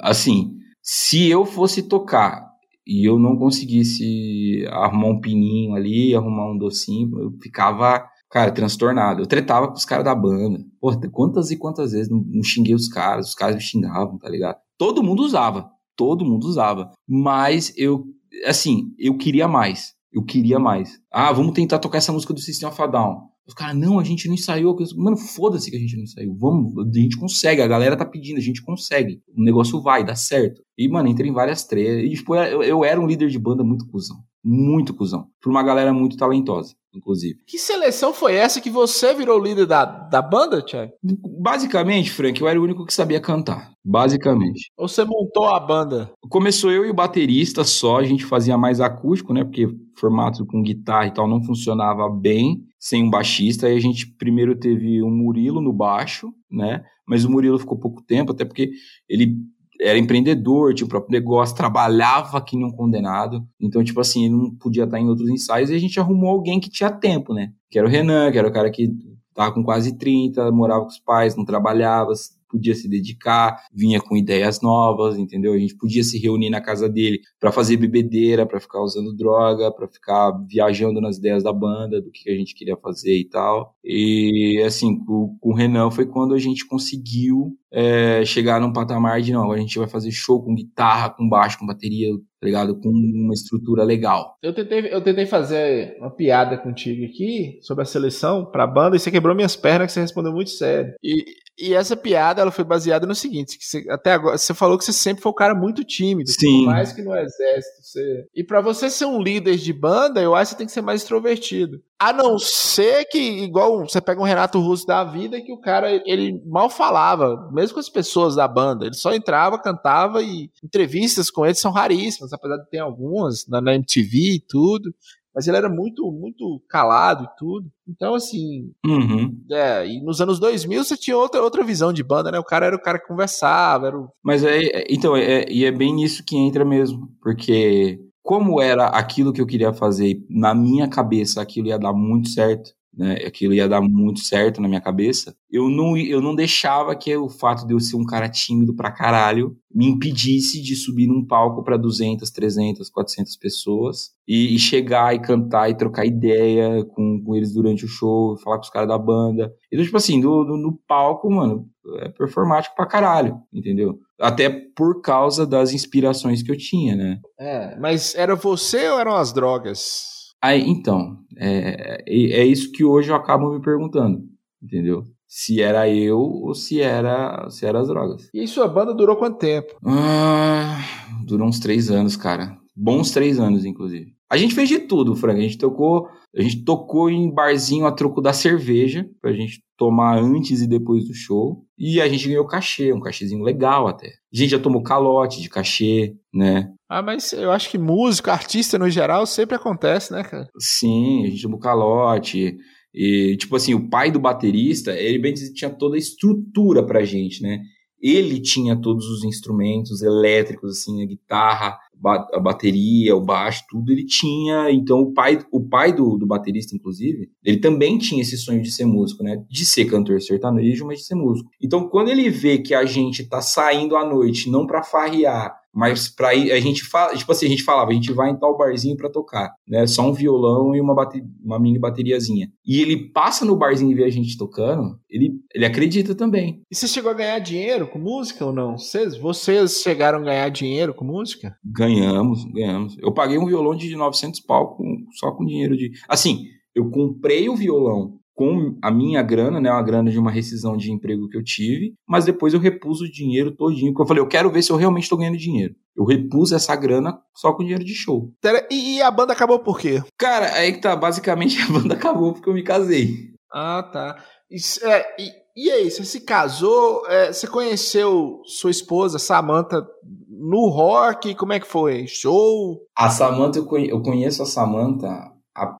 [0.00, 2.50] Assim, se eu fosse tocar
[2.86, 9.20] e eu não conseguisse arrumar um pininho ali, arrumar um docinho, eu ficava, cara, transtornado.
[9.20, 10.58] Eu tretava com os caras da banda.
[10.80, 14.28] Porra, quantas e quantas vezes não, não xinguei os caras, os caras me xingavam, tá
[14.28, 14.56] ligado?
[14.78, 15.70] Todo mundo usava.
[15.94, 16.90] Todo mundo usava.
[17.06, 18.04] Mas eu,
[18.44, 19.94] assim, eu queria mais.
[20.12, 21.00] Eu queria mais.
[21.10, 23.32] Ah, vamos tentar tocar essa música do System of a Down.
[23.46, 24.76] Os caras, não, a gente não ensaiou.
[24.96, 26.36] Mano, foda-se que a gente não ensaiou.
[26.36, 29.20] Vamos, a gente consegue, a galera tá pedindo, a gente consegue.
[29.36, 30.62] O negócio vai, dá certo.
[30.78, 32.04] E, mano, entrei em várias tretas.
[32.04, 34.18] E, tipo, eu, eu era um líder de banda muito cuzão.
[34.44, 35.26] Muito cuzão.
[35.40, 37.38] Por uma galera muito talentosa inclusive.
[37.46, 40.92] Que seleção foi essa que você virou líder da, da banda, Thiago?
[41.40, 43.72] Basicamente, Frank, eu era o único que sabia cantar.
[43.84, 44.70] Basicamente.
[44.76, 46.12] Ou você montou a banda?
[46.28, 49.42] Começou eu e o baterista só, a gente fazia mais acústico, né?
[49.42, 49.66] Porque
[49.98, 53.66] formato com guitarra e tal não funcionava bem sem um baixista.
[53.66, 56.84] Aí a gente primeiro teve um Murilo no baixo, né?
[57.06, 58.70] Mas o Murilo ficou pouco tempo, até porque
[59.08, 59.34] ele
[59.80, 63.46] era empreendedor, tinha o próprio negócio, trabalhava aqui num condenado.
[63.60, 66.60] Então, tipo assim, ele não podia estar em outros ensaios e a gente arrumou alguém
[66.60, 67.52] que tinha tempo, né?
[67.70, 68.90] Que era o Renan, que era o cara que
[69.34, 72.12] tava com quase 30, morava com os pais, não trabalhava,
[72.52, 75.54] podia se dedicar, vinha com ideias novas, entendeu?
[75.54, 79.72] A gente podia se reunir na casa dele para fazer bebedeira, para ficar usando droga,
[79.72, 83.74] para ficar viajando nas ideias da banda, do que a gente queria fazer e tal.
[83.82, 89.22] E assim, com, com o Renan foi quando a gente conseguiu é, chegar num patamar
[89.22, 92.78] de não, a gente vai fazer show com guitarra, com baixo, com bateria, tá ligado?
[92.78, 94.36] Com uma estrutura legal.
[94.42, 98.98] Eu tentei, eu tentei fazer uma piada contigo aqui sobre a seleção pra banda e
[98.98, 100.92] você quebrou minhas pernas que você respondeu muito sério.
[101.02, 101.24] E,
[101.58, 104.84] e essa piada ela foi baseada no seguinte: que você, até agora você falou que
[104.84, 106.64] você sempre foi um cara muito tímido, Sim.
[106.64, 107.82] mais que no exército.
[107.82, 108.26] Você...
[108.34, 110.82] E para você ser um líder de banda, eu acho que você tem que ser
[110.82, 111.80] mais extrovertido.
[111.98, 116.02] A não ser que, igual você pega um Renato Russo da vida, que o cara
[116.04, 118.86] ele mal falava, mesmo com as pessoas da banda.
[118.86, 123.60] Ele só entrava, cantava e entrevistas com ele são raríssimas, apesar de ter algumas na,
[123.60, 124.92] na MTV e tudo
[125.34, 127.70] mas ele era muito, muito calado e tudo.
[127.88, 128.70] Então, assim.
[128.84, 129.42] Uhum.
[129.50, 132.38] É, e nos anos 2000 você tinha outra, outra visão de banda, né?
[132.38, 134.08] O cara era o cara que conversava, era o...
[134.22, 138.86] Mas é, é então, é, e é bem nisso que entra mesmo, porque como era
[138.86, 143.54] aquilo que eu queria fazer, na minha cabeça aquilo ia dar muito certo, né, aquilo
[143.54, 147.66] ia dar muito certo na minha cabeça, eu não, eu não deixava que o fato
[147.66, 151.78] de eu ser um cara tímido pra caralho me impedisse de subir num palco para
[151.78, 157.54] 200, 300, 400 pessoas e, e, chegar e cantar e trocar ideia com, com eles
[157.54, 159.50] durante o show, falar com os caras da banda.
[159.72, 161.66] Então, tipo assim, no, no, no palco, mano,
[162.00, 163.98] é performático pra caralho, entendeu?
[164.20, 167.18] Até por causa das inspirações que eu tinha, né?
[167.40, 170.21] É, mas era você ou eram as drogas?
[170.42, 174.24] Aí, então, é, é isso que hoje eu acabo me perguntando,
[174.60, 175.04] entendeu?
[175.28, 178.28] Se era eu ou se era, se era as drogas.
[178.34, 179.74] E sua banda durou quanto tempo?
[179.86, 180.78] Ah,
[181.24, 182.58] durou uns três anos, cara.
[182.74, 184.12] Bons três anos, inclusive.
[184.28, 185.38] A gente fez de tudo, Frank.
[185.38, 190.18] A gente tocou, a gente tocou em barzinho a troco da cerveja, pra gente tomar
[190.18, 191.64] antes e depois do show.
[191.78, 194.06] E a gente ganhou cachê, um cachezinho legal até.
[194.06, 196.72] A gente já tomou calote de cachê, né?
[196.88, 200.48] Ah, mas eu acho que músico, artista no geral, sempre acontece, né, cara?
[200.58, 202.56] Sim, a gente tomou calote.
[202.94, 207.42] E, tipo assim, o pai do baterista, ele bem tinha toda a estrutura pra gente,
[207.42, 207.60] né?
[208.00, 214.04] Ele tinha todos os instrumentos elétricos, assim, a guitarra, a bateria, o baixo, tudo ele
[214.04, 214.70] tinha.
[214.70, 218.72] Então, o pai, o pai do, do baterista, inclusive, ele também tinha esse sonho de
[218.72, 219.42] ser músico, né?
[219.48, 221.50] De ser cantor sertanejo, mas de ser músico.
[221.60, 226.08] Então, quando ele vê que a gente tá saindo à noite, não pra farrear, mas
[226.08, 228.56] para ir, a gente fala, tipo assim, a gente falava, a gente vai em tal
[228.56, 229.86] barzinho para tocar, né?
[229.86, 232.48] Só um violão e uma, bate, uma mini bateriazinha.
[232.64, 236.62] E ele passa no barzinho e vê a gente tocando, ele, ele acredita também.
[236.70, 238.76] E você chegou a ganhar dinheiro com música ou não?
[238.76, 241.56] Vocês, vocês chegaram a ganhar dinheiro com música?
[241.64, 242.96] Ganhamos, ganhamos.
[242.98, 245.90] Eu paguei um violão de 900 pau com, só com dinheiro de.
[246.08, 246.44] Assim,
[246.74, 250.90] eu comprei o violão com a minha grana, né, uma grana de uma rescisão de
[250.90, 254.26] emprego que eu tive, mas depois eu repus o dinheiro todinho, porque eu falei, eu
[254.26, 255.76] quero ver se eu realmente estou ganhando dinheiro.
[255.96, 258.32] Eu repus essa grana só com dinheiro de show.
[258.68, 260.02] E, e a banda acabou por quê?
[260.18, 263.30] Cara, aí que tá, basicamente a banda acabou porque eu me casei.
[263.52, 264.16] Ah, tá.
[264.50, 265.30] Isso, é, e,
[265.64, 269.86] e aí, você se casou, é, você conheceu sua esposa, Samantha,
[270.28, 271.36] no rock?
[271.36, 272.08] Como é que foi?
[272.08, 272.80] Show?
[272.96, 275.31] A Samantha, eu conheço a Samantha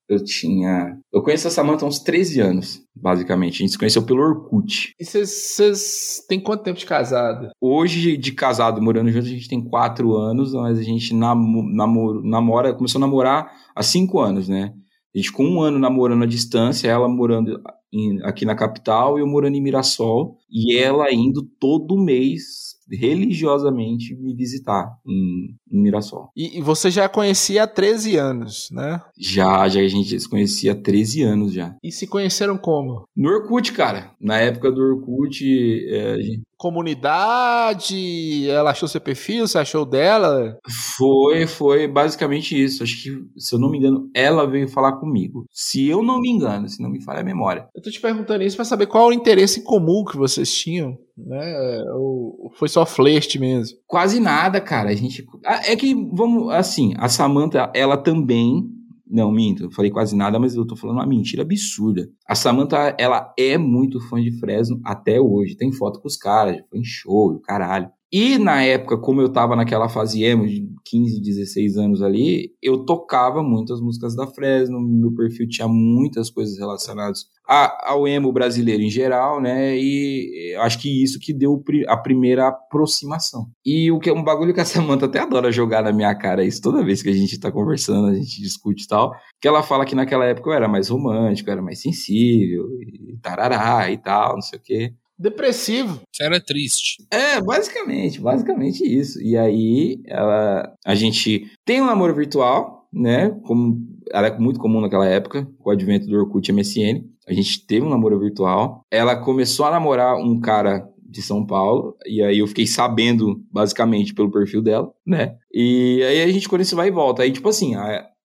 [0.07, 0.97] eu tinha.
[1.11, 3.55] Eu conheço a Samantha há uns 13 anos, basicamente.
[3.55, 4.93] A gente se conheceu pelo Orkut.
[4.99, 7.49] E vocês têm quanto tempo de casado?
[7.59, 12.73] Hoje, de casado, morando junto, a gente tem 4 anos, mas a gente namor, namora,
[12.73, 14.73] começou a namorar há 5 anos, né?
[15.15, 17.61] A gente com um ano namorando à distância, ela morando
[17.93, 20.37] em, aqui na capital e eu morando em Mirassol.
[20.49, 26.29] E ela indo todo mês religiosamente me visitar em, em Mirassol.
[26.35, 29.01] E, e, você já conhecia há 13 anos, né?
[29.17, 31.75] Já, já a gente se conhecia há 13 anos já.
[31.83, 33.07] E se conheceram como?
[33.15, 34.11] No Orkut, cara.
[34.21, 35.43] Na época do Orkut,
[35.89, 36.43] é, gente...
[36.55, 40.57] Comunidade, ela achou seu perfil, você achou dela?
[40.95, 42.83] Foi, foi basicamente isso.
[42.83, 45.45] Acho que, se eu não me engano, ela veio falar comigo.
[45.51, 47.67] Se eu não me engano, se não me falha a memória.
[47.75, 51.83] Eu tô te perguntando isso para saber qual o interesse comum que vocês tinham né?
[51.93, 53.77] Ou foi só flerte mesmo?
[53.85, 54.89] Quase nada, cara.
[54.89, 55.25] A gente
[55.65, 58.69] é que vamos assim, a Samantha, ela também
[59.13, 62.09] não, minto, falei quase nada, mas eu tô falando uma mentira absurda.
[62.27, 65.55] A Samantha, ela é muito fã de Fresno até hoje.
[65.55, 67.91] Tem foto com os caras, foi em show, caralho.
[68.13, 72.85] E na época, como eu tava naquela fase emo de 15, 16 anos ali, eu
[72.85, 78.89] tocava muitas músicas da Fresno, meu perfil tinha muitas coisas relacionadas ao emo brasileiro em
[78.89, 79.75] geral, né?
[79.75, 83.47] E acho que isso que deu a primeira aproximação.
[83.65, 86.45] E o que é um bagulho que a Samantha até adora jogar na minha cara
[86.45, 89.11] isso toda vez que a gente tá conversando, a gente discute e tal,
[89.41, 93.89] que ela fala que naquela época eu era mais romântico, era mais sensível, e tarará
[93.89, 94.93] e tal, não sei o quê.
[95.17, 96.01] Depressivo.
[96.11, 97.05] Você era triste.
[97.11, 99.21] É, basicamente, basicamente isso.
[99.21, 103.29] E aí, ela, a gente tem um namoro virtual, né?
[103.45, 103.77] Como
[104.11, 107.03] era muito comum naquela época, com o advento do Orkut MSN.
[107.27, 108.81] A gente teve um namoro virtual.
[108.91, 114.15] Ela começou a namorar um cara de São Paulo, e aí eu fiquei sabendo, basicamente,
[114.15, 115.35] pelo perfil dela, né?
[115.53, 117.21] E aí a gente conhece vai e volta.
[117.21, 117.73] Aí, tipo assim,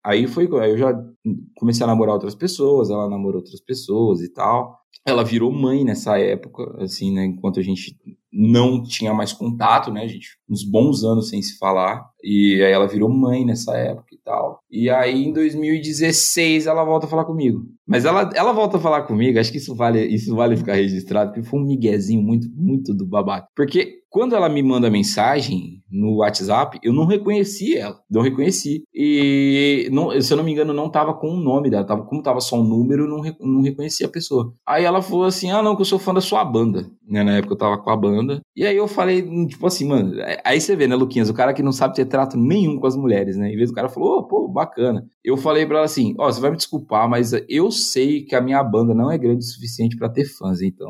[0.02, 0.48] aí foi.
[0.62, 0.98] Aí eu já
[1.54, 4.77] comecei a namorar outras pessoas, ela namorou outras pessoas e tal
[5.08, 7.24] ela virou mãe nessa época, assim, né?
[7.24, 7.96] Enquanto a gente
[8.32, 10.02] não tinha mais contato, né?
[10.02, 12.04] A gente, uns bons anos sem se falar.
[12.22, 14.60] E aí ela virou mãe nessa época e tal.
[14.70, 17.64] E aí em 2016 ela volta a falar comigo.
[17.86, 21.32] Mas ela, ela volta a falar comigo, acho que isso vale, isso vale ficar registrado,
[21.32, 23.48] porque foi um miguezinho muito, muito do babaca.
[23.56, 28.00] Porque quando ela me manda mensagem no WhatsApp, eu não reconheci ela.
[28.10, 28.82] Não reconheci.
[28.94, 31.84] E, não, se eu não me engano, não tava com o nome dela.
[31.84, 34.52] Tava, como tava só um número, eu não, não reconheci a pessoa.
[34.66, 36.90] Aí ela falou assim: Ah, não, que eu sou fã da sua banda.
[37.06, 38.40] Né, na época eu tava com a banda.
[38.54, 40.14] E aí eu falei, tipo assim, mano.
[40.44, 41.30] Aí você vê, né, Luquinhas?
[41.30, 43.52] O cara que não sabe ter trato nenhum com as mulheres, né?
[43.52, 45.06] Em vez do cara falou, oh, pô, bacana.
[45.28, 48.34] Eu falei pra ela assim: Ó, oh, você vai me desculpar, mas eu sei que
[48.34, 50.62] a minha banda não é grande o suficiente para ter fãs.
[50.62, 50.88] Então,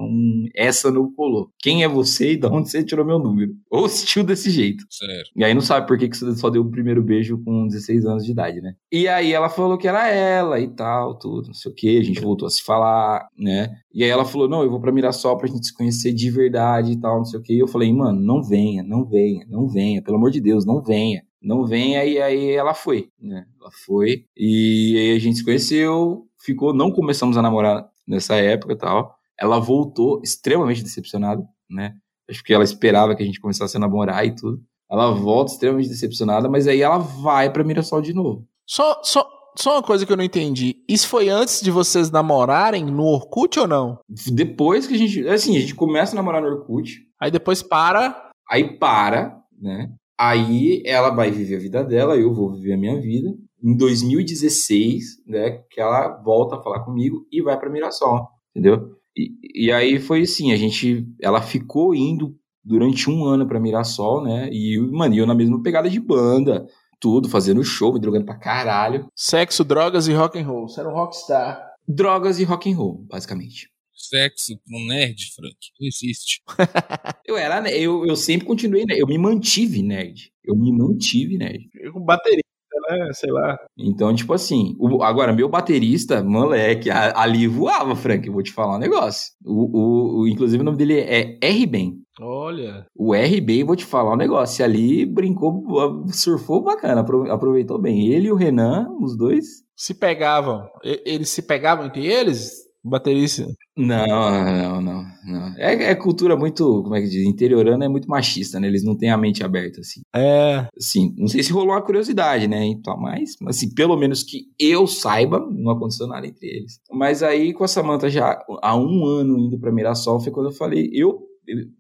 [0.55, 1.51] essa não colou.
[1.59, 3.53] Quem é você e de onde você tirou meu número?
[3.69, 4.85] Ou assistiu desse jeito.
[4.89, 5.31] Certo.
[5.37, 8.07] E aí não sabe por que, que você só deu o primeiro beijo com 16
[8.07, 8.75] anos de idade, né?
[8.93, 11.99] E aí ela falou que era ela e tal, tudo, não sei o que.
[11.99, 13.77] A gente voltou a se falar, né?
[13.93, 16.93] E aí ela falou: não, eu vou pra Mirassol pra gente se conhecer de verdade
[16.93, 17.55] e tal, não sei o que.
[17.55, 20.83] E eu falei, mano, não venha, não venha, não venha, pelo amor de Deus, não
[20.83, 21.23] venha.
[21.41, 23.47] Não venha, e aí ela foi, né?
[23.61, 28.73] Ela foi, e aí a gente se conheceu, ficou, não começamos a namorar nessa época
[28.73, 29.15] e tal.
[29.39, 31.95] Ela voltou extremamente decepcionada, né?
[32.29, 34.61] Acho que ela esperava que a gente começasse a namorar e tudo.
[34.91, 38.45] Ela volta extremamente decepcionada, mas aí ela vai pra Mirassol de novo.
[38.67, 39.27] Só, só,
[39.59, 40.77] só uma coisa que eu não entendi.
[40.89, 43.99] Isso foi antes de vocês namorarem no Orkut ou não?
[44.33, 45.27] Depois que a gente.
[45.29, 47.01] Assim, a gente começa a namorar no Orkut.
[47.21, 48.31] Aí depois para.
[48.49, 49.91] Aí para, né?
[50.19, 53.35] Aí ela vai viver a vida dela, eu vou viver a minha vida.
[53.63, 58.97] Em 2016, né, que ela volta a falar comigo e vai para Mirassol, entendeu?
[59.17, 64.23] E, e aí foi assim, a gente, ela ficou indo durante um ano para Mirassol,
[64.23, 64.49] né?
[64.53, 66.67] E, mano, eu na mesma pegada de banda,
[67.01, 69.09] tudo, fazendo show, me drogando pra caralho.
[69.15, 70.69] Sexo, drogas e rock and roll.
[70.69, 71.63] Você era um rockstar.
[71.87, 73.69] Drogas e rock and roll, basicamente.
[73.95, 76.41] Sexo um nerd, Frank, não existe.
[77.27, 80.31] eu era, eu, eu sempre continuei, eu me mantive nerd.
[80.45, 81.69] Eu me mantive nerd.
[81.75, 82.43] Eu com bateria
[82.89, 83.11] né?
[83.13, 83.59] Sei lá.
[83.77, 88.77] Então, tipo assim, o, agora, meu baterista, moleque, ali voava, Frank, eu vou te falar
[88.77, 89.33] um negócio.
[89.45, 92.01] O, o, o inclusive, o nome dele é R-Ben.
[92.21, 92.87] Olha.
[92.97, 94.65] O RB, vou te falar um negócio.
[94.65, 98.09] Ali brincou, surfou bacana, aproveitou bem.
[98.09, 99.63] Ele e o Renan, os dois.
[99.77, 100.69] Se pegavam.
[100.83, 102.69] Eles se pegavam entre eles?
[102.89, 103.47] baterista.
[103.77, 105.55] Não, não, não, não.
[105.57, 108.67] É, é, cultura muito, como é que diz, interiorana é muito machista, né?
[108.67, 110.01] Eles não têm a mente aberta, assim.
[110.15, 110.67] É.
[110.77, 112.65] Assim, não sei se rolou a curiosidade, né?
[112.65, 116.81] Então, mas, assim, pelo menos que eu saiba, não aconteceu nada entre eles.
[116.91, 120.55] Mas aí, com a Samanta já há um ano indo pra Mirassol, foi quando eu
[120.55, 121.29] falei, eu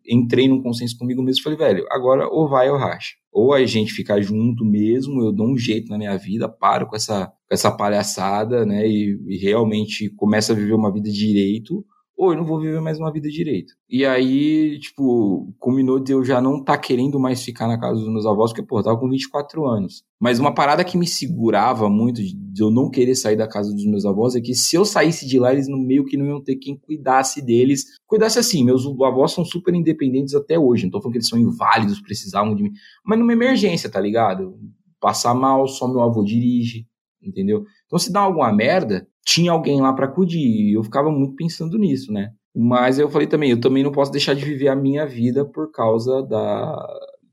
[0.06, 3.14] entrei num consenso comigo mesmo falei, velho, agora ou vai ou racha.
[3.32, 6.96] Ou a gente ficar junto mesmo, eu dou um jeito na minha vida, paro com
[6.96, 11.84] essa, com essa palhaçada, né, e, e realmente começo a viver uma vida direito,
[12.18, 13.74] ou eu não vou viver mais uma vida direito.
[13.88, 18.12] E aí, tipo, culminou de eu já não tá querendo mais ficar na casa dos
[18.12, 20.02] meus avós, porque, pô, eu tava com 24 anos.
[20.20, 23.86] Mas uma parada que me segurava muito de eu não querer sair da casa dos
[23.86, 26.42] meus avós é que se eu saísse de lá, eles no meio que não iam
[26.42, 27.84] ter quem cuidasse deles.
[28.04, 31.38] Cuidasse assim, meus avós são super independentes até hoje, não tô falando que eles são
[31.38, 32.72] inválidos, precisavam de mim.
[33.06, 34.58] Mas numa emergência, tá ligado?
[35.00, 36.84] Passar mal, só meu avô dirige,
[37.22, 37.64] entendeu?
[37.86, 40.40] Então se dá alguma merda, tinha alguém lá para acudir.
[40.40, 42.30] E eu ficava muito pensando nisso, né?
[42.56, 45.70] Mas eu falei também, eu também não posso deixar de viver a minha vida por
[45.70, 46.74] causa da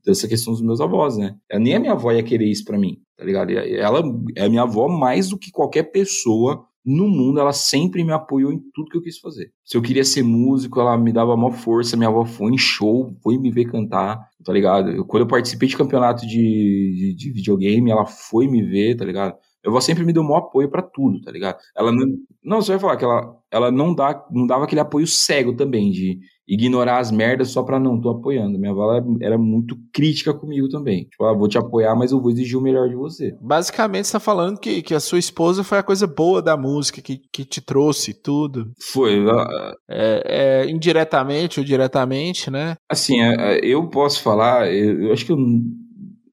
[0.04, 1.34] dessa questão dos meus avós, né?
[1.54, 3.50] Nem a minha avó ia querer isso para mim, tá ligado?
[3.50, 4.02] Ela
[4.36, 8.52] é a minha avó mais do que qualquer pessoa no mundo, ela sempre me apoiou
[8.52, 9.50] em tudo que eu quis fazer.
[9.64, 13.12] Se eu queria ser músico, ela me dava maior força, minha avó foi em show,
[13.20, 14.90] foi me ver cantar, tá ligado?
[14.92, 19.04] Eu, quando eu participei de campeonato de, de, de videogame, ela foi me ver, tá
[19.04, 19.34] ligado?
[19.66, 21.58] Eu vou sempre me deu maior apoio para tudo, tá ligado?
[21.76, 22.06] Ela não,
[22.42, 25.90] não, você vai falar que ela, ela não dá, não dava aquele apoio cego também
[25.90, 28.60] de ignorar as merdas só pra não, tô apoiando.
[28.60, 31.06] Minha avó era muito crítica comigo também.
[31.06, 33.36] Tipo, ah, vou te apoiar, mas eu vou exigir o melhor de você.
[33.40, 37.02] Basicamente, você tá falando que, que a sua esposa foi a coisa boa da música,
[37.02, 38.70] que, que te trouxe tudo.
[38.92, 39.24] Foi.
[39.90, 42.76] É, é, indiretamente ou diretamente, né?
[42.88, 45.38] Assim, é, é, eu posso falar, eu, eu acho que eu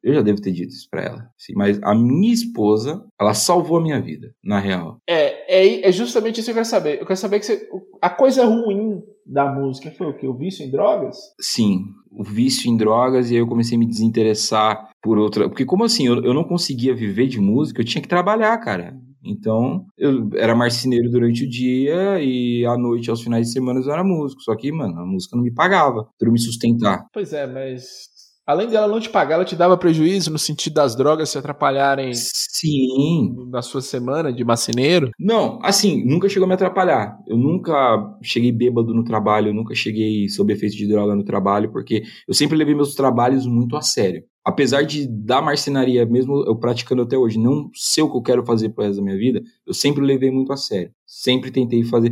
[0.04, 1.30] eu já devo ter dito isso pra ela.
[1.38, 4.98] Sim, mas a minha esposa, ela salvou a minha vida, na real.
[5.08, 7.00] É, é, é justamente isso que eu quero saber.
[7.00, 7.68] Eu quero saber que você,
[8.02, 10.28] a coisa ruim da música foi o quê?
[10.28, 11.16] O vício em drogas?
[11.40, 15.48] Sim, o vício em drogas, e aí eu comecei a me desinteressar por outra.
[15.48, 16.08] Porque, como assim?
[16.08, 18.94] Eu, eu não conseguia viver de música, eu tinha que trabalhar, cara.
[19.26, 23.92] Então, eu era marceneiro durante o dia e à noite, aos finais de semana, eu
[23.92, 24.42] era músico.
[24.42, 27.06] Só que, mano, a música não me pagava para eu me sustentar.
[27.14, 28.13] Pois é, mas
[28.46, 32.12] Além dela não te pagar, ela te dava prejuízo no sentido das drogas se atrapalharem
[32.14, 33.34] Sim.
[33.50, 35.12] na sua semana de macineiro?
[35.18, 37.18] Não, assim, nunca chegou a me atrapalhar.
[37.26, 37.74] Eu nunca
[38.22, 42.34] cheguei bêbado no trabalho, eu nunca cheguei sob efeito de droga no trabalho, porque eu
[42.34, 44.24] sempre levei meus trabalhos muito a sério.
[44.46, 48.46] Apesar de da marcenaria, mesmo eu praticando até hoje, não ser o que eu quero
[48.46, 50.92] fazer pro resto da minha vida, eu sempre levei muito a sério.
[51.16, 52.12] Sempre tentei fazer.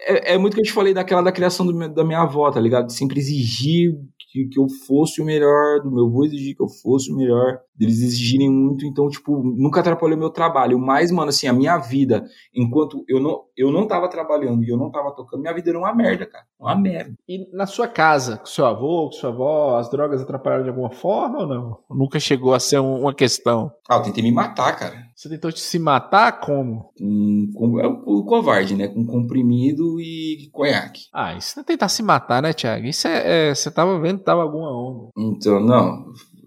[0.00, 2.58] É, é muito que eu te falei daquela da criação do, da minha avó, tá
[2.58, 2.90] ligado?
[2.90, 3.94] Sempre exigir
[4.32, 7.60] que, que eu fosse o melhor, do meu avô exigir que eu fosse o melhor,
[7.74, 10.78] deles exigirem muito, então, tipo, nunca atrapalhou meu trabalho.
[10.78, 12.24] Mas, mano, assim, a minha vida,
[12.54, 15.78] enquanto eu não, eu não tava trabalhando e eu não tava tocando, minha vida era
[15.78, 16.44] uma merda, cara.
[16.58, 17.14] Uma merda.
[17.28, 20.90] E na sua casa, com seu avô, com sua avó, as drogas atrapalharam de alguma
[20.90, 21.78] forma ou não?
[21.90, 23.72] Nunca chegou a ser uma questão?
[23.88, 25.09] Ah, eu tentei me matar, cara.
[25.20, 26.90] Você tentou se matar como?
[26.96, 28.88] Com, com, é o covarde, né?
[28.88, 31.02] Com comprimido e conhaque.
[31.12, 32.86] Ah, isso não é tentar se matar, né, Thiago?
[32.86, 35.10] Isso é, é Você tava vendo que tava alguma onda.
[35.18, 36.06] Então, não.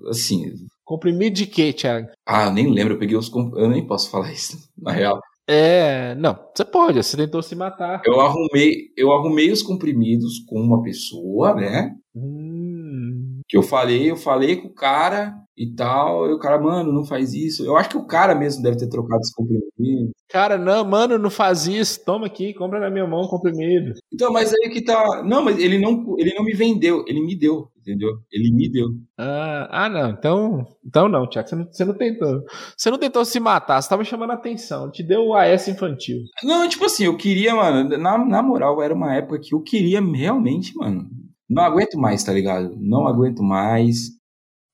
[0.10, 0.54] Assim.
[0.84, 2.08] Comprimido de quê, Thiago?
[2.26, 2.96] Ah, eu nem lembro.
[2.96, 3.32] Eu peguei os.
[3.32, 5.20] Eu nem posso falar isso, na real.
[5.48, 8.02] É, não, você pode, você tentou se matar.
[8.06, 11.94] Eu arrumei, eu arrumei os comprimidos com uma pessoa, né?
[12.16, 13.42] Hum.
[13.48, 16.30] Que eu falei, eu falei com o cara, e tal.
[16.30, 17.66] E o cara, mano, não faz isso.
[17.66, 20.12] Eu acho que o cara mesmo deve ter trocado esse comprimido.
[20.30, 22.04] Cara, não, mano, não faz isso.
[22.04, 23.94] Toma aqui, compra na minha mão comprimido.
[24.12, 25.24] Então, mas aí que tá.
[25.24, 28.10] Não, mas ele não, ele não me vendeu, ele me deu, entendeu?
[28.32, 28.88] Ele me deu.
[29.18, 30.10] Ah, ah não.
[30.10, 32.42] Então, então não, Tiago, você não, você não tentou.
[32.76, 34.92] Você não tentou se matar, você tava chamando a atenção.
[34.92, 36.18] Te deu o AS infantil.
[36.44, 40.02] Não, tipo assim, eu queria, mano, na, na moral, era uma época que eu queria
[40.02, 41.08] realmente, mano.
[41.50, 42.76] Não aguento mais, tá ligado?
[42.80, 44.23] Não aguento mais.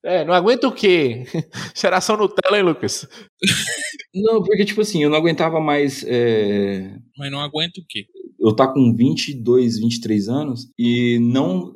[0.04, 1.24] É, não aguenta o quê?
[1.76, 3.08] Geração Nutella, hein, Lucas?
[4.16, 6.06] não, porque, tipo assim, eu não aguentava mais.
[6.08, 6.96] É...
[7.18, 8.06] Mas não aguenta o quê?
[8.40, 11.76] Eu tá com 22, 23 anos e não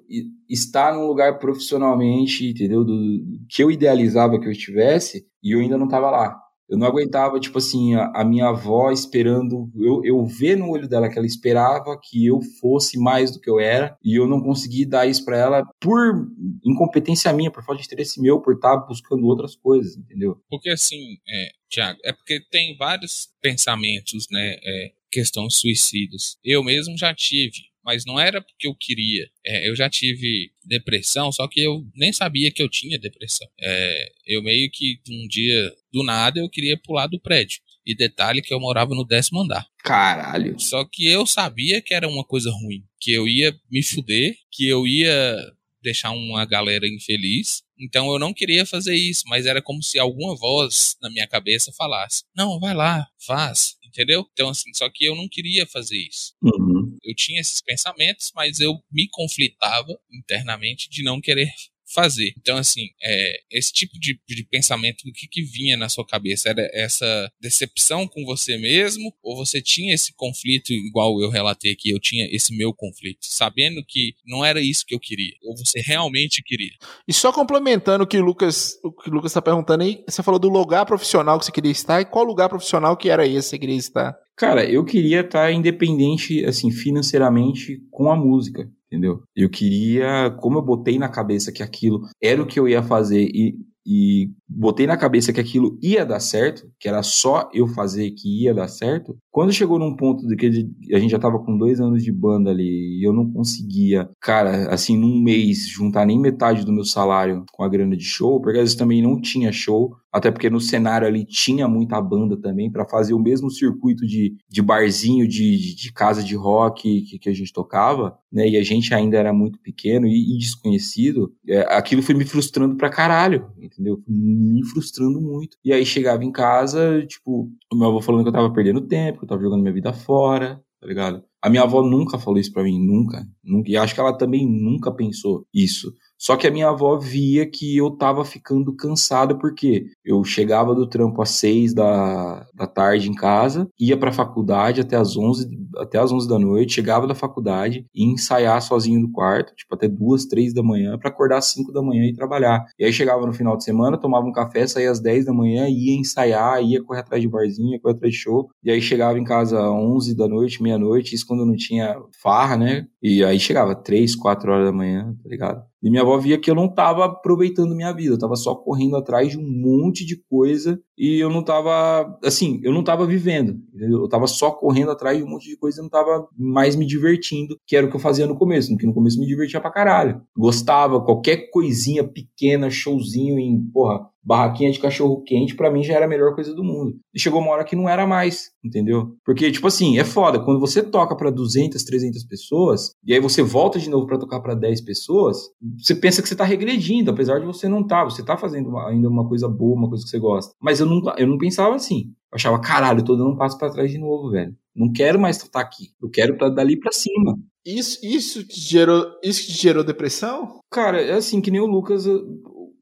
[0.49, 2.85] estar num lugar profissionalmente, entendeu?
[2.85, 6.42] Do, que eu idealizava que eu estivesse e eu ainda não tava lá.
[6.69, 10.87] Eu não aguentava, tipo assim, a, a, minha avó esperando, eu, eu ver no olho
[10.87, 14.41] dela que ela esperava que eu fosse mais do que eu era, e eu não
[14.41, 16.27] consegui dar isso para ela por
[16.65, 20.41] incompetência minha, por falta de interesse meu, por estar tá buscando outras coisas, entendeu?
[20.49, 26.37] Porque assim, é, Tiago, é porque tem vários pensamentos, né, é, questões suicidas.
[26.43, 29.29] Eu mesmo já tive mas não era porque eu queria.
[29.45, 33.47] É, eu já tive depressão, só que eu nem sabia que eu tinha depressão.
[33.59, 37.59] É, eu meio que um dia, do nada, eu queria pular do prédio.
[37.85, 39.67] E detalhe que eu morava no décimo andar.
[39.79, 40.57] Caralho.
[40.57, 42.81] Só que eu sabia que era uma coisa ruim.
[42.99, 45.37] Que eu ia me fuder, que eu ia
[45.81, 47.61] deixar uma galera infeliz.
[47.77, 51.73] Então eu não queria fazer isso, mas era como se alguma voz na minha cabeça
[51.77, 54.27] falasse: Não, vai lá, faz entendeu?
[54.33, 56.33] Então, assim, só que eu não queria fazer isso.
[56.41, 56.97] Uhum.
[57.03, 61.53] Eu tinha esses pensamentos, mas eu me conflitava internamente de não querer
[61.93, 62.33] fazer.
[62.37, 66.49] Então, assim, é, esse tipo de, de pensamento, o que, que vinha na sua cabeça?
[66.49, 69.13] Era essa decepção com você mesmo?
[69.21, 73.83] Ou você tinha esse conflito, igual eu relatei aqui, eu tinha esse meu conflito, sabendo
[73.87, 75.33] que não era isso que eu queria?
[75.43, 76.71] Ou você realmente queria?
[77.07, 80.23] E só complementando o que o Lucas o que o Lucas está perguntando aí, você
[80.23, 83.33] falou do lugar profissional que você queria estar e qual lugar profissional que era esse
[83.35, 84.15] que você queria estar?
[84.35, 89.23] Cara, eu queria estar independente, assim, financeiramente com a música entendeu?
[89.35, 93.23] Eu queria, como eu botei na cabeça que aquilo era o que eu ia fazer
[93.23, 98.11] e, e botei na cabeça que aquilo ia dar certo, que era só eu fazer
[98.11, 99.17] que ia dar certo.
[99.31, 100.45] Quando chegou num ponto de que
[100.93, 104.71] a gente já tava com dois anos de banda ali e eu não conseguia, cara,
[104.71, 108.59] assim, num mês, juntar nem metade do meu salário com a grana de show, porque
[108.59, 112.71] às vezes também não tinha show, até porque no cenário ali tinha muita banda também
[112.71, 117.17] para fazer o mesmo circuito de, de barzinho, de, de, de casa de rock que,
[117.17, 118.47] que, a gente tocava, né?
[118.47, 121.33] E a gente ainda era muito pequeno e, e desconhecido.
[121.47, 124.03] É, aquilo foi me frustrando pra caralho, entendeu?
[124.07, 125.57] Me frustrando muito.
[125.65, 129.17] E aí chegava em casa, tipo, o meu avô falando que eu tava perdendo tempo,
[129.17, 131.23] que eu tava jogando minha vida fora, tá ligado?
[131.41, 133.71] A minha avó nunca falou isso para mim, nunca, nunca.
[133.71, 135.91] E acho que ela também nunca pensou isso.
[136.17, 140.87] Só que a minha avó via que eu tava ficando cansado, porque eu chegava do
[140.87, 145.97] trampo às seis da, da tarde em casa, ia pra faculdade até às onze, até
[145.99, 150.25] às onze da noite, chegava da faculdade e ensaiar sozinho no quarto, tipo até duas,
[150.25, 152.65] três da manhã, para acordar às cinco da manhã e trabalhar.
[152.79, 155.67] E aí chegava no final de semana, tomava um café, saía às dez da manhã,
[155.67, 158.49] ia ensaiar, ia correr atrás de barzinho, ia correr atrás de show.
[158.63, 162.55] E aí chegava em casa às onze da noite, meia-noite, isso quando não tinha farra,
[162.57, 162.87] né?
[163.03, 165.61] E aí chegava três, quatro horas da manhã, tá ligado?
[165.83, 168.95] E minha avó via que eu não estava aproveitando minha vida, eu estava só correndo
[168.95, 173.59] atrás de um monte de coisa e eu não estava, assim, eu não estava vivendo,
[173.73, 173.99] entendeu?
[173.99, 176.85] Eu estava só correndo atrás de um monte de coisa e não estava mais me
[176.85, 179.69] divertindo, que era o que eu fazia no começo, porque no começo me divertia pra
[179.69, 180.21] caralho.
[180.37, 186.05] Gostava, qualquer coisinha pequena, showzinho em, porra, barraquinha de cachorro quente, para mim já era
[186.05, 186.95] a melhor coisa do mundo.
[187.13, 189.15] E chegou uma hora que não era mais, entendeu?
[189.25, 190.39] Porque, tipo assim, é foda.
[190.39, 194.39] Quando você toca para 200, 300 pessoas, e aí você volta de novo para tocar
[194.39, 195.37] para 10 pessoas,
[195.77, 198.03] você pensa que você tá regredindo, apesar de você não tá.
[198.03, 200.53] Você tá fazendo uma, ainda uma coisa boa, uma coisa que você gosta.
[200.61, 202.13] Mas eu não, eu não pensava assim.
[202.31, 204.55] Eu achava, caralho, eu tô dando um passo para trás de novo, velho.
[204.75, 205.89] Não quero mais estar aqui.
[206.01, 207.37] Eu quero pra dali para cima.
[207.65, 210.59] Isso, isso te gerou, isso te gerou depressão?
[210.69, 212.05] Cara, é assim, que nem o Lucas,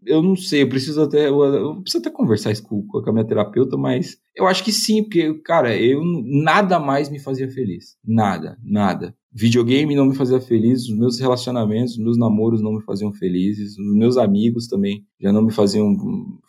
[0.06, 1.28] eu não sei, eu preciso até.
[1.28, 4.72] Eu, eu preciso até conversar isso com, com, a minha terapeuta, mas eu acho que
[4.72, 7.98] sim, porque, cara, eu nada mais me fazia feliz.
[8.04, 9.16] Nada, nada.
[9.34, 13.78] Videogame não me fazia feliz, os meus relacionamentos, os meus namoros não me faziam felizes,
[13.78, 15.96] os meus amigos também já não me faziam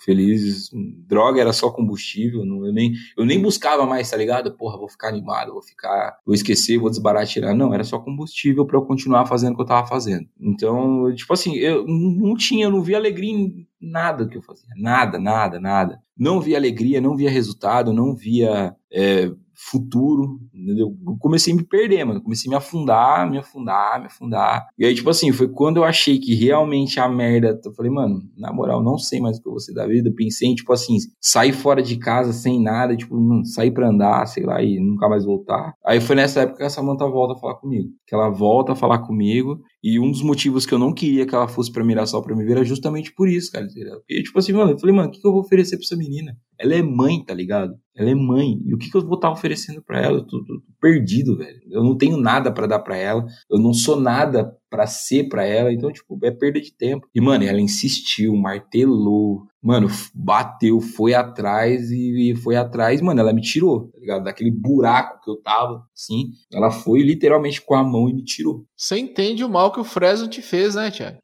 [0.00, 0.68] felizes.
[1.06, 4.56] Droga era só combustível, não, eu, nem, eu nem buscava mais, tá ligado?
[4.56, 7.54] Porra, vou ficar animado, vou ficar, vou esquecer, vou desbaratirar.
[7.54, 10.26] Não, era só combustível para eu continuar fazendo o que eu tava fazendo.
[10.40, 14.68] Então, tipo assim, eu não tinha, eu não via alegria em nada que eu fazia.
[14.76, 16.00] Nada, nada, nada.
[16.18, 20.96] Não via alegria, não via resultado, não via é, futuro, entendeu?
[21.06, 22.22] Eu comecei a me perder, mano.
[22.22, 24.66] Comecei a me afundar, me afundar, me afundar.
[24.78, 27.60] E aí, tipo assim, foi quando eu achei que realmente a merda.
[27.64, 30.12] Eu falei, mano, na moral, não sei mais o que eu vou ser da vida.
[30.14, 34.44] pensei em, tipo assim, sair fora de casa sem nada, tipo, sair pra andar, sei
[34.44, 35.74] lá, e nunca mais voltar.
[35.84, 37.88] Aí foi nessa época que a Samanta volta a falar comigo.
[38.06, 39.60] Que ela volta a falar comigo.
[39.82, 42.44] E um dos motivos que eu não queria que ela fosse pra Mirassol pra me
[42.44, 43.66] ver era justamente por isso, cara.
[43.66, 45.96] Porque, tipo assim, mano, eu falei, mano, o que, que eu vou oferecer pra essa
[45.96, 46.36] menina?
[46.56, 47.74] Ela é mãe, tá ligado?
[47.96, 48.60] Ela é mãe.
[48.64, 50.18] E o que, que eu vou estar tá oferecendo para ela?
[50.18, 51.60] Eu tô, tô, tô, perdido, velho.
[51.68, 53.26] Eu não tenho nada para dar para ela.
[53.50, 55.70] Eu não sou nada para ser para ela.
[55.70, 57.06] Então, tipo, é perda de tempo.
[57.14, 59.42] E, mano, ela insistiu, martelou.
[59.62, 63.02] Mano, bateu, foi atrás e, foi atrás.
[63.02, 64.24] Mano, ela me tirou, tá ligado?
[64.24, 66.30] Daquele buraco que eu tava, assim.
[66.50, 68.64] Ela foi literalmente com a mão e me tirou.
[68.74, 71.18] Você entende o mal que o Fresno te fez, né, Tiago?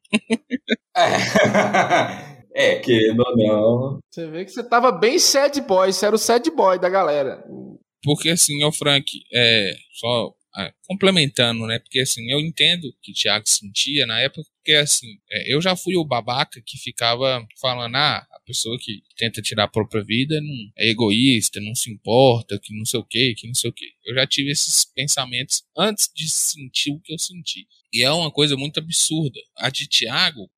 [0.95, 2.29] é.
[2.51, 3.99] É, que não, não.
[4.09, 7.45] Você vê que você tava bem sad boy, você era o sad boy da galera.
[8.03, 10.38] Porque assim, o Frank, é, só é,
[10.87, 11.79] complementando, né?
[11.79, 15.95] Porque assim, eu entendo que Thiago sentia na época, porque assim, é, eu já fui
[15.95, 20.71] o babaca que ficava falando, ah, a pessoa que tenta tirar a própria vida não
[20.77, 23.85] é egoísta, não se importa, que não sei o que, que não sei o que.
[24.05, 27.67] Eu já tive esses pensamentos antes de sentir o que eu senti.
[27.91, 29.39] E é uma coisa muito absurda.
[29.57, 30.49] A de Tiago,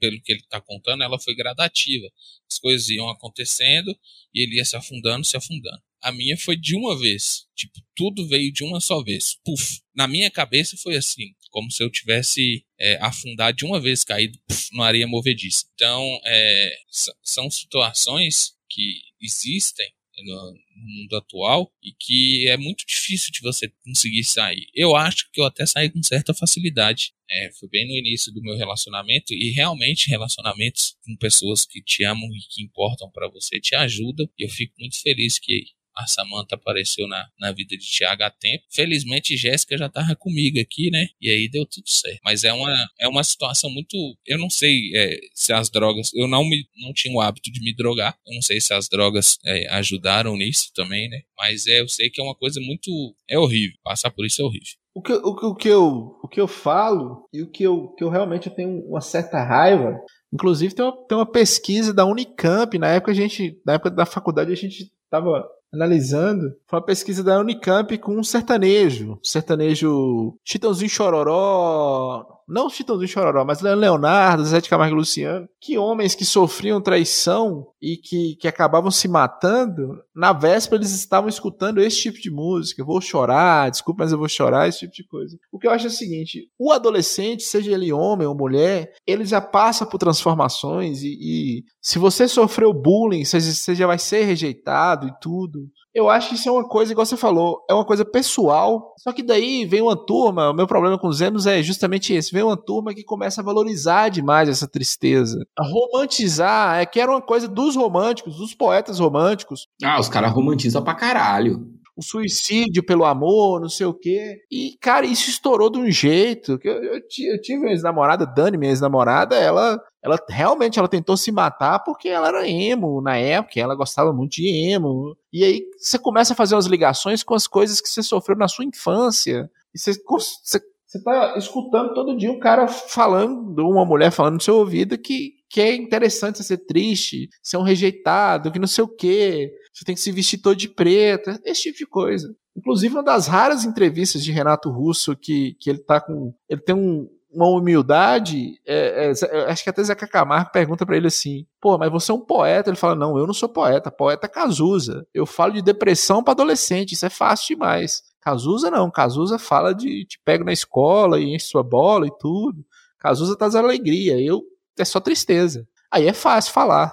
[0.00, 2.06] pelo que ele está contando, ela foi gradativa.
[2.50, 3.94] As coisas iam acontecendo
[4.32, 5.82] e ele ia se afundando, se afundando.
[6.02, 7.46] A minha foi de uma vez.
[7.56, 9.36] Tipo, tudo veio de uma só vez.
[9.44, 9.80] Puf.
[9.94, 14.38] Na minha cabeça foi assim, como se eu tivesse é, afundado de uma vez, caído
[14.46, 15.66] puf, areia movediça.
[15.74, 16.76] Então, é,
[17.22, 19.88] são situações que existem
[20.24, 24.66] no, mundo atual e que é muito difícil de você conseguir sair.
[24.74, 27.12] Eu acho que eu até saí com certa facilidade.
[27.30, 32.04] É, foi bem no início do meu relacionamento e realmente relacionamentos com pessoas que te
[32.04, 34.28] amam e que importam para você te ajudam.
[34.38, 35.66] E eu fico muito feliz que
[35.98, 38.64] a Samantha apareceu na, na vida de Tiago há tempo.
[38.70, 41.08] Felizmente, Jéssica já tava comigo aqui, né?
[41.20, 42.20] E aí deu tudo certo.
[42.24, 43.96] Mas é uma, é uma situação muito.
[44.24, 46.10] Eu não sei é, se as drogas.
[46.14, 48.16] Eu não, me, não tinha o hábito de me drogar.
[48.26, 51.22] Eu não sei se as drogas é, ajudaram nisso também, né?
[51.36, 52.90] Mas é, eu sei que é uma coisa muito.
[53.28, 53.76] É horrível.
[53.82, 54.78] Passar por isso é horrível.
[54.94, 58.02] O que, o, o, que, eu, o que eu falo e o que eu, que
[58.02, 59.96] eu realmente tenho uma certa raiva
[60.32, 64.04] Inclusive tem uma, tem uma pesquisa da Unicamp, na época a gente, na época da
[64.04, 70.90] faculdade a gente estava analisando, foi uma pesquisa da Unicamp com um sertanejo, sertanejo Chitãozinho
[70.90, 76.80] Chororó, não Chitãozinho Chororó, mas Leonardo, Zé de Camargo e Luciano, que homens que sofriam
[76.80, 82.30] traição e que, que acabavam se matando, na véspera eles estavam escutando esse tipo de
[82.30, 85.38] música, vou chorar, desculpa, mas eu vou chorar, esse tipo de coisa.
[85.52, 89.24] O que eu acho é o seguinte, o adolescente, seja ele homem ou mulher, ele
[89.24, 95.06] já passa por transformações e, e se você sofreu bullying, você já vai ser rejeitado
[95.06, 98.04] e tudo, Eu acho que isso é uma coisa, igual você falou, é uma coisa
[98.04, 98.94] pessoal.
[98.98, 102.32] Só que daí vem uma turma, o meu problema com os emos é justamente esse:
[102.32, 105.38] vem uma turma que começa a valorizar demais essa tristeza.
[105.58, 109.66] A romantizar, é que era uma coisa dos românticos, dos poetas românticos.
[109.82, 114.40] Ah, os caras romantizam pra caralho o suicídio pelo amor, não sei o quê.
[114.48, 116.56] E, cara, isso estourou de um jeito.
[116.56, 121.16] Que eu, eu, eu tive uma ex-namorada, Dani, minha ex-namorada, ela, ela realmente ela tentou
[121.16, 125.16] se matar porque ela era emo na época, ela gostava muito de emo.
[125.32, 128.46] E aí você começa a fazer umas ligações com as coisas que você sofreu na
[128.46, 129.50] sua infância.
[129.74, 134.40] E você, você você tá escutando todo dia um cara falando, uma mulher falando no
[134.40, 138.84] seu ouvido que, que é interessante você ser triste, ser um rejeitado, que não sei
[138.84, 142.34] o quê, você tem que se vestir todo de preto, esse tipo de coisa.
[142.56, 146.34] Inclusive, uma das raras entrevistas de Renato Russo que, que ele tá com.
[146.48, 148.60] Ele tem um, uma humildade.
[148.66, 152.14] É, é, acho que até Zeca Camargo pergunta para ele assim: pô, mas você é
[152.14, 152.68] um poeta?
[152.68, 155.06] Ele fala: não, eu não sou poeta, poeta é Cazuza.
[155.14, 158.02] Eu falo de depressão para adolescente, isso é fácil demais.
[158.20, 162.66] Cazuza não, Cazuza fala de te pego na escola e enche sua bola e tudo.
[162.98, 164.42] Cazuza traz alegria, eu
[164.76, 165.64] é só tristeza.
[165.88, 166.92] Aí é fácil falar.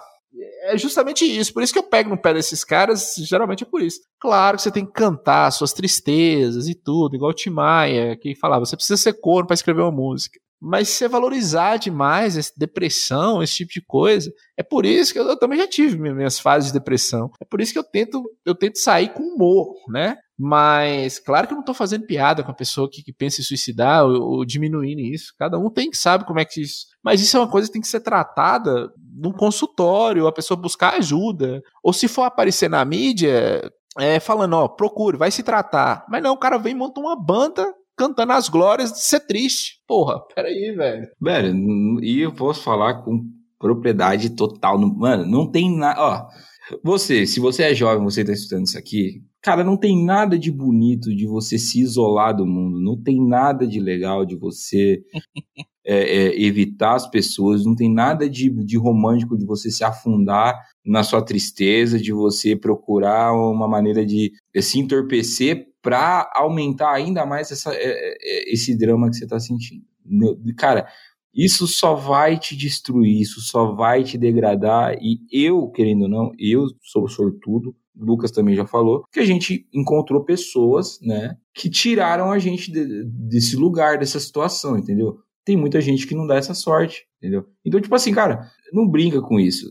[0.65, 3.81] É justamente isso, por isso que eu pego no pé desses caras, geralmente é por
[3.81, 3.99] isso.
[4.19, 8.35] Claro que você tem que cantar suas tristezas e tudo, igual o Tim Maia, que
[8.35, 10.39] falava, você precisa ser corno para escrever uma música.
[10.59, 15.19] Mas se você valorizar demais essa depressão, esse tipo de coisa, é por isso que
[15.19, 17.29] eu, eu, também já tive minhas fases de depressão.
[17.39, 20.17] É por isso que eu tento, eu tento sair com humor, né?
[20.37, 23.43] Mas, claro que eu não estou fazendo piada com a pessoa que, que pensa em
[23.43, 25.33] suicidar ou, ou, diminuindo isso.
[25.39, 26.87] Cada um tem que saber como é que isso.
[27.03, 30.95] Mas isso é uma coisa que tem que ser tratada num consultório, a pessoa buscar
[30.95, 31.61] ajuda.
[31.81, 33.61] Ou se for aparecer na mídia,
[33.97, 36.05] é, falando, ó, procure, vai se tratar.
[36.09, 39.81] Mas não, o cara vem e monta uma banda cantando as glórias de ser triste.
[39.87, 41.07] Porra, peraí, velho.
[41.21, 43.23] Velho, e eu posso falar com
[43.57, 44.77] propriedade total.
[44.77, 46.01] Mano, não tem nada.
[46.01, 46.27] Ó,
[46.83, 50.51] você, se você é jovem, você tá estudando isso aqui, cara, não tem nada de
[50.51, 52.79] bonito de você se isolar do mundo.
[52.79, 55.03] Não tem nada de legal de você
[55.85, 57.65] é, é, evitar as pessoas.
[57.65, 62.55] Não tem nada de, de romântico de você se afundar na sua tristeza, de você
[62.55, 69.07] procurar uma maneira de se entorpecer para aumentar ainda mais essa, é, é, esse drama
[69.09, 69.83] que você está sentindo.
[70.57, 70.87] Cara,
[71.35, 74.95] isso só vai te destruir, isso só vai te degradar.
[75.01, 79.67] E eu, querendo ou não, eu sou sortudo, Lucas também já falou, que a gente
[79.73, 85.17] encontrou pessoas, né, que tiraram a gente de, desse lugar, dessa situação, entendeu?
[85.45, 87.45] Tem muita gente que não dá essa sorte, entendeu?
[87.63, 89.69] Então, tipo assim, cara, não brinca com isso.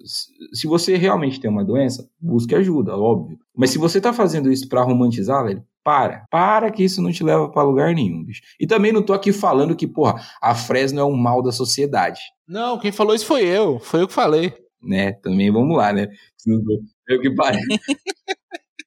[0.52, 3.38] Se você realmente tem uma doença, busque ajuda, óbvio.
[3.56, 6.24] Mas se você tá fazendo isso para romantizar, velho, para.
[6.30, 8.40] Para que isso não te leva para lugar nenhum, bicho.
[8.58, 12.20] E também não tô aqui falando que, porra, a Fresno é um mal da sociedade.
[12.48, 13.78] Não, quem falou isso foi eu.
[13.78, 14.54] Foi eu que falei.
[14.82, 16.08] Né, também vamos lá, né?
[17.06, 17.66] É o que parece.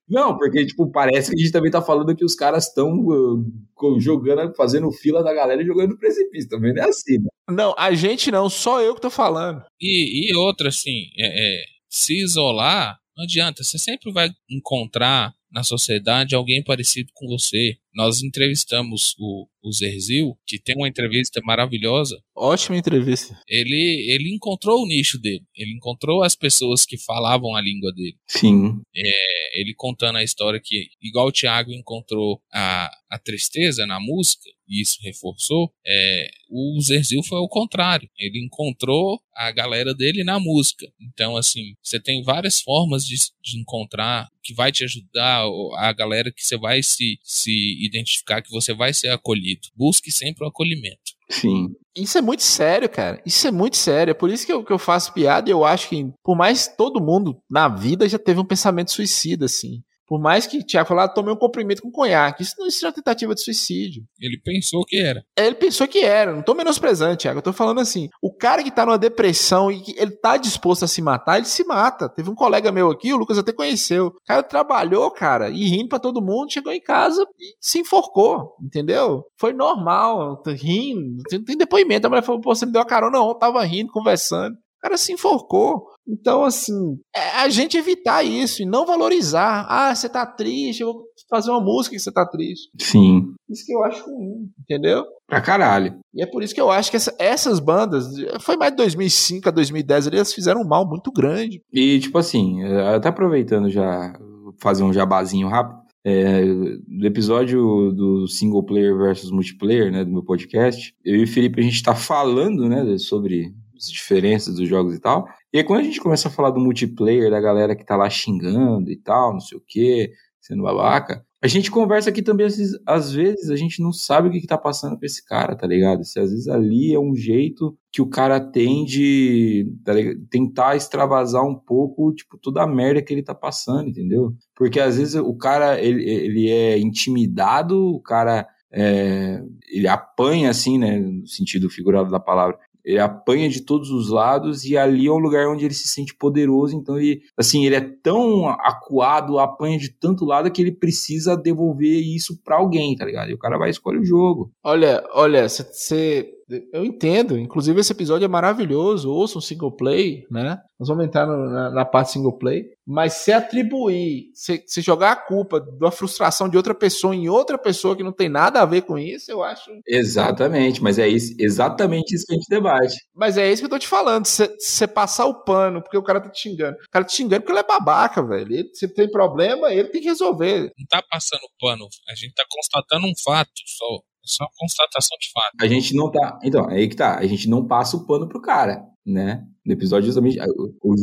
[0.09, 3.99] Não, porque, tipo, parece que a gente também tá falando que os caras estão uh,
[3.99, 6.49] jogando, fazendo fila da galera e jogando no precipício.
[6.49, 7.27] Também não é assim, né?
[7.49, 9.63] Não, a gente não, só eu que tô falando.
[9.81, 13.63] E, e outra, assim, é, é, se isolar, não adianta.
[13.63, 17.77] Você sempre vai encontrar na sociedade alguém parecido com você.
[17.93, 22.21] Nós entrevistamos o, o Zerzil, que tem uma entrevista maravilhosa.
[22.35, 23.39] Ótima entrevista.
[23.47, 25.43] Ele, ele encontrou o nicho dele.
[25.55, 28.17] Ele encontrou as pessoas que falavam a língua dele.
[28.27, 28.79] Sim.
[28.95, 34.49] É, ele contando a história que, igual o Thiago encontrou a, a tristeza na música,
[34.67, 38.09] e isso reforçou, é, o Zerzil foi o contrário.
[38.17, 40.85] Ele encontrou a galera dele na música.
[40.99, 45.45] Então, assim, você tem várias formas de, de encontrar que vai te ajudar,
[45.77, 49.67] a galera que você vai se, se identificar, que você vai ser acolhido.
[49.75, 51.17] Busque sempre o acolhimento.
[51.29, 51.67] Sim.
[51.95, 53.21] Isso é muito sério, cara.
[53.25, 54.11] Isso é muito sério.
[54.11, 56.67] É por isso que eu, que eu faço piada e eu acho que, por mais
[56.67, 59.81] todo mundo na vida já teve um pensamento suicida, assim.
[60.07, 62.41] Por mais que o Thiago falou, ah, tomei um comprimido com conhaque.
[62.41, 64.03] Isso não é uma tentativa de suicídio.
[64.19, 65.21] Ele pensou que era.
[65.37, 66.33] Ele pensou que era.
[66.33, 67.39] Não tô menosprezando, Thiago.
[67.39, 68.07] Eu tô falando assim.
[68.21, 71.45] O cara que tá numa depressão e que ele tá disposto a se matar, ele
[71.45, 72.07] se mata.
[72.07, 74.07] Teve um colega meu aqui, o Lucas até conheceu.
[74.07, 78.55] O cara trabalhou, cara, e rindo pra todo mundo, chegou em casa e se enforcou.
[78.63, 79.25] Entendeu?
[79.37, 80.41] Foi normal.
[80.47, 81.21] Rindo.
[81.45, 82.07] Tem depoimento.
[82.07, 83.37] A mulher falou, pô, você me deu a carona, não.
[83.37, 84.55] Tava rindo, conversando.
[84.87, 85.85] O cara se enforcou.
[86.07, 89.65] Então, assim, é a gente evitar isso e não valorizar.
[89.67, 92.69] Ah, você tá triste, eu vou fazer uma música que você tá triste.
[92.79, 93.33] Sim.
[93.49, 95.03] Isso que eu acho ruim, entendeu?
[95.27, 95.99] Pra caralho.
[96.13, 98.05] E é por isso que eu acho que essa, essas bandas,
[98.39, 101.61] foi mais de 2005 a 2010 eles fizeram um mal muito grande.
[101.73, 104.13] E, tipo assim, até aproveitando já,
[104.61, 105.85] fazer um jabazinho rápido.
[106.05, 111.27] É, do episódio do single player versus multiplayer, né, do meu podcast, eu e o
[111.27, 115.27] Felipe a gente tá falando, né, sobre as diferenças dos jogos e tal.
[115.53, 118.09] E aí, quando a gente começa a falar do multiplayer, da galera que tá lá
[118.09, 121.25] xingando e tal, não sei o quê, sendo babaca.
[121.39, 122.47] A gente conversa aqui também,
[122.85, 125.67] às vezes, a gente não sabe o que, que tá passando pra esse cara, tá
[125.67, 126.03] ligado?
[126.03, 129.93] Se às vezes ali é um jeito que o cara tem de tá
[130.31, 134.33] tentar extravasar um pouco, tipo, toda a merda que ele tá passando, entendeu?
[134.55, 139.39] Porque às vezes o cara, ele, ele é intimidado, o cara é,
[139.71, 142.57] ele apanha, assim, né, no sentido figurado da palavra,
[142.87, 146.15] ele apanha de todos os lados e ali é um lugar onde ele se sente
[146.15, 151.35] poderoso, então ele, assim, ele é tão acuado, apanha de tanto lado que ele precisa
[151.35, 153.29] devolver isso para alguém, tá ligado?
[153.29, 154.53] E o cara vai escolher o jogo.
[154.63, 156.31] Olha, olha, você
[156.71, 160.57] eu entendo, inclusive esse episódio é maravilhoso, ouça um single play, né?
[160.79, 165.11] Nós vamos entrar no, na, na, parte single play, mas se atribuir, se, se, jogar
[165.11, 168.65] a culpa da frustração de outra pessoa em outra pessoa que não tem nada a
[168.65, 169.71] ver com isso, eu acho.
[169.85, 172.95] Exatamente, mas é isso, exatamente isso que a gente debate.
[173.13, 176.21] Mas é isso que eu tô te falando, você passar o pano porque o cara
[176.21, 176.77] tá te xingando.
[176.77, 178.53] O cara tá te xingando porque ele é babaca, velho.
[178.53, 180.71] Ele, se tem problema, ele tem que resolver.
[180.77, 184.01] Não tá passando pano, a gente tá constatando um fato só.
[184.27, 185.53] Só constatação de fato.
[185.61, 186.37] A gente não tá.
[186.43, 187.17] Então, é aí que tá.
[187.17, 189.41] A gente não passa o pano pro cara, né?
[189.65, 190.39] No episódio, justamente,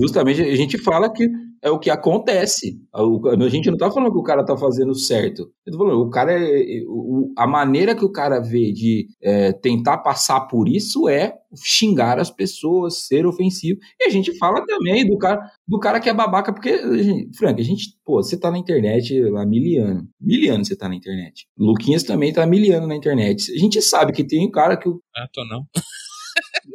[0.00, 1.26] justamente a gente fala que
[1.62, 2.78] é o que acontece.
[2.92, 5.50] A gente não tá falando que o cara tá fazendo certo.
[5.64, 6.82] Eu tô falando, o cara é, é
[7.38, 12.30] a maneira que o cara vê de é, tentar passar por isso é xingar as
[12.30, 13.80] pessoas, ser ofensivo.
[13.98, 16.78] E a gente fala também do cara, do cara que é babaca, porque,
[17.36, 20.04] Frank, a gente, pô, você tá na internet há mil anos.
[20.20, 21.46] Mil anos você tá na internet.
[21.56, 23.50] Luquinhas também tá mil anos na internet.
[23.52, 24.88] A gente sabe que tem um cara que.
[24.88, 25.64] Ah, tô não.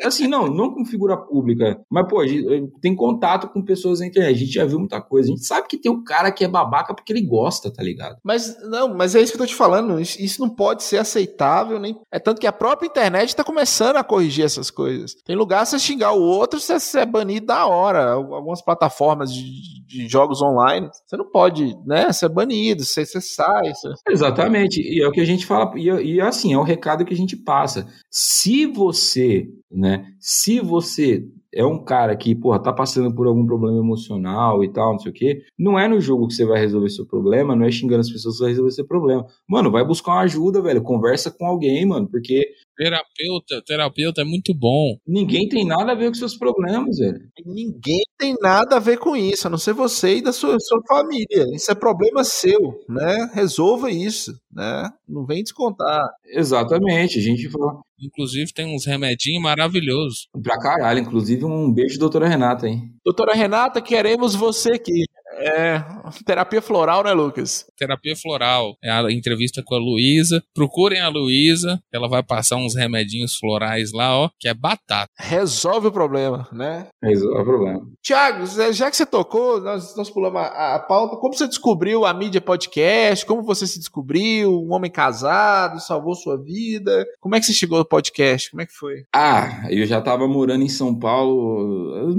[0.03, 1.79] Assim, não, não com figura pública.
[1.89, 4.35] Mas, pô, gente tem contato com pessoas na internet.
[4.35, 5.29] A gente já viu muita coisa.
[5.29, 8.17] A gente sabe que tem um cara que é babaca porque ele gosta, tá ligado?
[8.23, 9.99] Mas, não, mas é isso que eu tô te falando.
[9.99, 11.79] Isso, isso não pode ser aceitável.
[11.79, 15.15] nem É tanto que a própria internet tá começando a corrigir essas coisas.
[15.25, 18.11] Tem lugar você xingar o outro, você, você é banido da hora.
[18.11, 22.11] Algumas plataformas de, de, jogos online, você não pode, né?
[22.11, 23.73] Você é banido, você, você sai.
[23.73, 23.89] Você...
[24.09, 24.81] Exatamente.
[24.81, 25.71] E é o que a gente fala.
[25.77, 27.87] E, e assim, é o recado que a gente passa.
[28.09, 29.47] Se você
[29.79, 30.05] né?
[30.19, 34.91] Se você é um cara que, porra, tá passando por algum problema emocional e tal,
[34.91, 37.65] não sei o quê, não é no jogo que você vai resolver seu problema, não
[37.65, 39.25] é xingando as pessoas que vai resolver seu problema.
[39.47, 42.39] Mano, vai buscar uma ajuda, velho, conversa com alguém, mano, porque...
[42.77, 44.95] Terapeuta, terapeuta é muito bom.
[45.07, 47.19] Ninguém tem nada a ver com seus problemas, velho.
[47.45, 50.79] Ninguém tem nada a ver com isso, a não ser você e da sua, sua
[50.87, 51.45] família.
[51.53, 53.31] Isso é problema seu, né?
[53.33, 54.89] Resolva isso, né?
[55.07, 56.07] Não vem descontar.
[56.27, 57.79] Exatamente, a gente fala...
[58.01, 60.27] Inclusive tem uns remedinhos maravilhosos.
[60.41, 62.93] Pra caralho, inclusive um beijo, doutora Renata, hein?
[63.03, 65.05] Doutora Renata, queremos você aqui.
[65.33, 65.83] É,
[66.25, 67.65] terapia floral, né, Lucas?
[67.77, 68.75] Terapia floral.
[68.83, 70.43] É a entrevista com a Luísa.
[70.53, 75.09] Procurem a Luísa, ela vai passar uns remedinhos florais lá, ó, que é batata.
[75.17, 76.87] Resolve o problema, né?
[77.01, 77.81] Resolve o problema.
[78.01, 81.17] Tiago, já que você tocou, nós, nós pulamos a, a pauta.
[81.17, 83.25] Como você descobriu a mídia podcast?
[83.25, 84.51] Como você se descobriu?
[84.61, 87.05] Um homem casado, salvou sua vida?
[87.19, 88.51] Como é que você chegou no podcast?
[88.51, 89.03] Como é que foi?
[89.13, 92.13] Ah, eu já tava morando em São Paulo.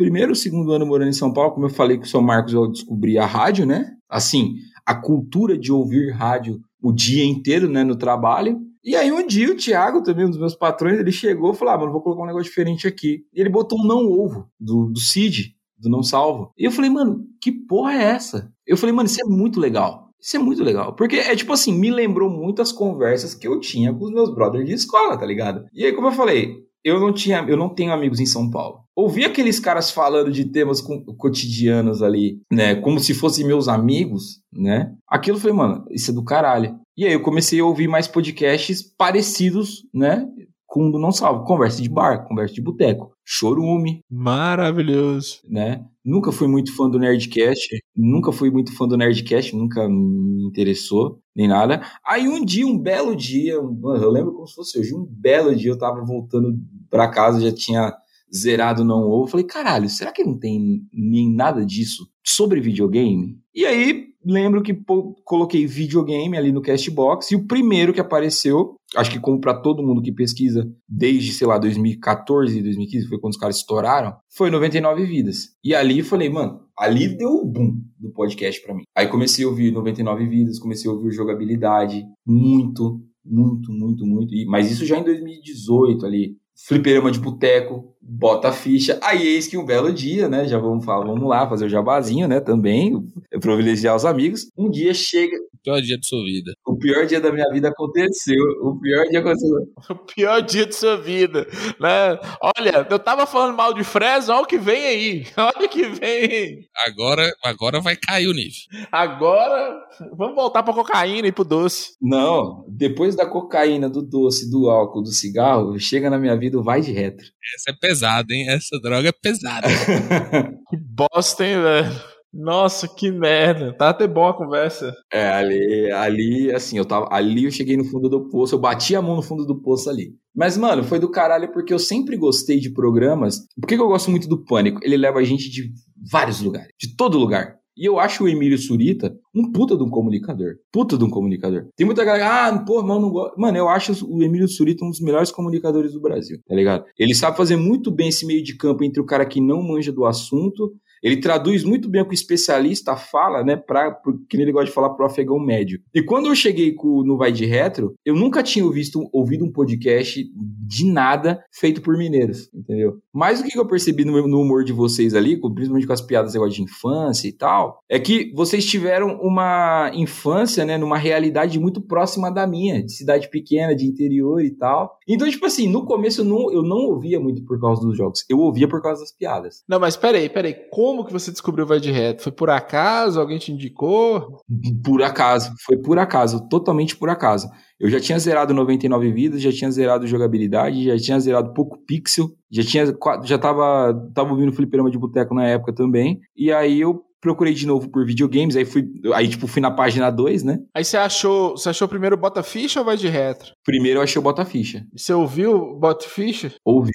[0.00, 2.66] Primeiro, segundo ano morando em São Paulo, como eu falei com o seu Marcos eu
[2.66, 3.92] descobri a rádio, né?
[4.08, 4.54] Assim,
[4.86, 8.58] a cultura de ouvir rádio o dia inteiro, né, no trabalho.
[8.82, 11.74] E aí um dia o Thiago, também um dos meus patrões, ele chegou e falou,
[11.74, 13.26] ah, mano, vou colocar um negócio diferente aqui.
[13.30, 16.50] E ele botou um não ovo do, do Cid, do não salvo.
[16.56, 18.50] E eu falei, mano, que porra é essa?
[18.66, 20.08] Eu falei, mano, isso é muito legal.
[20.18, 20.94] Isso é muito legal.
[20.94, 24.34] Porque é tipo assim, me lembrou muito as conversas que eu tinha com os meus
[24.34, 25.66] brothers de escola, tá ligado?
[25.74, 28.80] E aí, como eu falei, eu não tinha, eu não tenho amigos em São Paulo.
[28.96, 30.80] Ouvi aqueles caras falando de temas
[31.16, 34.92] cotidianos ali, né, como se fossem meus amigos, né?
[35.08, 36.78] Aquilo foi, mano, isso é do caralho.
[36.96, 40.26] E aí eu comecei a ouvir mais podcasts parecidos, né,
[40.66, 44.00] com o do Não Salvo, conversa de bar, conversa de boteco, chorume.
[44.10, 45.40] Maravilhoso.
[45.48, 45.84] Né?
[46.04, 51.20] Nunca fui muito fã do Nerdcast, nunca fui muito fã do Nerdcast, nunca me interessou,
[51.34, 51.82] nem nada.
[52.06, 55.70] Aí um dia, um belo dia, eu lembro como se fosse hoje, um belo dia
[55.70, 57.94] eu tava voltando para casa, já tinha
[58.34, 59.28] zerado não ovo.
[59.28, 63.38] Falei, caralho, será que não tem nem nada disso sobre videogame?
[63.54, 64.78] E aí lembro que
[65.24, 69.82] coloquei videogame ali no Castbox e o primeiro que apareceu, acho que como para todo
[69.82, 75.04] mundo que pesquisa desde, sei lá, 2014, 2015, foi quando os caras estouraram, foi 99
[75.04, 75.50] vidas.
[75.62, 78.82] E ali falei, mano, ali deu o boom do podcast para mim.
[78.96, 84.34] Aí comecei a ouvir 99 vidas, comecei a ouvir jogabilidade, muito, muito, muito, muito.
[84.46, 86.36] Mas isso já em 2018 ali
[86.66, 88.98] fliperama de boteco, bota a ficha.
[89.02, 90.46] Aí eis que um belo dia, né?
[90.46, 92.40] Já vamos falar, vamos lá fazer o jabazinho, né?
[92.40, 93.02] Também,
[93.40, 94.48] privilegiar os amigos.
[94.56, 96.52] Um dia chega, pior dia da sua vida.
[96.66, 98.42] O pior dia da minha vida aconteceu.
[98.62, 99.56] O pior dia aconteceu.
[99.90, 101.46] O pior dia da sua vida.
[101.80, 102.18] Né?
[102.40, 105.26] Olha, eu tava falando mal de Fresno, olha o que vem aí.
[105.36, 106.58] Olha o que vem aí.
[106.86, 108.60] Agora, agora vai cair o nível.
[108.92, 109.80] Agora,
[110.16, 111.92] vamos voltar pra cocaína e pro doce.
[112.00, 116.62] Não, depois da cocaína, do doce, do álcool, do cigarro, chega na minha vida o
[116.62, 117.26] vai de retro.
[117.54, 118.48] Essa é pesada, hein?
[118.48, 119.66] Essa droga é pesada.
[120.68, 122.19] que bosta, hein, velho?
[122.32, 123.74] Nossa, que merda.
[123.76, 124.94] Tá até bom a conversa.
[125.12, 127.08] É, ali, ali, assim, eu tava.
[127.10, 129.90] Ali eu cheguei no fundo do poço, eu bati a mão no fundo do poço
[129.90, 130.14] ali.
[130.34, 133.40] Mas, mano, foi do caralho porque eu sempre gostei de programas.
[133.60, 134.80] Por que, que eu gosto muito do Pânico?
[134.82, 135.72] Ele leva a gente de
[136.10, 137.58] vários lugares, de todo lugar.
[137.76, 140.56] E eu acho o Emílio Surita um puta de um comunicador.
[140.70, 141.66] Puta de um comunicador.
[141.76, 143.40] Tem muita galera, ah, pô, mano, não gosto.
[143.40, 146.84] Mano, eu acho o Emílio Surita um dos melhores comunicadores do Brasil, tá ligado?
[146.98, 149.90] Ele sabe fazer muito bem esse meio de campo entre o cara que não manja
[149.90, 153.96] do assunto ele traduz muito bem o que o especialista fala, né, para
[154.28, 155.80] que ele gosta de falar pro afegão médio.
[155.94, 159.52] E quando eu cheguei com, no Vai de Retro, eu nunca tinha visto, ouvido um
[159.52, 162.98] podcast de nada feito por mineiros, entendeu?
[163.12, 166.32] Mas o que eu percebi no, no humor de vocês ali, principalmente com as piadas
[166.32, 172.30] de infância e tal, é que vocês tiveram uma infância, né, numa realidade muito próxima
[172.30, 174.98] da minha, de cidade pequena, de interior e tal.
[175.08, 178.24] Então, tipo assim, no começo eu não, eu não ouvia muito por causa dos jogos,
[178.28, 179.62] eu ouvia por causa das piadas.
[179.68, 182.24] Não, mas peraí, peraí, como como que você descobriu Vai de Reto?
[182.24, 183.20] Foi por acaso?
[183.20, 184.42] Alguém te indicou?
[184.84, 187.48] Por acaso, foi por acaso, totalmente por acaso.
[187.78, 192.28] Eu já tinha zerado 99 vidas, já tinha zerado jogabilidade, já tinha zerado pouco pixel,
[192.50, 192.86] já tinha
[193.24, 196.18] já tava tava ouvindo fliperama de boteco na época também.
[196.36, 198.84] E aí eu procurei de novo por videogames, aí fui,
[199.14, 200.58] aí tipo fui na página 2, né?
[200.74, 203.52] Aí você achou, você achou primeiro Bota Ficha ou vai de retro?
[203.64, 204.84] Primeiro eu achei o Bota Ficha.
[204.96, 206.52] Você ouviu Bota Ficha?
[206.64, 206.90] Ouvi.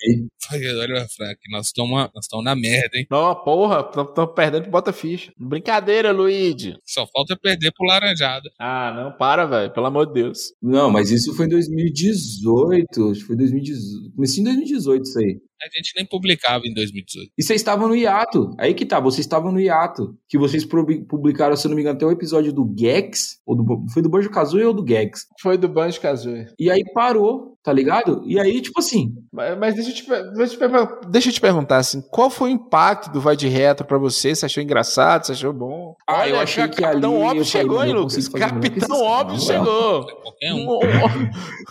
[0.51, 3.07] Olha, Frank, nós estamos nós na merda, hein?
[3.09, 5.31] Não, porra, estamos perdendo pro Bota Ficha.
[5.37, 6.75] Brincadeira, Luigi.
[6.85, 8.49] Só falta perder pro Laranjada.
[8.59, 10.53] Ah, não, para, velho, pelo amor de Deus.
[10.61, 15.39] Não, mas isso foi em 2018, acho que foi 2018, comecei em 2018 isso aí.
[15.61, 17.31] A gente nem publicava em 2018.
[17.37, 18.53] E vocês estavam no hiato.
[18.59, 20.17] Aí que tá, vocês estavam no hiato.
[20.27, 23.39] Que vocês publicaram, se eu não me engano, até o episódio do Gex.
[23.45, 25.27] Ou do, foi do Banjo Kazooie ou do Gex?
[25.41, 26.47] Foi do Banjo Kazooie.
[26.59, 28.21] E aí parou, tá ligado?
[28.25, 29.13] E aí, tipo assim.
[29.31, 30.05] Mas, mas deixa, eu te,
[30.35, 33.47] deixa, eu te, deixa eu te perguntar assim: qual foi o impacto do Vai de
[33.47, 34.35] Retro pra você?
[34.35, 35.25] Você achou engraçado?
[35.25, 35.95] Você achou bom?
[36.07, 37.01] Ah, Olha, eu achei que ali.
[37.01, 38.27] Capitão Óbvio chegou, hein, Lucas?
[38.27, 40.05] Capitão Óbvio chegou.
[40.43, 40.79] Um.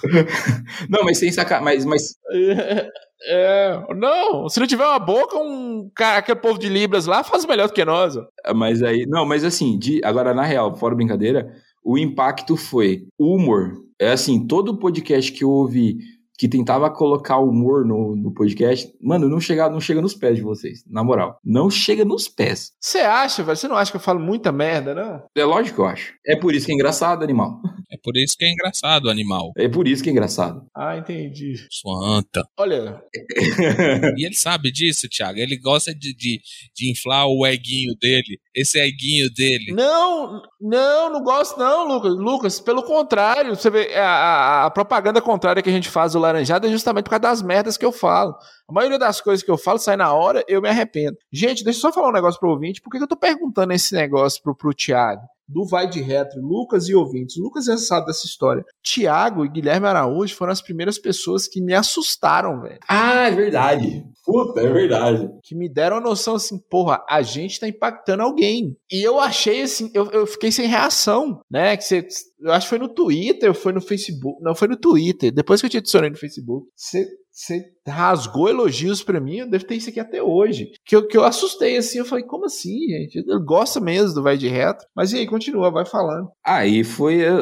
[0.88, 1.62] não, mas sem sacar.
[1.62, 1.84] Mas.
[1.84, 2.16] mas...
[3.26, 7.46] É, não, se não tiver uma boca, um cara, aquele povo de Libras lá faz
[7.46, 8.14] melhor do que nós.
[8.54, 13.72] Mas aí, não, mas assim, de, agora na real, fora brincadeira, o impacto foi humor.
[13.98, 15.98] É assim, todo podcast que eu ouvi
[16.38, 20.42] que tentava colocar humor no, no podcast, mano, não chega, não chega nos pés de
[20.42, 21.38] vocês, na moral.
[21.44, 22.72] Não chega nos pés.
[22.80, 23.56] Você acha, velho?
[23.56, 25.22] Você não acha que eu falo muita merda, não?
[25.36, 26.14] É lógico que eu acho.
[26.26, 27.60] É por isso que é engraçado, animal.
[27.92, 29.52] É por isso que é engraçado, animal.
[29.56, 30.66] É por isso que é engraçado.
[30.74, 31.54] Ah, entendi.
[31.70, 32.42] Sua anta.
[32.58, 33.00] Olha.
[34.16, 35.38] e ele sabe disso, Thiago.
[35.38, 36.40] Ele gosta de, de,
[36.74, 38.40] de inflar o eguinho dele.
[38.52, 39.72] Esse eguinho dele.
[39.72, 42.14] Não, não, não gosto, não, Lucas.
[42.14, 46.18] Lucas, pelo contrário, você vê, a, a, a propaganda contrária que a gente faz do
[46.18, 48.34] laranjada é justamente por causa das merdas que eu falo.
[48.66, 51.18] A maioria das coisas que eu falo sai na hora, eu me arrependo.
[51.30, 52.80] Gente, deixa eu só falar um negócio pro ouvinte.
[52.80, 55.20] Por que eu tô perguntando esse negócio pro, pro Thiago?
[55.46, 57.36] do Vai de Retro, Lucas e ouvintes.
[57.36, 58.64] Lucas é sabe dessa história.
[58.82, 62.80] Tiago e Guilherme Araújo foram as primeiras pessoas que me assustaram, velho.
[62.88, 64.06] Ah, é verdade.
[64.24, 65.28] Puta, é verdade.
[65.42, 68.76] Que me deram a noção assim, porra, a gente tá impactando alguém.
[68.90, 71.76] E eu achei assim, eu, eu fiquei sem reação, né?
[71.76, 72.06] Que você,
[72.44, 74.42] eu acho que foi no Twitter, foi no Facebook.
[74.42, 75.32] Não, foi no Twitter.
[75.32, 76.68] Depois que eu te adicionei no Facebook.
[76.76, 80.70] Você você rasgou elogios para mim, eu devo ter isso aqui até hoje.
[80.86, 83.18] Que eu, que eu assustei assim, eu falei, como assim, gente?
[83.18, 84.86] Ele gosta mesmo do Vai de Reto.
[84.94, 86.28] Mas e aí, continua, vai falando.
[86.46, 87.32] Aí foi, é,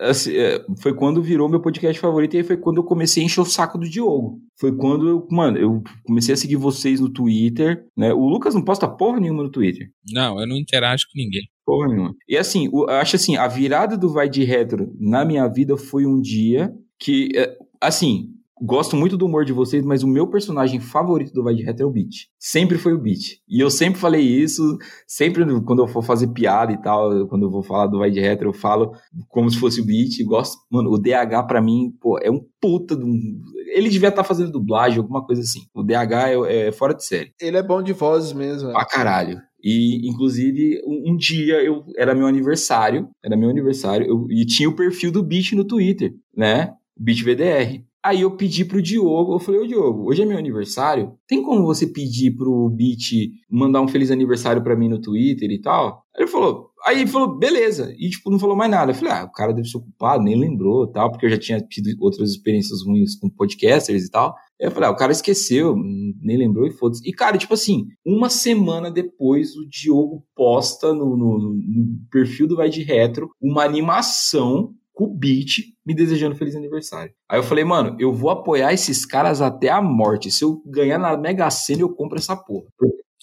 [0.00, 3.26] assim, é, foi quando virou meu podcast favorito e aí foi quando eu comecei a
[3.26, 4.40] encher o saco do Diogo.
[4.58, 8.12] Foi quando eu, mano, eu comecei a seguir vocês no Twitter, né?
[8.12, 9.88] O Lucas não posta porra nenhuma no Twitter.
[10.12, 11.48] Não, eu não interajo com ninguém.
[11.64, 12.14] Porra nenhuma.
[12.28, 16.06] E assim, eu acho assim, a virada do Vai de Retro na minha vida foi
[16.06, 18.32] um dia que, é, assim,
[18.64, 21.82] gosto muito do humor de vocês, mas o meu personagem favorito do Vai de Reto
[21.82, 22.28] é o Beat.
[22.38, 23.38] Sempre foi o Beat.
[23.48, 27.50] E eu sempre falei isso, sempre quando eu for fazer piada e tal, quando eu
[27.50, 28.92] vou falar do Vai de Reto, eu falo
[29.28, 30.22] como se fosse o Beat.
[30.24, 33.42] Gosto, mano, o DH para mim, pô, é um puta de um...
[33.74, 35.60] Ele devia estar tá fazendo dublagem, alguma coisa assim.
[35.74, 36.12] O DH
[36.46, 37.32] é, é, fora de série.
[37.40, 38.70] Ele é bom de vozes mesmo.
[38.70, 38.72] É.
[38.72, 39.40] Pra caralho.
[39.62, 44.68] E, inclusive, um, um, dia eu era meu aniversário, era meu aniversário, eu, e tinha
[44.68, 46.72] o perfil do Beat no Twitter, né?
[46.96, 47.84] Beat VDR.
[48.04, 51.64] Aí eu pedi pro Diogo, eu falei, ô Diogo, hoje é meu aniversário, tem como
[51.64, 56.02] você pedir pro Beat mandar um feliz aniversário para mim no Twitter e tal?
[56.16, 58.90] Ele falou, aí ele falou, beleza, e tipo, não falou mais nada.
[58.90, 61.60] Eu falei, ah, o cara deve ser ocupado, nem lembrou tal, porque eu já tinha
[61.60, 64.34] tido outras experiências ruins com podcasters e tal.
[64.62, 67.02] Eu falei, ah, o cara esqueceu, nem lembrou e foda-se.
[67.04, 72.54] E cara, tipo assim, uma semana depois o Diogo posta no, no, no perfil do
[72.54, 77.12] Vai de Retro uma animação com o beat me desejando feliz aniversário.
[77.28, 80.30] Aí eu falei, mano, eu vou apoiar esses caras até a morte.
[80.30, 82.66] Se eu ganhar na Mega Sena, eu compro essa porra.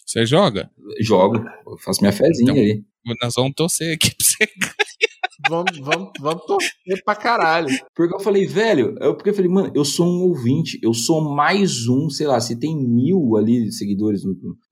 [0.05, 0.69] Você joga?
[0.99, 2.83] Jogo, eu faço minha fezinha então, aí.
[3.21, 4.45] Nós vamos torcer aqui pra você
[5.47, 7.67] vamos, vamos, vamos torcer pra caralho.
[7.95, 11.21] Porque eu falei, velho, eu, porque eu falei, mano, eu sou um ouvinte, eu sou
[11.21, 14.23] mais um, sei lá, se tem mil ali seguidores,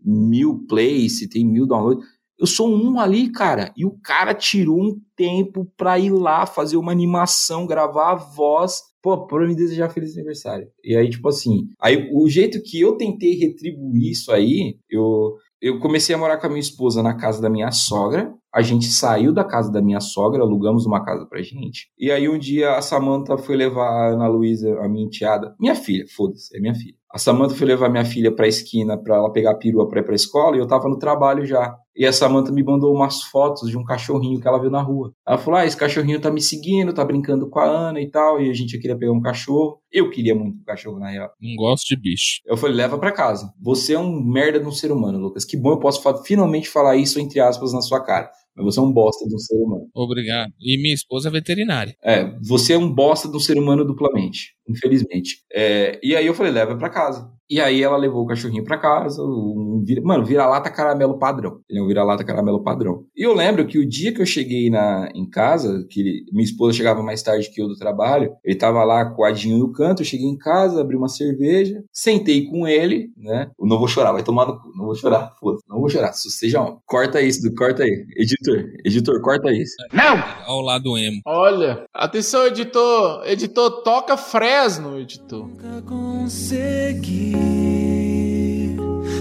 [0.03, 2.05] mil plays, se tem mil downloads,
[2.39, 3.73] eu sou um ali, cara.
[3.75, 8.81] E o cara tirou um tempo pra ir lá fazer uma animação, gravar a voz,
[9.01, 10.67] pô, pra me desejar feliz aniversário.
[10.83, 15.79] E aí, tipo assim, aí o jeito que eu tentei retribuir isso aí, eu, eu
[15.79, 18.33] comecei a morar com a minha esposa na casa da minha sogra.
[18.53, 21.89] A gente saiu da casa da minha sogra, alugamos uma casa pra gente.
[21.97, 25.75] E aí um dia a Samanta foi levar a Ana Luísa, a minha enteada, minha
[25.75, 26.96] filha, foda-se, é minha filha.
[27.11, 30.03] A Samanta foi levar minha filha pra esquina pra ela pegar a perua pra ir
[30.03, 31.75] pra escola e eu tava no trabalho já.
[31.95, 35.13] E a Samanta me mandou umas fotos de um cachorrinho que ela viu na rua.
[35.25, 38.41] Ela falou: Ah, esse cachorrinho tá me seguindo, tá brincando com a Ana e tal.
[38.41, 39.79] E a gente queria pegar um cachorro.
[39.91, 41.31] Eu queria muito um cachorro, na real.
[41.41, 42.41] Não gosto de bicho.
[42.45, 43.51] Eu falei: leva para casa.
[43.59, 45.45] Você é um merda de um ser humano, Lucas.
[45.45, 48.29] Que bom eu posso finalmente falar isso, entre aspas, na sua cara.
[48.57, 49.87] Mas você é um bosta de um ser humano.
[49.93, 50.51] Obrigado.
[50.59, 51.95] E minha esposa é veterinária.
[52.03, 55.43] É, você é um bosta de um ser humano duplamente, infelizmente.
[55.53, 57.37] É, e aí eu falei: leva para casa.
[57.49, 61.61] E aí ela levou o cachorrinho para casa, um vira, mano, vira-lata caramelo padrão.
[61.69, 63.05] Ele é um vira-lata caramelo padrão.
[63.15, 66.75] E eu lembro que o dia que eu cheguei na, em casa, que minha esposa
[66.75, 70.27] chegava mais tarde que eu do trabalho, ele tava lá coadinho no canto, eu cheguei
[70.27, 73.49] em casa, abri uma cerveja, sentei com ele, né?
[73.57, 76.11] Eu não vou chorar, vai tomar no cu, não vou chorar, foda não vou chorar,
[76.13, 76.77] seja um.
[76.85, 78.05] Corta isso, corta aí.
[78.17, 79.75] Editor, editor, corta isso.
[79.93, 80.21] Não!
[80.45, 81.21] Ao lado emo.
[81.25, 84.17] Olha, atenção, editor, editor, toca
[84.57, 85.47] Fresno, editor.
[85.47, 87.35] Nunca consegui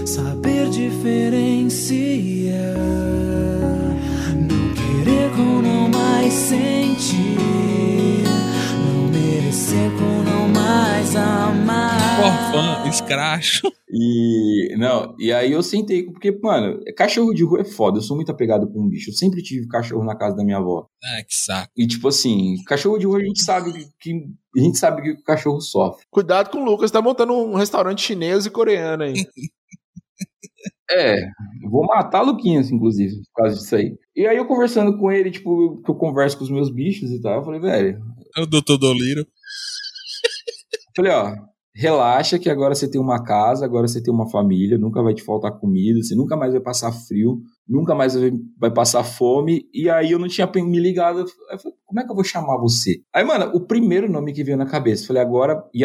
[0.03, 2.55] saber diferenciar.
[4.35, 7.37] Não querer com não mais sentir.
[8.83, 12.17] Não merecer com não mais amar.
[12.19, 13.71] Porfã, escracho.
[13.89, 18.17] E, não, e aí eu sentei, porque, mano, cachorro de rua é foda, eu sou
[18.17, 20.87] muito apegado com um bicho, eu sempre tive cachorro na casa da minha avó.
[21.01, 21.71] Ah, que saco.
[21.75, 24.27] E, tipo assim, cachorro de rua a gente sabe que,
[24.59, 26.05] a gente sabe que o cachorro sofre.
[26.09, 29.13] Cuidado com o Lucas, tá montando um restaurante chinês e coreano aí.
[30.89, 31.17] É,
[31.69, 33.97] vou matar Luquinhas, inclusive, por causa disso aí.
[34.15, 37.21] E aí eu conversando com ele, tipo, que eu converso com os meus bichos e
[37.21, 38.01] tal, eu falei, velho.
[38.37, 39.27] É o doutor Doliro.
[40.95, 41.35] Falei, ó,
[41.75, 45.23] relaxa que agora você tem uma casa, agora você tem uma família, nunca vai te
[45.23, 48.15] faltar comida, você nunca mais vai passar frio, nunca mais
[48.57, 49.67] vai passar fome.
[49.73, 52.57] E aí eu não tinha me ligado, eu falei, como é que eu vou chamar
[52.57, 53.01] você?
[53.13, 55.83] Aí, mano, o primeiro nome que veio na cabeça, falei, agora, e,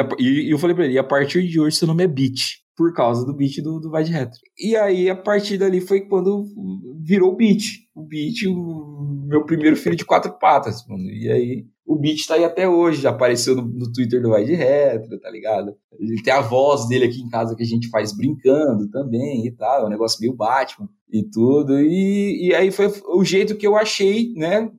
[0.51, 3.35] eu falei pra ele, a partir de hoje seu nome é Beat por causa do
[3.35, 4.41] beat do, do Vai de Retro.
[4.59, 6.47] E aí, a partir dali foi quando
[7.01, 7.63] virou o beat.
[7.95, 11.05] O beat, o meu primeiro filho de quatro patas, mano.
[11.05, 14.45] E aí, o beat tá aí até hoje, já apareceu no, no Twitter do Vai
[14.45, 15.77] de Retro, tá ligado?
[15.99, 19.53] Ele tem a voz dele aqui em casa que a gente faz brincando também e
[19.53, 21.79] tal, é um negócio meio Batman e tudo.
[21.79, 24.71] E, e aí foi o jeito que eu achei, né?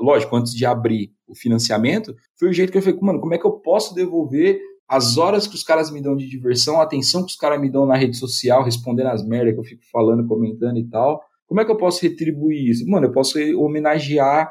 [0.00, 3.38] Lógico, antes de abrir o financiamento, foi o jeito que eu falei, mano, como é
[3.38, 7.24] que eu posso devolver as horas que os caras me dão de diversão, a atenção
[7.24, 10.26] que os caras me dão na rede social, respondendo as merdas que eu fico falando,
[10.26, 11.20] comentando e tal.
[11.46, 12.88] Como é que eu posso retribuir isso?
[12.88, 14.50] Mano, eu posso homenagear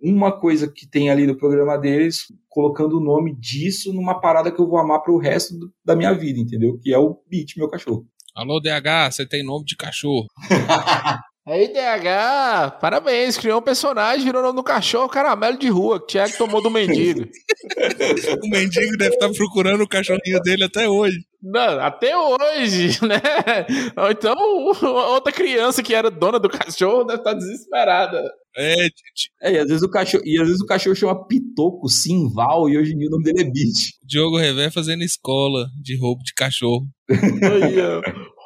[0.00, 4.60] uma coisa que tem ali no programa deles, colocando o nome disso numa parada que
[4.60, 6.78] eu vou amar pro resto do, da minha vida, entendeu?
[6.78, 8.06] Que é o Beat, meu cachorro.
[8.36, 10.26] Alô, DH, você tem nome de cachorro.
[11.48, 16.36] Aí, DH, parabéns, criou um personagem, virou nome do cachorro caramelo de rua, que Thiago
[16.36, 17.20] tomou do mendigo.
[18.42, 21.18] o mendigo deve estar procurando o cachorrinho dele até hoje.
[21.40, 23.20] Não, até hoje, né?
[23.96, 24.34] Ou então,
[25.12, 28.20] outra criança que era dona do cachorro deve estar desesperada.
[28.56, 29.30] É, gente.
[29.40, 32.76] É, e às vezes o cachorro, e às vezes o cachorro chama Pitoco, Simval, e
[32.76, 33.94] hoje em dia o nome dele é Beat.
[34.02, 36.88] Diogo Revé fazendo escola de roubo de cachorro.
[37.08, 37.76] Aí,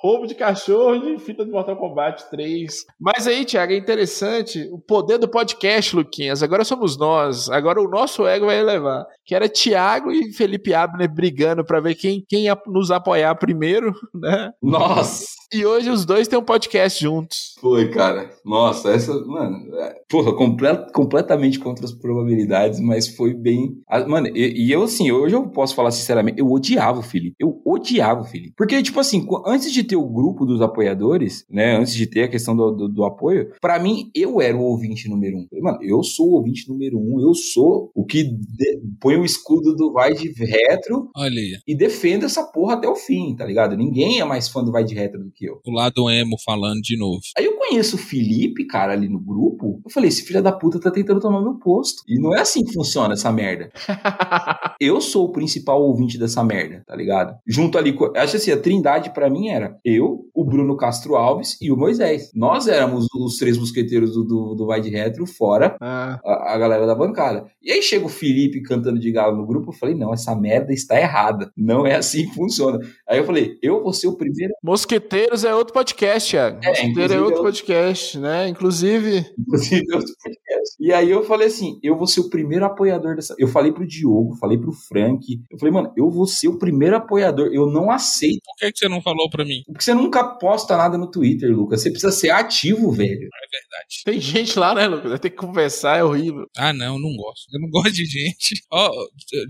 [0.00, 2.86] roubo de cachorro de fita de Mortal Kombat 3.
[2.98, 6.42] Mas aí, Thiago, é interessante o poder do podcast, Luquinhas.
[6.42, 7.50] Agora somos nós.
[7.50, 9.04] Agora o nosso ego vai elevar.
[9.24, 13.92] Que era Thiago e Felipe Abner brigando para ver quem, quem ia nos apoiar primeiro,
[14.14, 14.50] né?
[14.62, 15.26] Nossa!
[15.52, 17.54] E hoje os dois têm um podcast juntos.
[17.60, 18.30] Foi, cara.
[18.44, 23.76] Nossa, essa, mano, é, porra, complet, completamente contra as probabilidades, mas foi bem.
[24.06, 27.34] Mano, e, e, eu, assim, hoje eu posso falar sinceramente, eu odiava o Felipe.
[27.38, 28.54] Eu odiava o Felipe.
[28.56, 32.28] Porque, tipo assim, antes de ter o grupo dos apoiadores, né, antes de ter a
[32.28, 35.46] questão do, do, do apoio, para mim, eu era o ouvinte número um.
[35.60, 39.74] Mano, eu sou o ouvinte número um, eu sou o que de, põe o escudo
[39.74, 43.76] do Vai de Retro Olha e defende essa porra até o fim, tá ligado?
[43.76, 45.60] Ninguém é mais fã do Vai de Retro do que eu.
[45.66, 47.20] O lado emo falando de novo.
[47.36, 49.80] Aí eu conheço o Felipe, cara, ali no grupo.
[49.84, 52.02] Eu falei, esse filho da puta tá tentando tomar meu posto.
[52.06, 53.70] E não é assim que funciona essa merda.
[54.80, 57.36] eu sou o principal ouvinte dessa merda, tá ligado?
[57.46, 61.56] Junto ali, com, acho assim, a trindade para mim era eu, o Bruno Castro Alves
[61.60, 62.30] e o Moisés.
[62.34, 66.20] Nós éramos os três mosqueteiros do, do, do Vai de Retro, fora ah.
[66.24, 67.46] a, a, galera da bancada.
[67.62, 70.72] E aí chega o Felipe cantando de galo no grupo, eu falei, não, essa merda
[70.72, 71.50] está errada.
[71.56, 72.78] Não é assim que funciona.
[73.08, 74.52] Aí eu falei, eu vou ser o primeiro...
[74.62, 76.60] Mosqueteiros é outro podcast, Thiago.
[76.62, 77.42] É, Mosqueteiro é outro eu...
[77.42, 78.48] podcast, né?
[78.48, 79.26] Inclusive...
[79.38, 80.49] Inclusive é outro podcast.
[80.78, 83.34] E aí eu falei assim, eu vou ser o primeiro apoiador dessa...
[83.38, 86.96] Eu falei pro Diogo, falei pro Frank, eu falei, mano, eu vou ser o primeiro
[86.96, 88.42] apoiador, eu não aceito.
[88.44, 89.62] Por que, que você não falou pra mim?
[89.66, 91.82] Porque você nunca posta nada no Twitter, Lucas.
[91.82, 93.10] Você precisa ser ativo, velho.
[93.10, 94.02] É verdade.
[94.04, 95.10] Tem gente lá, né, Lucas?
[95.10, 96.46] Vai ter que conversar, é horrível.
[96.56, 97.46] Ah, não, não gosto.
[97.52, 98.62] Eu não gosto de gente.
[98.72, 98.90] Oh,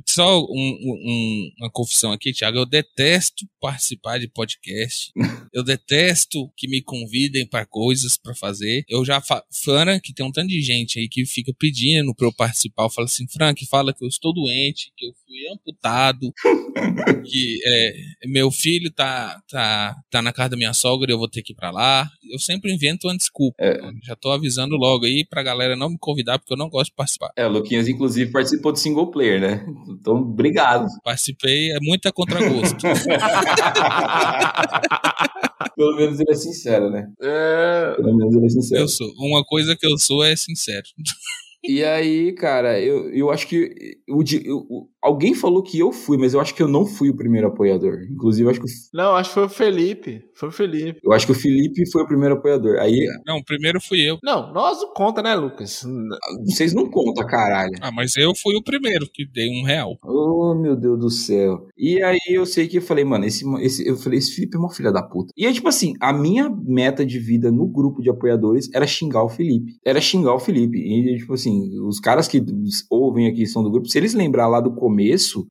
[0.07, 2.59] só um, um, uma confissão aqui, Thiago.
[2.59, 5.13] Eu detesto participar de podcast.
[5.53, 8.85] eu detesto que me convidem para coisas para fazer.
[8.89, 12.33] Eu já Frank, que tem um tanto de gente aí que fica pedindo para eu
[12.33, 12.85] participar.
[12.85, 16.33] Eu falo assim, Frank, fala que eu estou doente, que eu fui amputado,
[17.25, 17.93] que é,
[18.27, 21.53] meu filho tá, tá, tá na casa da minha sogra e eu vou ter que
[21.53, 22.09] ir para lá.
[22.31, 23.57] Eu sempre invento uma desculpa.
[23.61, 23.79] É.
[24.05, 26.97] Já tô avisando logo aí pra galera não me convidar, porque eu não gosto de
[26.97, 27.31] participar.
[27.37, 29.67] É, o Luquinhas, inclusive, participou do single player, né?
[29.89, 30.87] Então, obrigado.
[31.03, 32.87] Participei, é muito a contragosto.
[35.77, 37.11] Pelo menos ele é sincero, né?
[37.21, 37.95] É...
[37.97, 38.83] Pelo menos ele é sincero.
[38.83, 39.11] Eu sou.
[39.19, 40.85] Uma coisa que eu sou é sincero.
[41.63, 46.35] E aí, cara, eu, eu acho que o, o, alguém falou que eu fui, mas
[46.35, 47.99] eu acho que eu não fui o primeiro apoiador.
[48.11, 48.67] Inclusive, eu acho que.
[48.93, 50.23] Não, acho que foi o Felipe.
[50.35, 51.01] Foi o Felipe.
[51.03, 52.79] Eu acho que o Felipe foi o primeiro apoiador.
[52.79, 53.07] Aí.
[53.27, 54.19] Não, o primeiro fui eu.
[54.23, 55.83] Não, nós não conta, né, Lucas?
[56.45, 57.73] Vocês não contam, caralho.
[57.81, 59.97] Ah, mas eu fui o primeiro que dei um real.
[60.05, 61.67] Oh, meu Deus do céu.
[61.77, 64.61] E aí eu sei que eu falei, mano, esse, esse, eu falei, esse Felipe é
[64.61, 65.33] uma filha da puta.
[65.37, 69.25] E aí, tipo assim, a minha meta de vida no grupo de apoiadores era xingar
[69.25, 69.79] o Felipe.
[69.85, 70.79] Era xingar o Felipe.
[70.79, 72.45] E, tipo assim, os caras que
[72.91, 74.90] ouvem aqui são do grupo, se eles lembrar lá do começo,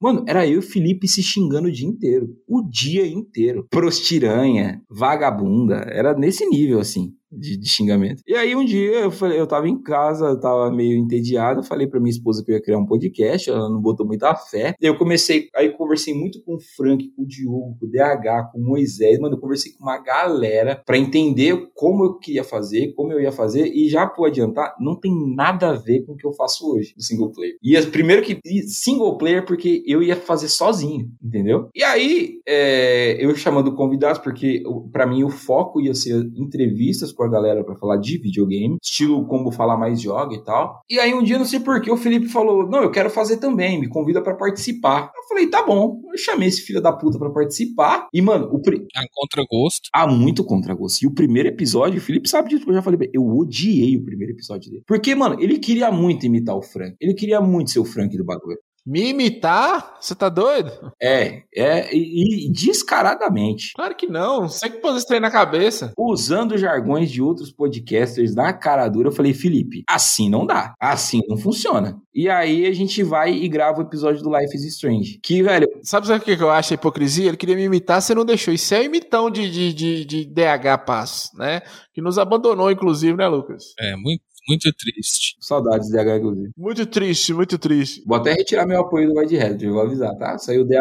[0.01, 2.29] mano, era eu e o Felipe se xingando o dia inteiro.
[2.47, 3.67] O dia inteiro.
[3.69, 5.85] Prostiranha, vagabunda.
[5.89, 8.21] Era nesse nível, assim de, de, xingamento.
[8.27, 11.87] E aí um dia eu falei, eu tava em casa, eu tava meio entediado, falei
[11.87, 14.75] pra minha esposa que eu ia criar um podcast, ela não botou muita fé.
[14.79, 18.59] Eu comecei, aí conversei muito com o Frank, com o Diogo, com o DH, com
[18.59, 23.11] o Moisés, mano, eu conversei com uma galera para entender como eu queria fazer, como
[23.11, 26.25] eu ia fazer, e já por adiantar, não tem nada a ver com o que
[26.25, 27.55] eu faço hoje no single player.
[27.61, 31.69] E primeiro que single player porque eu ia fazer sozinho, entendeu?
[31.75, 37.25] E aí, é, eu chamando convidados, porque para mim o foco ia ser entrevistas com
[37.25, 40.81] a galera para falar de videogame, estilo como falar mais joga e tal.
[40.89, 43.77] E aí um dia, não sei porquê, o Felipe falou: Não, eu quero fazer também,
[43.77, 45.11] me convida para participar.
[45.13, 45.99] Eu falei: Tá bom.
[46.09, 48.07] Eu chamei esse filho da puta para participar.
[48.13, 48.61] E, mano, o.
[48.61, 48.87] Pri...
[48.95, 49.89] A contragosto.
[49.93, 51.03] Ah, muito contragosto.
[51.03, 54.33] E o primeiro episódio, o Felipe sabe disso, eu já falei, eu odiei o primeiro
[54.33, 54.83] episódio dele.
[54.87, 56.95] Porque, mano, ele queria muito imitar o Frank.
[57.01, 58.57] Ele queria muito ser o Frank do bagulho.
[58.89, 59.97] Me imitar?
[60.01, 60.71] Você tá doido?
[60.99, 63.73] É, é, e, e descaradamente.
[63.75, 65.93] Claro que não, sei que pôs isso aí na cabeça.
[65.95, 71.21] Usando jargões de outros podcasters na cara dura, eu falei, Felipe, assim não dá, assim
[71.27, 72.01] não funciona.
[72.11, 75.19] E aí a gente vai e grava o episódio do Life is Strange.
[75.21, 75.67] Que, velho.
[75.83, 77.27] Sabe, o que eu acho a hipocrisia?
[77.27, 78.51] Ele queria me imitar, você não deixou.
[78.51, 81.61] Isso é imitão de, de, de, de DH Pass, né?
[81.93, 83.73] Que nos abandonou, inclusive, né, Lucas?
[83.79, 85.35] É, muito, muito triste.
[85.39, 86.49] Saudades do DH, inclusive.
[86.57, 88.01] Muito triste, muito triste.
[88.05, 90.37] Vou até retirar meu apoio do White Red, eu vou avisar, tá?
[90.39, 90.75] Saiu o DH.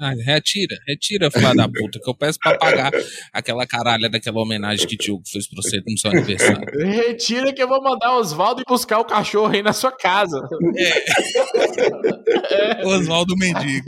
[0.00, 2.90] Ah, retira, retira, filha da puta, que eu peço pra pagar
[3.32, 6.66] aquela caralha daquela homenagem que o Tio fez pra você no seu aniversário.
[6.78, 10.40] Retira que eu vou mandar o Oswaldo ir buscar o cachorro aí na sua casa.
[12.50, 12.86] É.
[12.86, 13.84] Oswaldo Mendigo.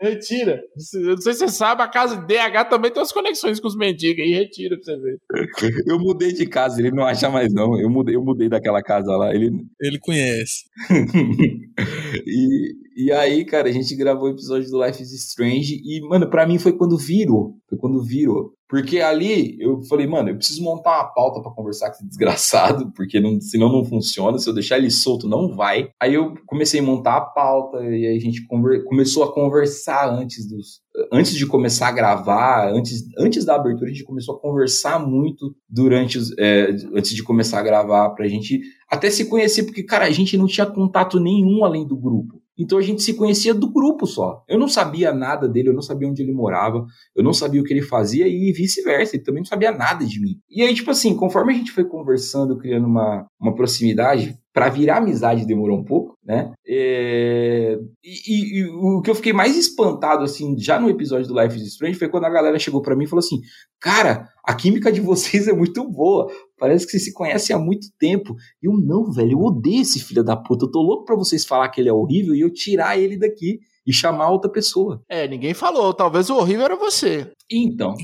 [0.00, 0.62] Retira.
[0.94, 4.24] Não sei se você sabe, a casa DH também tem umas conexões com os mendigos
[4.24, 4.30] aí.
[4.32, 5.18] Retira pra você ver.
[5.86, 7.78] Eu mudei de casa, ele não acha mais não.
[7.78, 9.34] Eu Eu mudei, eu mudei daquela casa lá.
[9.34, 9.50] Ele,
[9.80, 10.64] ele conhece.
[12.24, 16.30] e, e aí, cara, a gente gravou o episódio do Life is Strange e, mano,
[16.30, 17.56] pra mim foi quando virou.
[17.68, 18.54] Foi quando virou.
[18.68, 22.92] Porque ali eu falei, mano, eu preciso montar uma pauta para conversar com esse desgraçado,
[22.94, 24.38] porque não, senão não funciona.
[24.38, 25.88] Se eu deixar ele solto, não vai.
[26.00, 28.46] Aí eu comecei a montar a pauta e aí a gente
[28.86, 30.80] começou a conversar antes dos.
[31.12, 35.54] Antes de começar a gravar, antes, antes da abertura, a gente começou a conversar muito
[35.68, 40.04] durante os, é, antes de começar a gravar, pra gente até se conhecer, porque, cara,
[40.04, 42.40] a gente não tinha contato nenhum além do grupo.
[42.60, 44.44] Então a gente se conhecia do grupo só.
[44.46, 46.84] Eu não sabia nada dele, eu não sabia onde ele morava,
[47.16, 49.16] eu não sabia o que ele fazia e vice-versa.
[49.16, 50.36] Ele também não sabia nada de mim.
[50.50, 54.98] E aí, tipo assim, conforme a gente foi conversando, criando uma, uma proximidade, para virar
[54.98, 56.52] amizade demorou um pouco, né?
[56.66, 57.78] É...
[58.02, 61.56] E, e, e, o que eu fiquei mais espantado, assim, já no episódio do Life
[61.56, 63.40] is Strange, foi quando a galera chegou para mim e falou assim:
[63.80, 66.26] Cara, a química de vocês é muito boa.
[66.58, 68.34] Parece que vocês se conhecem há muito tempo.
[68.62, 70.64] E eu, não, velho, eu odeio esse filho da puta.
[70.64, 73.60] Eu tô louco pra vocês falar que ele é horrível e eu tirar ele daqui
[73.86, 75.02] e chamar outra pessoa.
[75.08, 75.94] É, ninguém falou.
[75.94, 77.30] Talvez o horrível era você.
[77.50, 77.94] Então.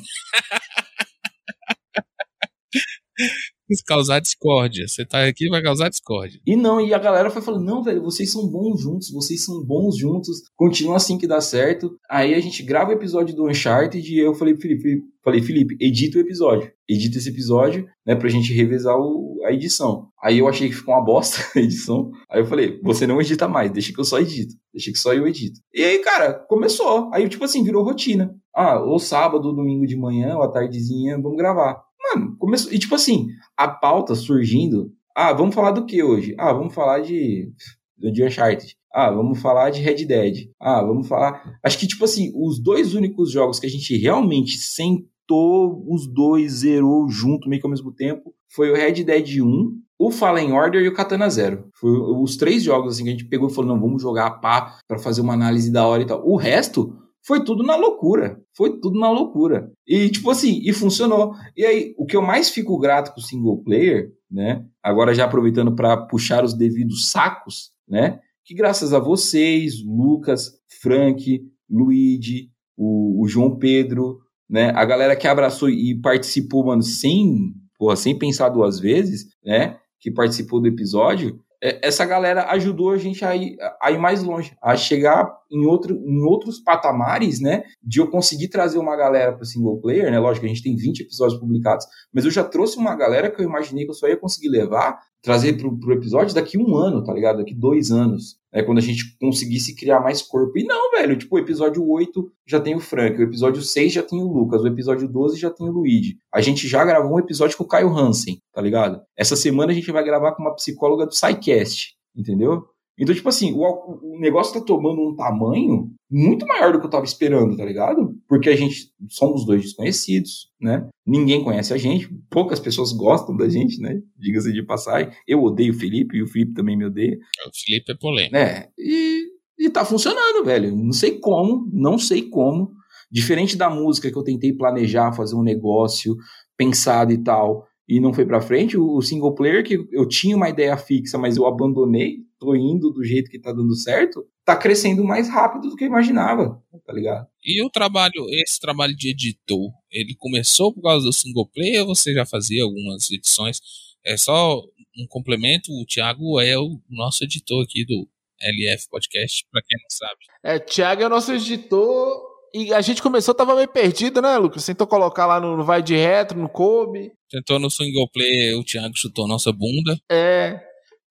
[3.86, 4.86] causar discórdia.
[4.86, 6.40] Você tá aqui vai causar discórdia.
[6.47, 9.64] E não, e a galera foi falando: não, velho, vocês são bons juntos, vocês são
[9.64, 11.97] bons juntos, continua assim que dá certo.
[12.09, 16.18] Aí a gente grava o episódio do Uncharted e eu falei, Felipe, falei, Felipe, edita
[16.18, 16.70] o episódio.
[16.88, 20.09] Edita esse episódio, né, pra gente revezar o, a edição.
[20.22, 22.12] Aí eu achei que ficou uma bosta a edição.
[22.30, 24.55] Aí eu falei, você não edita mais, deixa que eu só edito.
[24.72, 25.59] Deixa que só eu edito.
[25.74, 27.10] E aí, cara, começou.
[27.12, 28.34] Aí, tipo assim, virou rotina.
[28.55, 31.82] Ah, ou sábado, ou domingo de manhã, ou à tardezinha, vamos gravar.
[32.01, 32.73] Mano, começou.
[32.73, 34.93] E tipo assim, a pauta surgindo.
[35.14, 36.35] Ah, vamos falar do que hoje?
[36.39, 37.51] Ah, vamos falar de.
[37.98, 38.77] De Uncharted.
[38.93, 40.48] Ah, vamos falar de Red Dead.
[40.60, 41.59] Ah, vamos falar.
[41.62, 46.60] Acho que, tipo assim, os dois únicos jogos que a gente realmente sentou, os dois
[46.60, 50.82] zerou junto, meio que ao mesmo tempo, foi o Red Dead 1, o Fallen Order
[50.82, 51.68] e o Katana Zero.
[51.74, 54.31] Foi os três jogos assim, que a gente pegou e falou: não, vamos jogar a
[54.31, 56.27] pá pra fazer uma análise da hora e tal.
[56.27, 56.94] O resto
[57.27, 58.40] foi tudo na loucura.
[58.57, 59.73] Foi tudo na loucura.
[59.85, 61.32] E, tipo assim, e funcionou.
[61.57, 64.65] E aí, o que eu mais fico grato com o single player, né?
[64.81, 68.20] Agora já aproveitando para puxar os devidos sacos, né?
[68.44, 74.70] Que graças a vocês, Lucas, Frank, Luigi, o, o João Pedro, né?
[74.77, 79.77] A galera que abraçou e participou, mano, sem, porra, sem pensar duas vezes, né?
[80.01, 84.23] Que participou do episódio, é, essa galera ajudou a gente a ir, a ir mais
[84.23, 87.62] longe, a chegar em, outro, em outros patamares, né?
[87.82, 90.18] De eu conseguir trazer uma galera para single player, né?
[90.18, 93.44] Lógico, a gente tem 20 episódios publicados, mas eu já trouxe uma galera que eu
[93.44, 97.12] imaginei que eu só ia conseguir levar, trazer pro, pro episódio daqui um ano, tá
[97.12, 97.39] ligado?
[97.39, 98.39] Daqui dois anos.
[98.52, 100.56] É quando a gente conseguisse criar mais corpo.
[100.59, 104.02] E não, velho, tipo, o episódio 8 já tem o Frank, o episódio 6 já
[104.02, 106.16] tem o Lucas, o episódio 12 já tem o Luigi.
[106.32, 109.02] A gente já gravou um episódio com o Caio Hansen, tá ligado?
[109.14, 112.64] Essa semana a gente vai gravar com uma psicóloga do SciCast, entendeu?
[112.98, 116.90] Então, tipo assim, o, o negócio tá tomando um tamanho muito maior do que eu
[116.90, 118.14] tava esperando, tá ligado?
[118.27, 120.89] Porque a gente somos dois desconhecidos, né?
[121.06, 124.01] Ninguém conhece a gente, poucas pessoas gostam da gente, né?
[124.18, 125.12] Diga-se de passagem.
[125.27, 127.18] Eu odeio o Felipe e o Felipe também me odeia.
[127.47, 128.36] O Felipe é polêmico.
[128.36, 129.27] É, e,
[129.59, 130.74] e tá funcionando, velho.
[130.74, 132.70] Não sei como, não sei como.
[133.10, 136.16] Diferente da música que eu tentei planejar, fazer um negócio
[136.56, 140.48] pensado e tal, e não foi para frente, o single player que eu tinha uma
[140.48, 145.04] ideia fixa, mas eu abandonei tô indo do jeito que tá dando certo, tá crescendo
[145.04, 147.26] mais rápido do que eu imaginava, tá ligado?
[147.44, 151.94] E o trabalho, esse trabalho de editor, ele começou por causa do single player ou
[151.94, 153.60] você já fazia algumas edições?
[154.04, 154.60] É só
[154.98, 158.08] um complemento, o Thiago é o nosso editor aqui do
[158.40, 160.18] LF Podcast, para quem não sabe.
[160.42, 164.64] É, Thiago é o nosso editor e a gente começou, tava meio perdido, né, Lucas?
[164.64, 167.12] Tentou colocar lá no, no Vai de Retro, no Kobe.
[167.28, 169.98] Tentou no single player, o Thiago chutou nossa bunda.
[170.10, 170.58] É,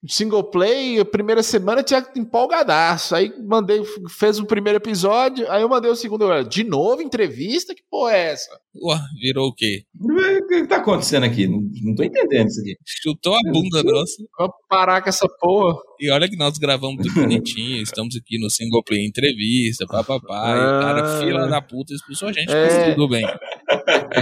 [0.07, 3.15] single play, a primeira semana tinha empolgadaço.
[3.15, 6.43] Aí mandei, fez o primeiro episódio, aí eu mandei o segundo.
[6.43, 7.73] De novo, entrevista?
[7.73, 8.49] Que porra é essa?
[8.83, 9.83] Ué, virou o quê?
[9.99, 11.47] O que tá acontecendo aqui?
[11.47, 12.75] Não, não tô entendendo isso aqui.
[12.83, 14.23] Chutou a bunda nossa.
[14.37, 15.77] Vamos parar com essa porra.
[15.99, 20.43] E olha que nós gravamos tudo bonitinho, estamos aqui no single play entrevista, papapá.
[20.43, 22.91] Ah, e o cara, fila da puta, expulsou a gente, é...
[22.91, 23.25] tudo bem.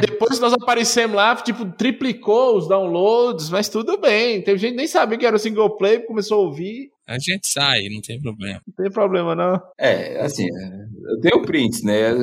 [0.02, 4.42] Depois nós aparecemos lá, tipo, triplicou os downloads, mas tudo bem.
[4.42, 6.92] Teve gente que nem sabia que era o single play, começou a ouvir.
[7.06, 8.62] A gente sai, não tem problema.
[8.66, 9.62] Não tem problema, não.
[9.78, 12.16] É, assim, eu tenho prints, né?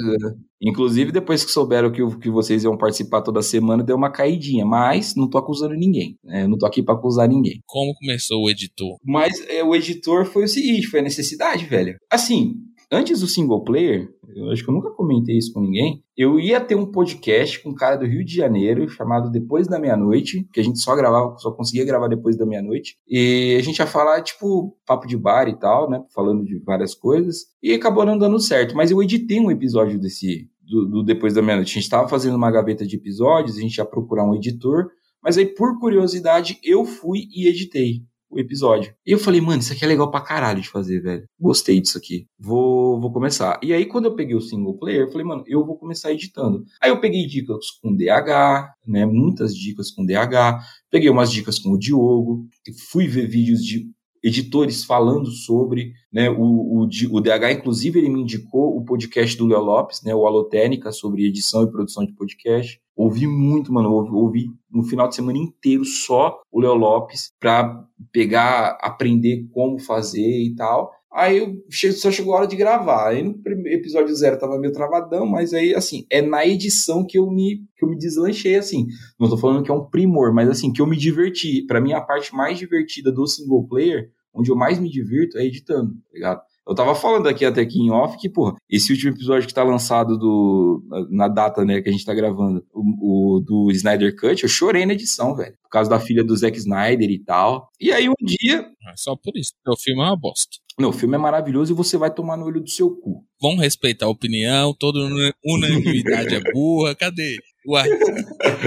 [0.63, 4.65] Inclusive, depois que souberam que, que vocês iam participar toda semana, deu uma caidinha.
[4.65, 6.17] Mas não tô acusando ninguém.
[6.25, 6.45] Né?
[6.45, 7.61] Eu não tô aqui para acusar ninguém.
[7.67, 8.97] Como começou o editor?
[9.05, 11.97] Mas é, o editor foi o seguinte: foi a necessidade, velho.
[12.11, 12.55] Assim,
[12.91, 16.61] antes do single player, eu acho que eu nunca comentei isso com ninguém, eu ia
[16.61, 20.61] ter um podcast com um cara do Rio de Janeiro chamado Depois da Meia-Noite, que
[20.61, 22.97] a gente só gravava, só conseguia gravar depois da meia-noite.
[23.09, 26.03] E a gente ia falar, tipo, papo de bar e tal, né?
[26.15, 27.47] Falando de várias coisas.
[27.62, 28.77] E acabou não dando certo.
[28.77, 31.71] Mas eu editei um episódio desse, do, do Depois da Meia-Noite.
[31.71, 34.91] A gente estava fazendo uma gaveta de episódios, a gente ia procurar um editor.
[35.23, 38.94] Mas aí, por curiosidade, eu fui e editei o episódio.
[39.05, 41.24] E eu falei, mano, isso aqui é legal pra caralho de fazer, velho.
[41.39, 42.27] Gostei disso aqui.
[42.39, 43.59] Vou, vou começar.
[43.62, 46.65] E aí, quando eu peguei o single player, eu falei, mano, eu vou começar editando.
[46.81, 49.05] Aí eu peguei dicas com DH, né?
[49.05, 50.62] Muitas dicas com DH.
[50.90, 52.47] Peguei umas dicas com o Diogo.
[52.90, 53.90] Fui ver vídeos de
[54.23, 59.47] editores falando sobre, né, o, o, o, DH, inclusive, ele me indicou o podcast do
[59.47, 62.81] Léo Lopes, né, o Alotênica, sobre edição e produção de podcast.
[62.95, 67.83] Ouvi muito, mano, ouvi, ouvi no final de semana inteiro só o Léo Lopes para
[68.13, 70.93] pegar, aprender como fazer e tal.
[71.12, 73.09] Aí eu, só chegou a hora de gravar.
[73.09, 77.31] Aí no episódio zero tava meio travadão, mas aí, assim, é na edição que eu
[77.31, 78.87] me, que eu me deslanchei, assim.
[79.19, 81.66] Não tô falando que é um primor, mas assim, que eu me diverti.
[81.66, 85.45] para mim, a parte mais divertida do single player, onde eu mais me divirto, é
[85.45, 86.43] editando, tá ligado?
[86.66, 89.62] Eu tava falando aqui até aqui em off que, pô, esse último episódio que tá
[89.62, 94.43] lançado do, na data, né, que a gente tá gravando, o, o do Snyder Cut,
[94.43, 95.55] eu chorei na edição, velho.
[95.62, 97.69] Por causa da filha do Zack Snyder e tal.
[97.81, 98.61] E aí um dia.
[98.61, 100.59] É só por isso, o filme é uma bosta.
[100.78, 103.24] Não, o filme é maravilhoso e você vai tomar no olho do seu cu.
[103.41, 104.99] Vamos respeitar a opinião, toda
[105.45, 106.95] unanimidade é burra.
[106.95, 107.37] Cadê?
[107.69, 107.85] Ué,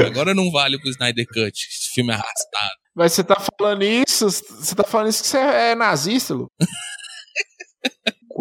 [0.06, 2.84] agora não vale pro Snyder Cut, esse filme é arrastado.
[2.96, 6.48] Mas você tá falando isso, você tá falando isso que você é nazista, Lu.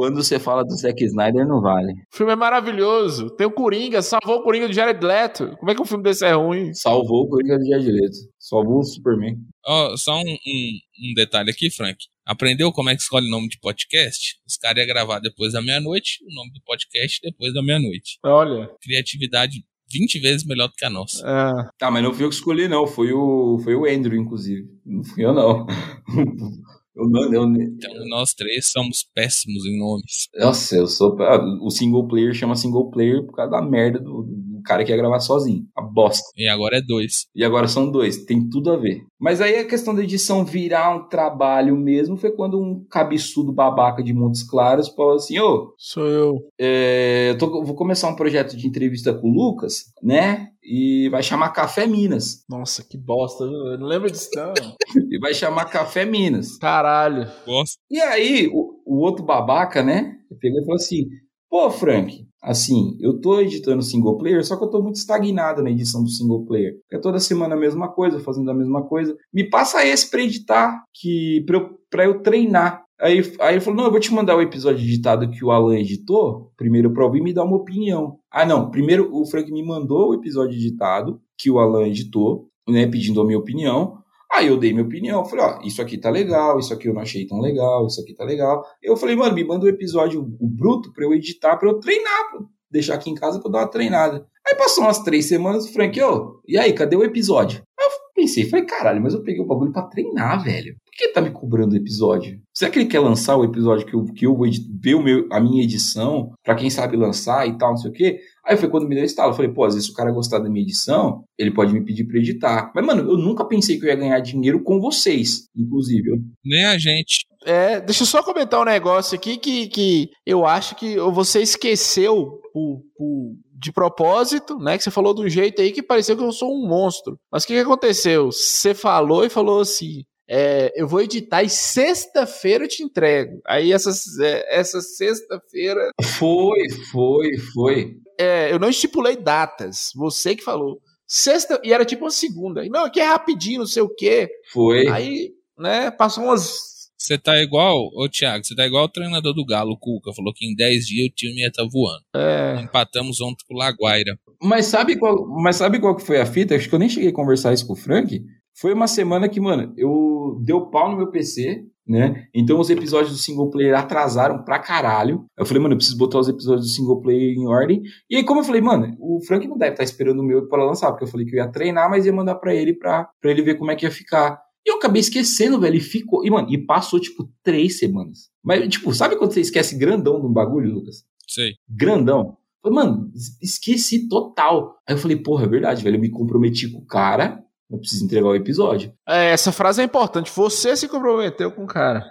[0.03, 1.93] Quando você fala do Zack Snyder, não vale.
[1.93, 3.31] O filme é maravilhoso.
[3.37, 5.57] Tem o Coringa, salvou o Coringa do Jared Leto.
[5.59, 6.75] Como é que um filme desse é ruim?
[6.75, 8.17] Salvou o Coringa do Jared Leto.
[8.37, 9.37] Salvou o Superman.
[9.65, 11.97] Oh, só um, um, um, detalhe aqui, Frank.
[12.27, 14.41] Aprendeu como é que escolhe o nome de podcast?
[14.45, 18.19] Os caras iam gravar depois da meia-noite, o nome do podcast depois da meia-noite.
[18.25, 18.69] Olha.
[18.83, 21.25] Criatividade 20 vezes melhor do que a nossa.
[21.25, 21.71] É.
[21.79, 22.89] Tá, mas não fui eu que escolhi, não.
[22.89, 24.67] Foi o, foi o Andrew, inclusive.
[24.85, 25.65] Não fui eu, não.
[26.95, 30.29] Eu, eu, então, nós três somos péssimos em nomes.
[30.35, 31.17] Nossa, eu sou.
[31.23, 34.23] Ah, o single player chama single player por causa da merda do,
[34.63, 35.65] do cara que ia gravar sozinho.
[35.77, 36.25] A bosta.
[36.37, 37.27] E agora é dois.
[37.35, 38.25] E agora são dois.
[38.25, 39.03] Tem tudo a ver.
[39.21, 44.03] Mas aí a questão da edição virar um trabalho mesmo foi quando um cabeçudo babaca
[44.03, 45.75] de Montes Claros falou assim: Ô.
[45.77, 46.39] Sou eu.
[46.59, 50.49] É, eu tô, vou começar um projeto de entrevista com o Lucas, né?
[50.63, 52.45] e vai chamar Café Minas.
[52.49, 54.55] Nossa, que bosta, eu não lembro disso não.
[55.11, 56.57] e vai chamar Café Minas.
[56.59, 57.29] Caralho.
[57.45, 57.77] Bosta.
[57.91, 61.09] E aí, o, o outro babaca, né, pegou e falou assim,
[61.51, 65.71] pô, Frank, assim, eu tô editando single player, só que eu tô muito estagnado na
[65.71, 66.75] edição do single player.
[66.91, 69.17] É toda semana a mesma coisa, fazendo a mesma coisa.
[69.33, 72.83] Me passa esse pra editar, que, pra, eu, pra eu treinar.
[73.01, 75.79] Aí, aí ele falou: Não, eu vou te mandar o episódio editado que o Alan
[75.79, 78.19] editou, primeiro pra ouvir e me dar uma opinião.
[78.31, 78.71] Ah, não.
[78.71, 83.25] Primeiro o Frank me mandou o episódio editado que o Alan editou, né, pedindo a
[83.25, 84.02] minha opinião.
[84.33, 87.03] Aí eu dei minha opinião, falei, ó, isso aqui tá legal, isso aqui eu não
[87.03, 88.65] achei tão legal, isso aqui tá legal.
[88.83, 92.31] Eu falei, mano, me manda o episódio o bruto pra eu editar, pra eu treinar,
[92.31, 92.41] pra
[92.71, 94.27] deixar aqui em casa pra dar uma treinada.
[94.49, 97.63] Aí passou umas três semanas, o Frank, ô, e aí, cadê o episódio?
[97.79, 100.77] Aí eu pensei, falei, caralho, mas eu peguei o bagulho pra treinar, velho.
[100.83, 102.41] Por que tá me cobrando o episódio?
[102.55, 104.49] Será que ele quer lançar o episódio que eu, que eu vou
[104.81, 107.95] ver o meu, a minha edição, para quem sabe lançar e tal, não sei o
[107.95, 108.19] quê?
[108.45, 109.31] Aí foi quando me deu estalo.
[109.31, 111.85] Eu falei, pô, às vezes se o cara gostar da minha edição, ele pode me
[111.85, 112.73] pedir pra editar.
[112.75, 116.21] Mas, mano, eu nunca pensei que eu ia ganhar dinheiro com vocês, inclusive.
[116.45, 117.27] Nem a gente.
[117.45, 122.41] É, deixa eu só comentar um negócio aqui que, que eu acho que você esqueceu
[122.53, 124.77] por, por de propósito, né?
[124.77, 127.19] Que você falou de um jeito aí que pareceu que eu sou um monstro.
[127.31, 128.31] Mas o que, que aconteceu?
[128.31, 133.41] Você falou e falou assim: é, eu vou editar e sexta-feira eu te entrego.
[133.47, 133.91] Aí essa,
[134.25, 135.91] é, essa sexta-feira.
[136.19, 137.97] Foi, foi, foi.
[138.19, 139.91] É, eu não estipulei datas.
[139.95, 140.81] Você que falou.
[141.07, 142.65] Sexta, e era tipo uma segunda.
[142.69, 144.31] Não, aqui é rapidinho, não sei o quê.
[144.53, 144.89] Foi.
[144.89, 146.73] Aí, né, passou umas
[147.03, 150.15] você tá igual, ô Thiago, você tá igual o treinador do Galo, o Cuca.
[150.15, 152.05] Falou que em 10 dias o time ia estar tá voando.
[152.15, 152.61] É.
[152.63, 154.17] Empatamos ontem com o Laguaira.
[154.41, 156.55] Mas sabe, qual, mas sabe qual que foi a fita?
[156.55, 158.23] Acho que eu nem cheguei a conversar isso com o Frank.
[158.55, 162.27] Foi uma semana que, mano, eu deu pau no meu PC, né?
[162.35, 165.25] Então os episódios do single player atrasaram pra caralho.
[165.37, 167.83] Eu falei, mano, eu preciso botar os episódios do single player em ordem.
[168.09, 170.47] E aí, como eu falei, mano, o Frank não deve estar tá esperando o meu
[170.49, 173.09] para lançar, porque eu falei que eu ia treinar, mas ia mandar para ele pra,
[173.21, 174.41] pra ele ver como é que ia ficar.
[174.65, 175.77] E eu acabei esquecendo, velho.
[175.77, 176.25] E ficou.
[176.25, 178.31] E, mano, e passou, tipo, três semanas.
[178.45, 181.05] Mas, tipo, sabe quando você esquece grandão de um bagulho, Lucas?
[181.27, 181.55] Sei.
[181.69, 182.37] Grandão.
[182.63, 183.11] Falei, mano,
[183.43, 184.77] esqueci total.
[184.89, 185.97] Aí eu falei, porra, é verdade, velho.
[185.97, 188.93] Eu me comprometi com o cara Eu preciso entregar o episódio.
[189.09, 190.31] É, essa frase é importante.
[190.35, 192.11] Você se comprometeu com o cara.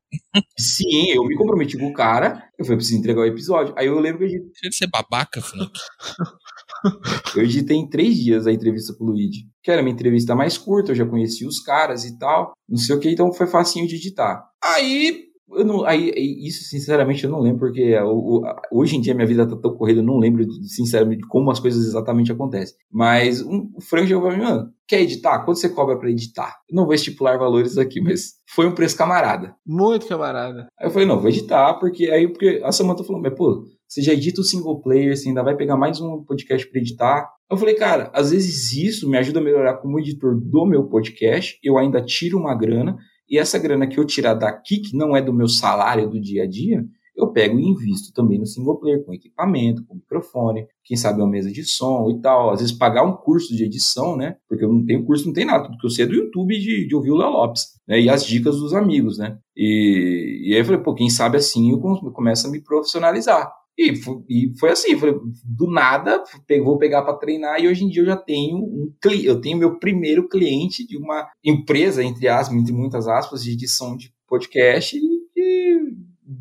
[0.57, 2.43] Sim, eu me comprometi com o cara.
[2.57, 3.73] Eu falei, preciso entregar o episódio.
[3.77, 5.71] Aí eu lembro que eu editei, Deixa de ser babaca, Frank.
[7.35, 9.47] eu editei em três dias a entrevista com o Luigi.
[9.61, 12.53] Que era uma entrevista mais curta, eu já conheci os caras e tal.
[12.67, 14.43] Não sei o que, então foi facinho de editar.
[14.63, 16.11] Aí eu não, aí,
[16.45, 19.75] isso, sinceramente, eu não lembro, porque o, o, hoje em dia minha vida tá tão
[19.75, 22.75] corrida, eu não lembro, sinceramente, como as coisas exatamente acontecem.
[22.91, 25.39] Mas um, o Frank pra mim, mano, quer editar?
[25.45, 26.57] Quanto você cobra pra editar?
[26.69, 29.55] Eu não vou estipular valores aqui, mas foi um preço camarada.
[29.65, 30.67] Muito camarada.
[30.79, 34.01] Aí eu falei, não, vou editar, porque aí porque a Samantha falou, mas pô, você
[34.01, 37.29] já edita o single player, você ainda vai pegar mais um podcast pra editar.
[37.49, 41.59] Eu falei, cara, às vezes isso me ajuda a melhorar como editor do meu podcast,
[41.61, 42.97] eu ainda tiro uma grana,
[43.31, 46.43] e essa grana que eu tirar daqui, que não é do meu salário do dia
[46.43, 46.85] a dia,
[47.15, 51.29] eu pego e invisto também no single player, com equipamento, com microfone, quem sabe uma
[51.29, 52.51] mesa de som e tal.
[52.51, 54.35] Às vezes pagar um curso de edição, né?
[54.49, 56.59] Porque eu não tenho curso, não tem nada, tudo que eu sei é do YouTube
[56.59, 58.01] de, de ouvir o Léo Lopes, né?
[58.01, 59.37] E as dicas dos amigos, né?
[59.55, 61.79] E, e aí eu falei, pô, quem sabe assim eu
[62.11, 63.49] começo a me profissionalizar.
[63.77, 65.15] E foi, e foi assim, falei,
[65.45, 66.23] do nada,
[66.63, 68.93] vou pegar para treinar e hoje em dia eu já tenho um
[69.23, 73.95] eu tenho meu primeiro cliente de uma empresa, entre aspas, entre muitas aspas, de edição
[73.95, 75.21] de podcast e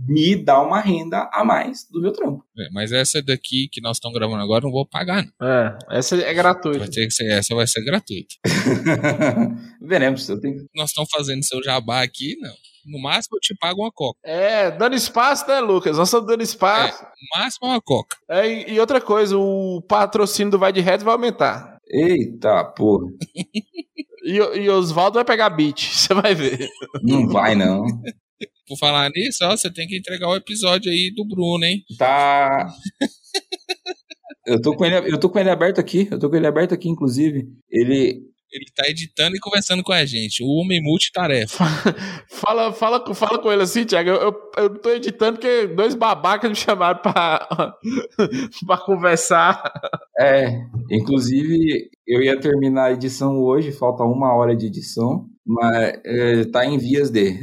[0.06, 2.44] me dá uma renda a mais do meu trampo.
[2.58, 5.24] É, mas essa daqui que nós estamos gravando agora não vou pagar.
[5.40, 5.48] Não.
[5.48, 6.80] É, essa é gratuita.
[6.80, 8.34] Vai ter que ser, essa vai ser gratuita.
[9.80, 10.28] Veremos.
[10.28, 10.66] Eu tenho...
[10.74, 12.54] Nós estamos fazendo seu jabá aqui, não.
[12.86, 14.18] No máximo eu te pago uma coca.
[14.24, 15.96] É, dando espaço, né, Lucas?
[15.96, 17.02] Nós estamos dando espaço.
[17.02, 18.16] É, no máximo uma coca.
[18.28, 21.78] É, e, e outra coisa, o patrocínio do Vai de Reto vai aumentar.
[21.88, 23.06] Eita, porra.
[24.22, 26.68] E, e Oswaldo vai pegar beat, você vai ver.
[27.02, 27.84] Não vai, não.
[28.66, 31.82] Por falar nisso, ó, você tem que entregar o episódio aí do Bruno, hein?
[31.98, 32.68] Tá.
[34.46, 36.72] Eu tô, com ele, eu tô com ele aberto aqui, eu tô com ele aberto
[36.72, 37.48] aqui, inclusive.
[37.68, 40.42] Ele, Ele tá editando e conversando com a gente.
[40.42, 41.64] O homem multitarefa.
[42.28, 44.08] Fala, fala, fala com ele assim, Thiago.
[44.08, 47.46] Eu, eu, eu tô editando porque dois babacas me chamaram pra,
[48.66, 49.62] pra conversar.
[50.18, 50.48] É,
[50.90, 56.64] inclusive eu ia terminar a edição hoje, falta uma hora de edição, mas é, tá
[56.64, 57.34] em vias de.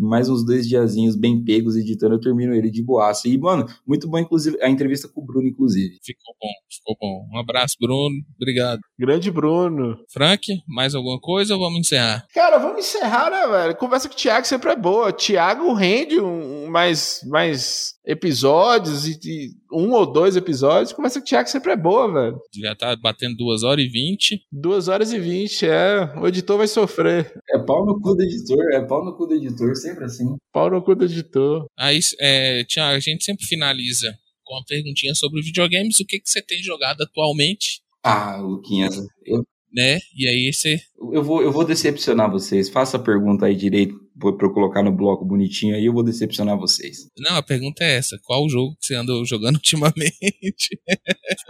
[0.00, 3.28] Mais uns dois diazinhos bem pegos editando, eu termino ele de boaça.
[3.28, 5.98] E, mano, muito bom, inclusive, a entrevista com o Bruno, inclusive.
[6.02, 7.28] Ficou bom, ficou bom.
[7.32, 8.14] Um abraço, Bruno.
[8.36, 8.80] Obrigado.
[8.98, 9.96] Grande Bruno.
[10.12, 12.26] Frank, mais alguma coisa ou vamos encerrar?
[12.34, 13.76] Cara, vamos encerrar, né, velho?
[13.76, 15.12] Conversa com o Thiago sempre é boa.
[15.12, 20.92] Thiago rende um, mais, mais episódios, e, e um ou dois episódios.
[20.92, 22.40] Conversa com o Thiago sempre é boa, velho.
[22.52, 24.42] Devia estar batendo 2 horas e 20.
[24.52, 26.12] Duas horas e vinte, é.
[26.20, 27.32] O editor vai sofrer.
[27.50, 30.36] É pau no cu do editor, é pau no cu do editor, sempre assim.
[30.52, 31.66] Pau no cu do editor.
[31.78, 34.14] Aí, é, Tiago, a gente sempre finaliza
[34.44, 35.98] com uma perguntinha sobre videogames.
[36.00, 37.80] O que, que você tem jogado atualmente?
[38.02, 39.42] Ah, Luquinhas, eu,
[39.74, 39.98] Né?
[40.14, 40.78] E aí você.
[41.12, 42.68] eu, vou, eu vou decepcionar vocês.
[42.68, 46.58] Faça a pergunta aí direito pra eu colocar no bloco bonitinho aí, eu vou decepcionar
[46.58, 47.08] vocês.
[47.18, 50.78] Não, a pergunta é essa: qual o jogo que você andou jogando ultimamente?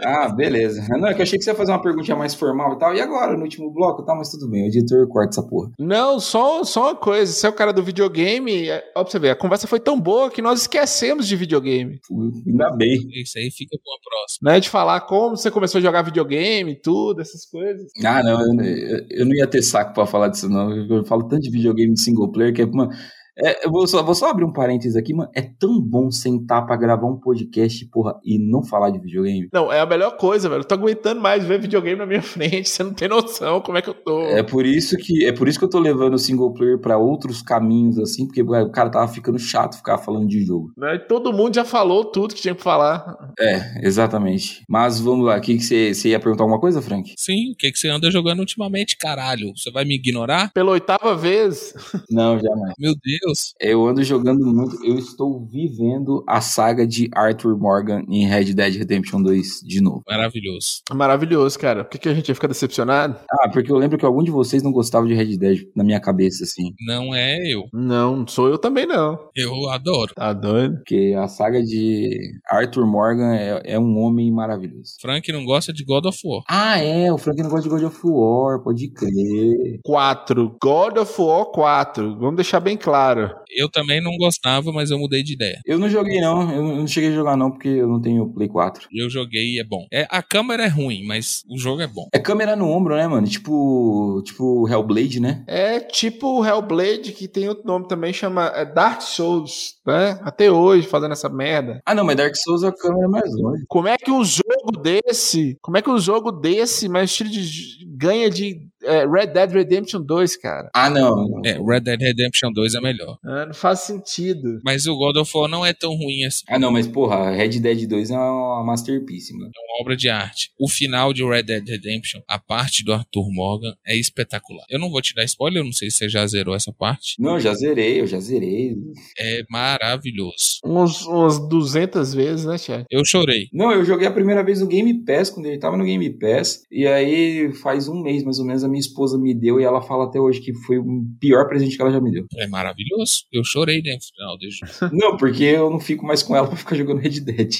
[0.01, 0.85] Ah, beleza.
[0.89, 2.93] Não, é que eu achei que você ia fazer uma perguntinha mais formal e tal.
[2.95, 4.63] E agora, no último bloco e tal, mas tudo bem.
[4.63, 5.71] O editor corta essa porra.
[5.79, 7.31] Não, só, só uma coisa.
[7.31, 8.69] Você é o cara do videogame.
[8.69, 11.99] é- Ó, pra você ver, a conversa foi tão boa que nós esquecemos de videogame.
[12.45, 12.97] Ainda bem.
[13.21, 14.51] Isso aí fica pra uma próxima.
[14.51, 14.59] Né?
[14.59, 17.87] De falar como você começou a jogar videogame e tudo, essas coisas.
[18.03, 20.71] Ah, não, eu, eu- eu não ia ter saco pra falar disso, não.
[20.75, 22.95] Eu, eu falo tanto de videogame de single player que é, мы
[23.37, 25.29] é, eu vou só, vou só abrir um parênteses aqui, mano.
[25.33, 29.49] É tão bom sentar pra gravar um podcast, porra, e não falar de videogame.
[29.51, 30.61] Não, é a melhor coisa, velho.
[30.61, 32.69] Eu tô aguentando mais ver videogame na minha frente.
[32.69, 34.21] Você não tem noção como é que eu tô.
[34.21, 36.97] É por isso que é por isso que eu tô levando o single player pra
[36.97, 40.71] outros caminhos, assim, porque ué, o cara tava ficando chato ficar falando de jogo.
[40.77, 40.97] Né?
[40.97, 43.33] Todo mundo já falou tudo que tinha que falar.
[43.39, 44.63] É, exatamente.
[44.69, 47.13] Mas vamos lá, o que você ia perguntar alguma coisa, Frank?
[47.17, 49.51] Sim, o que, que você anda jogando ultimamente, caralho?
[49.55, 50.51] Você vai me ignorar?
[50.53, 51.73] Pela oitava vez.
[52.09, 52.73] Não, jamais.
[52.79, 53.24] Meu Deus.
[53.59, 58.75] Eu ando jogando muito, eu estou vivendo a saga de Arthur Morgan em Red Dead
[58.75, 60.03] Redemption 2 de novo.
[60.07, 60.81] Maravilhoso.
[60.93, 61.83] Maravilhoso, cara.
[61.83, 63.17] Por que, que a gente ia ficar decepcionado?
[63.31, 65.99] Ah, porque eu lembro que algum de vocês não gostava de Red Dead na minha
[65.99, 66.73] cabeça, assim.
[66.85, 67.63] Não é eu.
[67.73, 69.17] Não, sou eu também não.
[69.35, 70.13] Eu adoro.
[70.15, 70.75] Tá doido?
[70.77, 74.95] Porque a saga de Arthur Morgan é, é um homem maravilhoso.
[75.01, 76.43] Frank não gosta de God of War.
[76.47, 79.79] Ah, é, o Frank não gosta de God of War, pode crer.
[79.83, 80.57] 4.
[80.61, 82.19] God of War 4.
[82.19, 83.14] Vamos deixar bem claro.
[83.49, 85.59] Eu também não gostava, mas eu mudei de ideia.
[85.65, 88.47] Eu não joguei não, eu não cheguei a jogar não, porque eu não tenho Play
[88.47, 88.87] 4.
[88.91, 89.85] Eu joguei e é bom.
[89.91, 92.07] É, a câmera é ruim, mas o jogo é bom.
[92.13, 93.27] É câmera no ombro, né, mano?
[93.27, 95.43] Tipo, tipo Hellblade, né?
[95.47, 100.19] É tipo o Hellblade, que tem outro nome também, chama é Dark Souls, né?
[100.23, 101.81] Até hoje fazendo essa merda.
[101.85, 103.63] Ah, não, mas Dark Souls a câmera é mais longe.
[103.67, 107.85] Como é que um jogo desse, como é que um jogo desse, mas estilo de
[107.95, 110.69] ganha de é, Red Dead Redemption 2, cara.
[110.73, 111.41] Ah, não.
[111.45, 113.17] É, Red Dead Redemption 2 é melhor.
[113.23, 114.59] Ah, não faz sentido.
[114.63, 116.43] Mas o God of War não é tão ruim assim.
[116.47, 119.51] Ah, não, mas porra, Red Dead 2 é uma masterpiece, mano.
[119.55, 120.51] É uma obra de arte.
[120.59, 124.65] O final de Red Dead Redemption, a parte do Arthur Morgan, é espetacular.
[124.69, 127.15] Eu não vou te dar spoiler, eu não sei se você já zerou essa parte.
[127.19, 128.75] Não, eu já zerei, eu já zerei.
[129.19, 130.59] É maravilhoso.
[130.63, 132.85] Uns, umas 200 vezes, né, Thiago?
[132.89, 133.47] Eu chorei.
[133.51, 136.63] Não, eu joguei a primeira vez no Game Pass, quando ele tava no Game Pass.
[136.71, 139.81] E aí, faz um mês mais ou menos, a minha esposa me deu e ela
[139.81, 142.25] fala até hoje que foi o pior presente que ela já me deu.
[142.37, 143.23] É maravilhoso.
[143.31, 144.93] Eu chorei né, final jogo.
[144.93, 147.53] Não, porque eu não fico mais com ela pra ficar jogando Red Dead.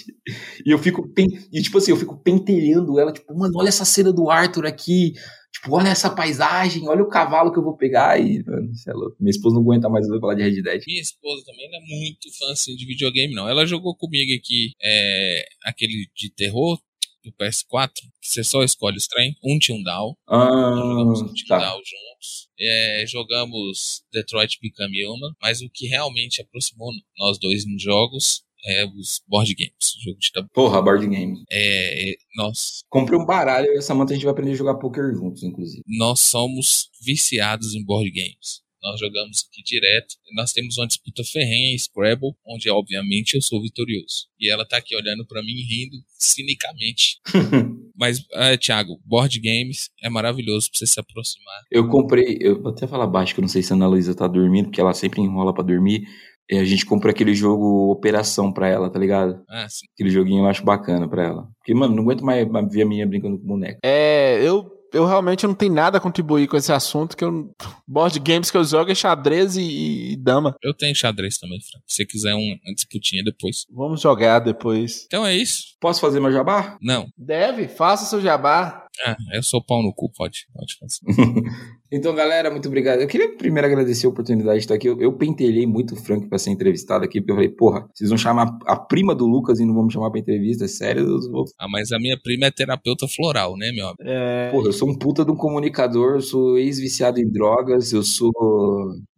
[0.65, 1.27] E eu fico, pen...
[1.51, 5.13] e tipo assim, eu fico pentelhando ela, tipo, mano, olha essa cena do Arthur aqui.
[5.53, 8.19] Tipo, olha essa paisagem, olha o cavalo que eu vou pegar.
[8.19, 9.15] E, mano, é louco.
[9.19, 10.83] Minha esposa não aguenta mais eu falar de Red Dead.
[10.85, 13.47] Minha esposa também não é muito fã assim, de videogame, não.
[13.47, 16.77] Ela jogou comigo aqui é, aquele de terror
[17.25, 17.91] do PS4,
[18.21, 20.15] que você só escolhe os trem, um Down.
[20.27, 21.71] Ah, jogamos um Team tá.
[21.71, 22.47] Juntos.
[22.59, 28.85] É, jogamos Detroit Become Human, mas o que realmente aproximou nós dois em jogos é
[28.85, 29.95] os board games.
[30.03, 30.49] Jogo de tabu.
[30.53, 31.43] Porra, board game.
[31.51, 34.75] É, é, nós, Comprei um baralho e essa Samantha a gente vai aprender a jogar
[34.75, 35.83] poker juntos, inclusive.
[35.87, 38.64] nós somos viciados em board games.
[38.85, 40.15] Nós jogamos aqui direto.
[40.35, 44.27] Nós temos uma disputa ferrenha em Scrabble, onde obviamente eu sou vitorioso.
[44.39, 47.19] E ela tá aqui olhando pra mim rindo cinicamente.
[47.97, 51.63] Mas, é, Thiago, board games é maravilhoso pra você se aproximar.
[51.71, 54.13] Eu comprei, eu vou até falar baixo, que eu não sei se a Ana Luísa
[54.13, 56.05] tá dormindo, porque ela sempre enrola pra dormir.
[56.47, 59.41] E a gente comprou aquele jogo Operação pra ela, tá ligado?
[59.49, 59.87] Ah, sim.
[59.93, 61.47] Aquele joguinho eu acho bacana pra ela.
[61.57, 63.79] Porque, mano, não aguento mais ver a minha brincando com boneco.
[63.83, 67.53] É, eu, eu realmente não tenho nada a contribuir com esse assunto, que eu.
[67.87, 70.55] Board games que eu jogo é xadrez e, e dama.
[70.63, 71.83] Eu tenho xadrez também, Frank.
[71.87, 73.65] Se você quiser um, uma disputinha depois.
[73.69, 75.05] Vamos jogar depois.
[75.05, 75.75] Então é isso?
[75.79, 76.77] Posso fazer meu jabá?
[76.81, 77.07] Não.
[77.17, 78.84] Deve, faça seu jabá.
[79.05, 80.45] Ah, eu sou pau no cu, pode.
[80.53, 80.99] Pode fazer.
[81.91, 82.99] Então, galera, muito obrigado.
[82.99, 84.89] Eu queria primeiro agradecer a oportunidade de estar aqui.
[84.89, 88.09] Eu, eu pentelhei muito o Frank pra ser entrevistado aqui, porque eu falei, porra, vocês
[88.09, 90.67] vão chamar a prima do Lucas e não vão me chamar pra entrevista?
[90.67, 91.03] Sério?
[91.03, 91.45] Eu vou...
[91.57, 94.01] Ah, mas a minha prima é terapeuta floral, né, meu amigo?
[94.01, 98.03] É, Porra, eu sou um puta de um comunicador, eu sou ex-viciado em drogas, eu
[98.03, 98.31] sou,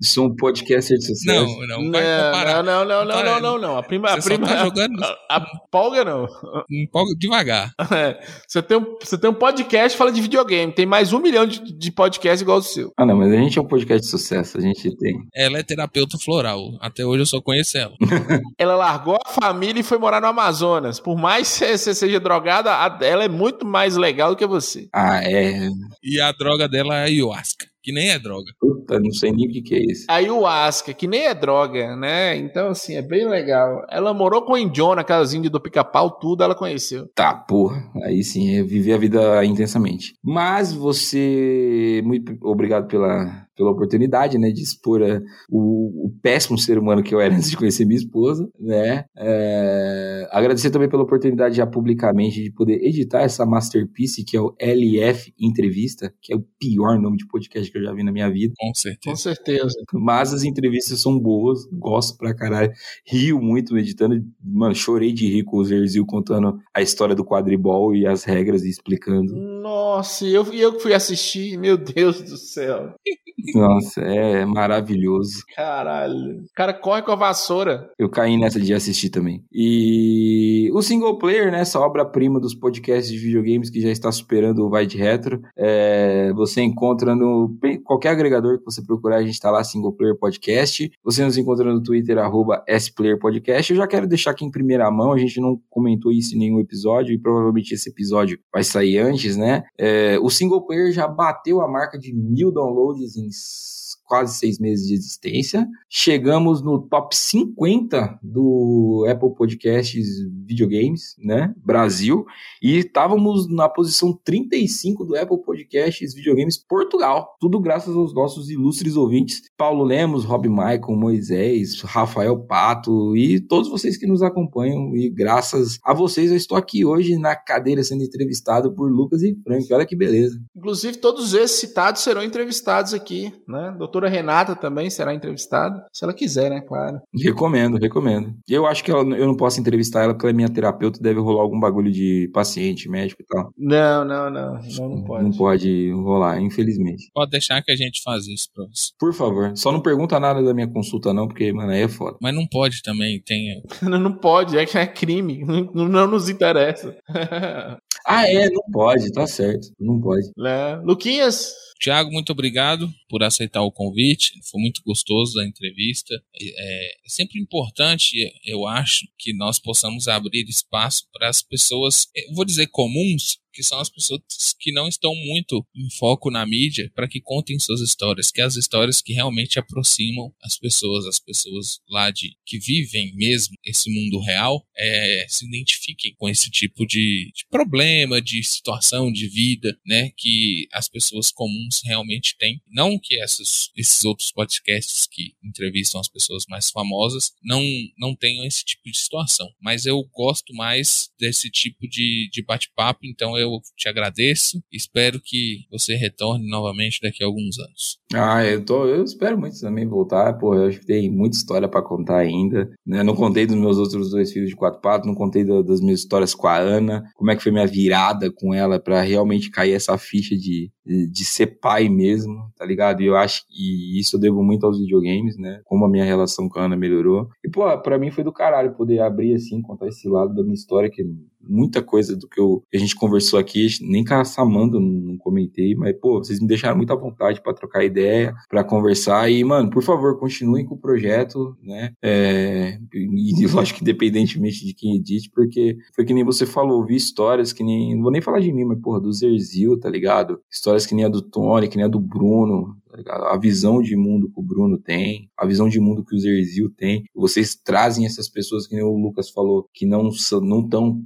[0.04, 1.26] sou um podcaster de sucesso.
[1.46, 2.62] Não, não, vai comparar.
[2.64, 3.32] não, não, não, não, Para.
[3.32, 3.78] não, não, não.
[3.78, 5.02] A prima, a Você só prima, tá jogando-
[5.32, 6.26] a, a polga não.
[6.70, 7.72] Um pouco devagar.
[7.92, 10.72] É, Você tem, um, você tem um podcast que fala de videogame.
[10.72, 12.92] Tem mais um milhão de, de podcasts igual o seu.
[12.98, 15.16] Ah, não, mas a gente é um podcast de sucesso, a gente tem.
[15.36, 16.72] Ela é terapeuta floral.
[16.82, 17.94] Até hoje eu só conheço ela.
[18.58, 21.00] Ela largou a família e foi morar no Amazonas.
[21.00, 22.72] Por mais que você seja drogada,
[23.06, 24.88] ela é muito mais legal do que você.
[24.94, 25.70] Ah, é.
[26.04, 28.52] E a droga dela é ayahuasca, que nem é droga.
[28.60, 30.06] Puta, não sei nem o que, que é isso.
[30.10, 32.36] A ayahuasca, que nem é droga, né?
[32.36, 33.86] Então, assim, é bem legal.
[33.90, 37.08] Ela morou com o Indiona, aquelas índias do pica-pau, tudo ela conheceu.
[37.16, 37.82] Tá, porra.
[38.04, 40.16] Aí sim, é viver a vida intensamente.
[40.22, 42.02] Mas você.
[42.04, 44.52] Muito obrigado pela, pela oportunidade, né?
[44.52, 45.20] De expor a-
[45.50, 49.04] o, o péssimo ser humano que eu era antes de conhecer minha esposa, né?
[49.18, 54.54] É, agradecer também pela oportunidade já publicamente de poder editar essa masterpiece que é o
[54.60, 58.30] LF Entrevista, que é o pior nome de podcast que eu já vi na minha
[58.32, 58.54] vida.
[58.58, 59.18] Com Com certeza.
[59.18, 59.76] certeza.
[59.94, 62.72] Mas as entrevistas são boas, gosto pra caralho.
[63.06, 64.22] Rio muito meditando.
[64.44, 68.64] Mano, chorei de rir com o Zerzil contando a história do quadribol e as regras
[68.64, 69.34] e explicando.
[69.36, 72.94] Nossa, e eu, e eu que fui assistir, meu Deus do céu.
[73.54, 75.44] Nossa, é maravilhoso.
[75.56, 76.42] Caralho.
[76.42, 77.90] O cara corre com a vassoura.
[77.98, 79.44] Eu caí nessa de assistir também.
[79.52, 81.62] E o single player, né?
[81.62, 85.42] Essa obra-prima dos podcasts de videogames que já está superando o Vai de Retro.
[85.56, 90.18] é, você encontra no qualquer agregador que você procurar, a gente está lá, Single Player
[90.18, 90.92] Podcast.
[91.04, 93.72] Você nos encontra no Twitter, arroba SPlayer Podcast.
[93.72, 96.60] Eu já quero deixar aqui em primeira mão, a gente não comentou isso em nenhum
[96.60, 99.64] episódio, e provavelmente esse episódio vai sair antes, né?
[99.78, 103.77] É, o single player já bateu a marca de mil downloads em peace.
[104.08, 105.68] Quase seis meses de existência.
[105.90, 110.08] Chegamos no top 50 do Apple Podcasts
[110.46, 111.54] Videogames, né?
[111.64, 112.26] Brasil.
[112.62, 117.36] E estávamos na posição 35 do Apple Podcasts Videogames Portugal.
[117.40, 119.42] Tudo graças aos nossos ilustres ouvintes.
[119.58, 124.96] Paulo Lemos, Rob Michael, Moisés, Rafael Pato e todos vocês que nos acompanham.
[124.96, 129.38] E graças a vocês eu estou aqui hoje na cadeira sendo entrevistado por Lucas e
[129.44, 129.72] Frank.
[129.74, 130.40] Olha que beleza.
[130.56, 133.76] Inclusive, todos esses citados serão entrevistados aqui, né?
[133.98, 136.62] Doutora Renata também será entrevistada, se ela quiser, né?
[136.62, 137.00] Claro.
[137.16, 138.32] Recomendo, recomendo.
[138.48, 141.20] Eu acho que ela- eu não posso entrevistar ela porque ela é minha terapeuta, deve
[141.20, 143.52] rolar algum bagulho de paciente, médico e tal.
[143.58, 144.54] Não, não, não.
[144.78, 145.24] Não, não pode.
[145.24, 147.10] Não pode rolar, infelizmente.
[147.12, 148.92] Pode deixar que a gente faz isso pra você.
[149.00, 152.18] Por favor, só não pergunta nada da minha consulta não, porque, mano, aí é foda.
[152.22, 153.64] Mas não pode também, tem.
[153.82, 155.44] Não, não pode, é que é crime.
[155.74, 156.96] Não, não nos interessa.
[158.10, 160.32] Ah, é, não pode, tá certo, não pode.
[160.38, 160.78] né?
[160.78, 164.40] Luquinhas, Tiago, muito obrigado por aceitar o convite.
[164.50, 166.14] Foi muito gostoso a entrevista.
[166.40, 172.46] É, é sempre importante, eu acho, que nós possamos abrir espaço para as pessoas, vou
[172.46, 174.22] dizer comuns, que são as pessoas
[174.60, 178.44] que não estão muito em foco na mídia para que contem suas histórias, que é
[178.44, 183.90] as histórias que realmente aproximam as pessoas, as pessoas lá de que vivem mesmo esse
[183.90, 189.76] mundo real, é, se identifiquem com esse tipo de, de problema, de situação de vida,
[189.84, 192.62] né, que as pessoas comuns realmente têm.
[192.68, 197.64] Não que essas, esses outros podcasts que entrevistam as pessoas mais famosas não,
[197.98, 203.00] não tenham esse tipo de situação, mas eu gosto mais desse tipo de, de bate-papo,
[203.04, 204.62] então eu eu te agradeço.
[204.72, 208.00] Espero que você retorne novamente daqui a alguns anos.
[208.14, 210.34] Ah, eu, tô, eu espero muito também voltar.
[210.38, 212.70] Pô, eu acho que tem muita história para contar ainda.
[212.86, 213.04] Né?
[213.04, 216.34] Não contei dos meus outros dois filhos de quatro patos, não contei das minhas histórias
[216.34, 219.98] com a Ana, como é que foi minha virada com ela para realmente cair essa
[219.98, 223.02] ficha de, de, de, ser pai mesmo, tá ligado?
[223.02, 225.62] E eu acho que isso eu devo muito aos videogames, né?
[225.66, 227.28] Como a minha relação com a Ana melhorou.
[227.44, 230.54] E, pô, pra mim foi do caralho poder abrir assim, contar esse lado da minha
[230.54, 231.04] história que
[231.50, 235.18] muita coisa do que, eu, que a gente conversou aqui, nem com a Samanda não
[235.18, 239.30] comentei, mas, pô, vocês me deixaram muita vontade para trocar ideia, para conversar.
[239.30, 241.92] E, mano, por favor, continuem com o projeto, né?
[242.02, 246.96] É, e lógico que independentemente de quem edite, porque foi que nem você falou, vi
[246.96, 247.96] histórias que nem.
[247.96, 250.40] Não vou nem falar de mim, mas, porra, do Zerzil, tá ligado?
[250.52, 253.96] Histórias que nem a do Tony, que nem a do Bruno, Tá a visão de
[253.96, 257.04] mundo que o Bruno tem, a visão de mundo que o Zerzil tem.
[257.16, 260.10] Vocês trazem essas pessoas, que nem o Lucas falou, que não
[260.42, 261.02] não estão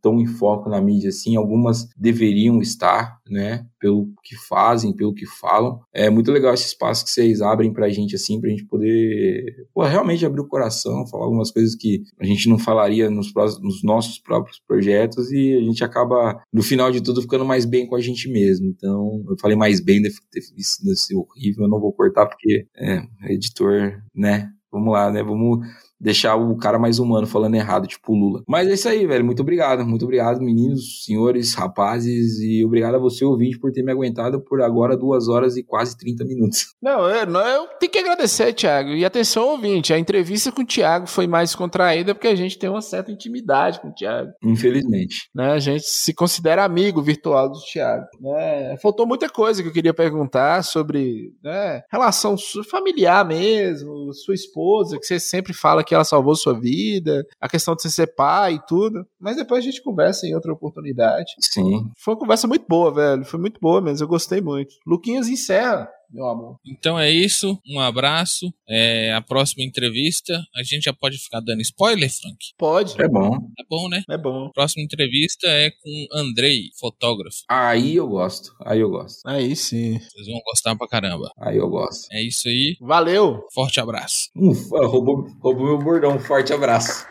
[0.00, 3.66] tão em foco na mídia assim, algumas deveriam estar, né?
[3.86, 5.78] Pelo que fazem, pelo que falam.
[5.92, 9.84] É muito legal esse espaço que vocês abrem pra gente, assim, pra gente poder pô,
[9.84, 13.32] realmente abrir o coração, falar algumas coisas que a gente não falaria nos,
[13.62, 17.86] nos nossos próprios projetos e a gente acaba, no final de tudo, ficando mais bem
[17.86, 18.66] com a gente mesmo.
[18.66, 20.40] Então, eu falei mais bem, deve ter
[20.82, 23.02] desse horrível, eu não vou cortar porque é,
[23.32, 24.50] editor, né?
[24.72, 25.22] Vamos lá, né?
[25.22, 25.60] Vamos
[26.00, 28.42] deixar o cara mais humano falando errado, tipo Lula.
[28.46, 29.24] Mas é isso aí, velho.
[29.24, 29.84] Muito obrigado.
[29.84, 32.38] Muito obrigado, meninos, senhores, rapazes.
[32.40, 35.96] E obrigado a você, ouvinte, por ter me aguentado por agora duas horas e quase
[35.96, 36.74] 30 minutos.
[36.82, 38.90] Não, eu, eu tenho que agradecer, Thiago.
[38.90, 42.68] E atenção, ouvinte, a entrevista com o Thiago foi mais contraída porque a gente tem
[42.68, 44.32] uma certa intimidade com o Thiago.
[44.42, 45.28] Infelizmente.
[45.34, 45.52] Né?
[45.52, 48.06] A gente se considera amigo virtual do Thiago.
[48.20, 48.76] Né?
[48.78, 52.36] Faltou muita coisa que eu queria perguntar sobre né, relação
[52.70, 57.74] familiar mesmo, sua esposa, que você sempre fala que ela salvou sua vida, a questão
[57.74, 59.06] de você ser pai e tudo.
[59.18, 61.34] Mas depois a gente conversa em outra oportunidade.
[61.40, 61.88] Sim.
[61.96, 63.24] Foi uma conversa muito boa, velho.
[63.24, 64.04] Foi muito boa mesmo.
[64.04, 64.74] Eu gostei muito.
[64.86, 66.58] Luquinhas encerra meu amor.
[66.66, 67.58] Então é isso.
[67.68, 68.52] Um abraço.
[68.68, 72.36] É, a próxima entrevista, a gente já pode ficar dando spoiler, Frank?
[72.58, 73.00] Pode.
[73.00, 73.36] É bom.
[73.58, 74.02] É bom, né?
[74.08, 74.46] É bom.
[74.46, 77.38] A próxima entrevista é com Andrei, fotógrafo.
[77.48, 78.54] Aí eu gosto.
[78.64, 79.20] Aí eu gosto.
[79.26, 79.98] Aí sim.
[79.98, 81.30] Vocês vão gostar pra caramba.
[81.38, 82.06] Aí eu gosto.
[82.10, 82.76] É isso aí.
[82.80, 83.46] Valeu.
[83.52, 84.30] Forte abraço.
[84.34, 86.18] Ufa, roubou, roubou meu bordão.
[86.18, 87.06] Forte abraço.